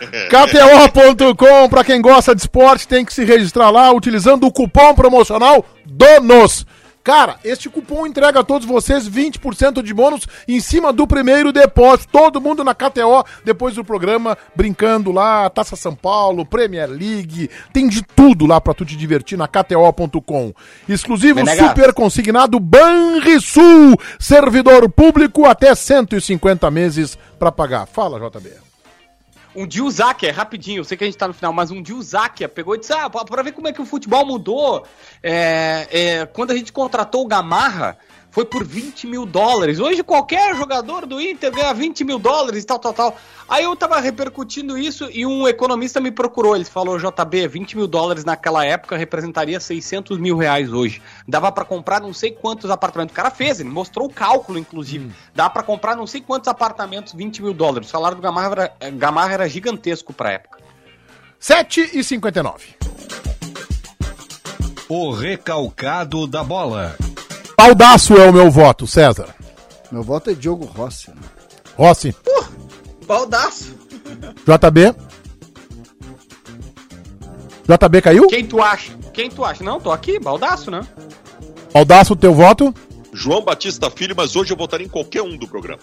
KTO.com, 0.28 1.68
pra 1.68 1.84
quem 1.84 2.00
gosta 2.00 2.34
de 2.34 2.42
esporte, 2.42 2.88
tem 2.88 3.04
que 3.04 3.14
se 3.14 3.24
registrar 3.24 3.70
lá 3.70 3.92
utilizando 3.92 4.46
o 4.46 4.52
cupom 4.52 4.94
promocional 4.94 5.64
DONOS. 5.84 6.66
Cara, 7.06 7.36
este 7.44 7.70
cupom 7.70 8.04
entrega 8.04 8.40
a 8.40 8.42
todos 8.42 8.66
vocês 8.66 9.08
20% 9.08 9.80
de 9.80 9.94
bônus 9.94 10.26
em 10.48 10.58
cima 10.58 10.92
do 10.92 11.06
primeiro 11.06 11.52
depósito. 11.52 12.08
Todo 12.10 12.40
mundo 12.40 12.64
na 12.64 12.74
KTO, 12.74 13.24
depois 13.44 13.76
do 13.76 13.84
programa, 13.84 14.36
brincando 14.56 15.12
lá, 15.12 15.48
Taça 15.48 15.76
São 15.76 15.94
Paulo, 15.94 16.44
Premier 16.44 16.90
League, 16.90 17.48
tem 17.72 17.86
de 17.86 18.02
tudo 18.02 18.44
lá 18.44 18.60
pra 18.60 18.74
tu 18.74 18.84
te 18.84 18.96
divertir 18.96 19.38
na 19.38 19.46
KTO.com. 19.46 20.52
Exclusivo 20.88 21.36
Menegas. 21.36 21.68
super 21.68 21.94
consignado 21.94 22.58
Banrisul, 22.58 23.96
servidor 24.18 24.90
público 24.90 25.46
até 25.46 25.76
150 25.76 26.68
meses 26.72 27.16
pra 27.38 27.52
pagar. 27.52 27.86
Fala, 27.86 28.18
JB. 28.18 28.65
Um 29.56 29.66
o 29.86 29.90
Záquia, 29.90 30.30
rapidinho, 30.30 30.80
eu 30.80 30.84
sei 30.84 30.98
que 30.98 31.04
a 31.04 31.06
gente 31.06 31.16
tá 31.16 31.26
no 31.26 31.32
final, 31.32 31.50
mas 31.50 31.70
um 31.70 31.80
Záquia 32.02 32.46
pegou 32.46 32.74
e 32.74 32.78
disse: 32.78 32.92
Ah, 32.92 33.08
pra 33.08 33.42
ver 33.42 33.52
como 33.52 33.66
é 33.66 33.72
que 33.72 33.80
o 33.80 33.86
futebol 33.86 34.26
mudou. 34.26 34.86
é, 35.22 35.88
é, 35.90 36.26
quando 36.26 36.50
a 36.50 36.54
gente 36.54 36.70
contratou 36.70 37.24
o 37.24 37.26
Gamarra, 37.26 37.96
foi 38.36 38.44
por 38.44 38.64
20 38.64 39.06
mil 39.06 39.24
dólares. 39.24 39.80
Hoje 39.80 40.02
qualquer 40.02 40.54
jogador 40.54 41.06
do 41.06 41.18
Inter 41.18 41.50
ganha 41.50 41.72
20 41.72 42.04
mil 42.04 42.18
dólares, 42.18 42.66
tal, 42.66 42.78
tal, 42.78 42.92
tal. 42.92 43.16
Aí 43.48 43.64
eu 43.64 43.74
tava 43.74 43.98
repercutindo 43.98 44.76
isso 44.76 45.08
e 45.10 45.24
um 45.24 45.48
economista 45.48 46.02
me 46.02 46.10
procurou. 46.10 46.54
Ele 46.54 46.66
falou: 46.66 46.98
JB, 46.98 47.48
20 47.48 47.78
mil 47.78 47.86
dólares 47.86 48.26
naquela 48.26 48.62
época 48.62 48.94
representaria 48.94 49.58
600 49.58 50.18
mil 50.18 50.36
reais 50.36 50.70
hoje. 50.70 51.00
Dava 51.26 51.50
pra 51.50 51.64
comprar 51.64 51.98
não 51.98 52.12
sei 52.12 52.30
quantos 52.30 52.70
apartamentos. 52.70 53.14
O 53.14 53.16
cara 53.16 53.30
fez, 53.30 53.58
ele 53.58 53.70
mostrou 53.70 54.06
o 54.06 54.12
cálculo, 54.12 54.58
inclusive. 54.58 55.10
Dá 55.34 55.48
pra 55.48 55.62
comprar 55.62 55.96
não 55.96 56.06
sei 56.06 56.20
quantos 56.20 56.48
apartamentos, 56.48 57.14
20 57.14 57.42
mil 57.42 57.54
dólares. 57.54 57.88
O 57.88 57.90
salário 57.90 58.18
do 58.18 58.22
Gamarra 58.22 58.50
era, 58.50 58.90
Gamarra 58.90 59.32
era 59.32 59.48
gigantesco 59.48 60.12
pra 60.12 60.32
época. 60.32 60.58
7 61.40 61.92
e 61.94 62.04
59. 62.04 62.76
O 64.90 65.10
recalcado 65.12 66.26
da 66.26 66.44
bola. 66.44 66.94
Baldaço 67.56 68.14
é 68.14 68.28
o 68.28 68.32
meu 68.32 68.50
voto, 68.50 68.86
César. 68.86 69.34
Meu 69.90 70.02
voto 70.02 70.30
é 70.30 70.34
Diogo 70.34 70.66
Rossi. 70.66 71.10
Né? 71.10 71.16
Rossi. 71.76 72.14
Baldaço. 73.06 73.74
JB. 74.44 74.94
JB 77.66 78.02
caiu? 78.02 78.26
Quem 78.28 78.46
tu 78.46 78.62
acha? 78.62 78.92
Quem 79.12 79.30
tu 79.30 79.44
acha? 79.44 79.64
Não, 79.64 79.80
tô 79.80 79.90
aqui, 79.90 80.18
baldaço, 80.20 80.70
né? 80.70 80.86
Baldaço, 81.72 82.14
teu 82.14 82.34
voto? 82.34 82.74
João 83.12 83.42
Batista 83.42 83.90
Filho, 83.90 84.14
mas 84.14 84.36
hoje 84.36 84.52
eu 84.52 84.56
votaria 84.56 84.86
em 84.86 84.90
qualquer 84.90 85.22
um 85.22 85.36
do 85.36 85.48
programa. 85.48 85.80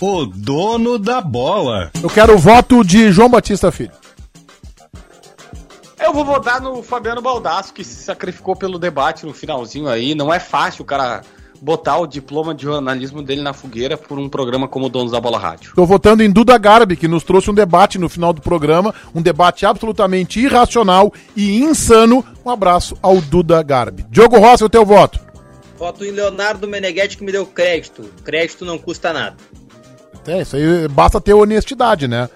O 0.00 0.26
dono 0.26 0.98
da 0.98 1.22
bola. 1.22 1.90
Eu 2.02 2.10
quero 2.10 2.34
o 2.34 2.38
voto 2.38 2.84
de 2.84 3.10
João 3.10 3.30
Batista 3.30 3.72
Filho. 3.72 4.03
Eu 6.04 6.12
vou 6.12 6.22
votar 6.22 6.60
no 6.60 6.82
Fabiano 6.82 7.22
Baldasso, 7.22 7.72
que 7.72 7.82
se 7.82 8.04
sacrificou 8.04 8.54
pelo 8.54 8.78
debate 8.78 9.24
no 9.24 9.32
finalzinho 9.32 9.88
aí. 9.88 10.14
Não 10.14 10.32
é 10.32 10.38
fácil 10.38 10.82
o 10.82 10.84
cara 10.84 11.22
botar 11.62 11.96
o 11.96 12.06
diploma 12.06 12.54
de 12.54 12.64
jornalismo 12.64 13.22
dele 13.22 13.40
na 13.40 13.54
fogueira 13.54 13.96
por 13.96 14.18
um 14.18 14.28
programa 14.28 14.68
como 14.68 14.90
Donos 14.90 15.12
da 15.12 15.20
Bola 15.20 15.38
Rádio. 15.38 15.70
Estou 15.70 15.86
votando 15.86 16.22
em 16.22 16.30
Duda 16.30 16.58
Garbi, 16.58 16.94
que 16.94 17.08
nos 17.08 17.24
trouxe 17.24 17.50
um 17.50 17.54
debate 17.54 17.98
no 17.98 18.10
final 18.10 18.34
do 18.34 18.42
programa, 18.42 18.94
um 19.14 19.22
debate 19.22 19.64
absolutamente 19.64 20.38
irracional 20.40 21.10
e 21.34 21.62
insano. 21.62 22.22
Um 22.44 22.50
abraço 22.50 22.98
ao 23.00 23.18
Duda 23.22 23.62
Garbi. 23.62 24.04
Diogo 24.10 24.38
Rossi, 24.38 24.62
o 24.62 24.68
teu 24.68 24.84
voto. 24.84 25.18
Voto 25.78 26.04
em 26.04 26.10
Leonardo 26.10 26.68
Meneghetti, 26.68 27.16
que 27.16 27.24
me 27.24 27.32
deu 27.32 27.46
crédito. 27.46 28.10
Crédito 28.22 28.66
não 28.66 28.76
custa 28.76 29.10
nada. 29.10 29.36
É, 30.26 30.42
isso 30.42 30.54
aí 30.54 30.86
basta 30.86 31.18
ter 31.18 31.32
honestidade, 31.32 32.06
né? 32.06 32.28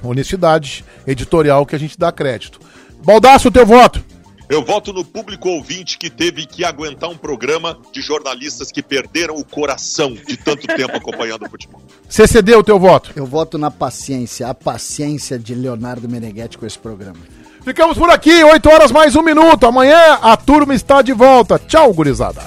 Honestidade 0.00 0.84
editorial 1.06 1.66
que 1.66 1.74
a 1.74 1.78
gente 1.78 1.98
dá 1.98 2.12
crédito. 2.12 2.60
Baldaço, 3.04 3.48
o 3.48 3.50
teu 3.50 3.66
voto. 3.66 4.04
Eu 4.50 4.64
voto 4.64 4.92
no 4.92 5.04
público 5.04 5.48
ouvinte 5.48 5.96
que 5.96 6.10
teve 6.10 6.44
que 6.44 6.64
aguentar 6.64 7.08
um 7.08 7.16
programa 7.16 7.78
de 7.92 8.00
jornalistas 8.02 8.72
que 8.72 8.82
perderam 8.82 9.36
o 9.36 9.44
coração 9.44 10.12
de 10.12 10.36
tanto 10.36 10.66
tempo 10.66 10.96
acompanhando 10.96 11.46
o 11.46 11.48
futebol. 11.48 11.80
CCD, 12.10 12.56
o 12.56 12.64
teu 12.64 12.76
voto. 12.76 13.12
Eu 13.14 13.24
voto 13.24 13.56
na 13.56 13.70
paciência, 13.70 14.48
a 14.48 14.54
paciência 14.54 15.38
de 15.38 15.54
Leonardo 15.54 16.08
Meneghetti 16.08 16.58
com 16.58 16.66
esse 16.66 16.76
programa. 16.76 17.20
Ficamos 17.62 17.96
por 17.96 18.10
aqui, 18.10 18.42
8 18.42 18.68
horas 18.68 18.90
mais 18.90 19.14
um 19.14 19.22
minuto. 19.22 19.66
Amanhã 19.66 20.18
a 20.20 20.36
turma 20.36 20.74
está 20.74 21.00
de 21.00 21.12
volta. 21.12 21.56
Tchau, 21.56 21.94
gurizada. 21.94 22.42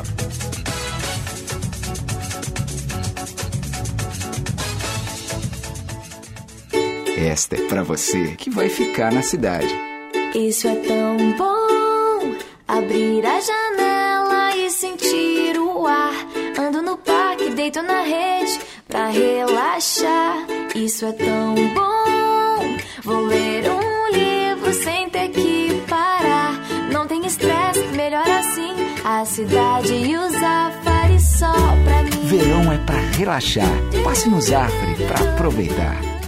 Esta 7.15 7.55
é 7.55 7.67
pra 7.69 7.81
você 7.83 8.35
que 8.35 8.49
vai 8.49 8.67
ficar 8.67 9.13
na 9.13 9.21
cidade. 9.21 9.92
Isso 10.35 10.67
é 10.67 10.75
tão 10.75 11.17
bom. 11.37 12.35
Abrir 12.67 13.23
a 13.23 13.39
janela 13.39 14.55
e 14.55 14.69
sentir 14.71 15.59
o 15.59 15.85
ar. 15.85 16.13
Ando 16.59 16.81
no 16.81 16.97
parque, 16.97 17.51
deito 17.51 17.83
na 17.83 18.01
rede 18.01 18.59
pra 18.87 19.09
relaxar. 19.09 20.37
Isso 20.73 21.05
é 21.05 21.11
tão 21.11 21.53
bom. 21.75 22.77
Vou 23.03 23.21
ler 23.27 23.69
um 23.69 24.11
livro 24.11 24.73
sem 24.73 25.07
ter 25.09 25.29
que 25.29 25.83
parar. 25.87 26.59
Não 26.91 27.05
tem 27.05 27.23
estresse, 27.27 27.83
melhor 27.95 28.27
assim. 28.27 28.73
A 29.05 29.23
cidade 29.25 29.93
e 29.93 30.17
os 30.17 30.33
afares 30.33 31.21
só 31.37 31.53
pra 31.83 32.01
mim. 32.01 32.25
Verão 32.25 32.71
é 32.71 32.77
pra 32.79 32.97
relaxar. 33.17 33.69
Passe 34.03 34.27
no 34.27 34.41
Zafre 34.41 34.95
pra 35.05 35.31
aproveitar. 35.31 36.22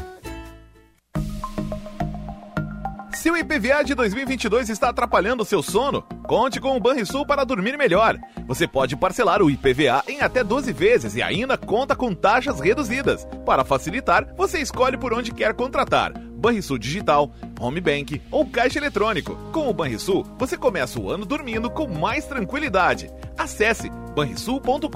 Se 3.26 3.32
o 3.32 3.36
IPVA 3.36 3.84
de 3.84 3.96
2022 3.96 4.70
está 4.70 4.90
atrapalhando 4.90 5.42
o 5.42 5.46
seu 5.48 5.64
sono, 5.64 6.04
conte 6.28 6.62
com 6.62 6.78
o 6.78 6.80
Banrisul 6.80 7.26
para 7.26 7.44
dormir 7.44 7.76
melhor. 7.76 8.20
Você 8.46 8.68
pode 8.68 8.96
parcelar 8.96 9.42
o 9.42 9.50
IPVA 9.50 10.04
em 10.08 10.22
até 10.22 10.44
12 10.44 10.72
vezes 10.72 11.16
e 11.16 11.24
ainda 11.24 11.58
conta 11.58 11.96
com 11.96 12.14
taxas 12.14 12.60
reduzidas. 12.60 13.28
Para 13.44 13.66
facilitar, 13.66 14.32
você 14.38 14.60
escolhe 14.60 14.96
por 14.96 15.12
onde 15.12 15.34
quer 15.34 15.56
contratar. 15.56 16.14
Banrisul 16.16 16.78
Digital, 16.78 17.32
Home 17.60 17.82
Bank 17.82 18.22
ou 18.30 18.46
Caixa 18.46 18.78
Eletrônico. 18.78 19.36
Com 19.52 19.70
o 19.70 19.74
Banrisul, 19.74 20.24
você 20.38 20.56
começa 20.56 21.00
o 21.00 21.10
ano 21.10 21.26
dormindo 21.26 21.68
com 21.68 21.88
mais 21.88 22.28
tranquilidade. 22.28 23.10
Acesse 23.36 23.90
banrisul.com.br 24.16 24.88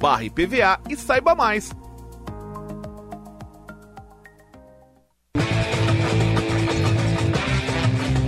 barra 0.00 0.24
IPVA 0.24 0.80
e 0.88 0.96
saiba 0.96 1.34
mais. 1.34 1.70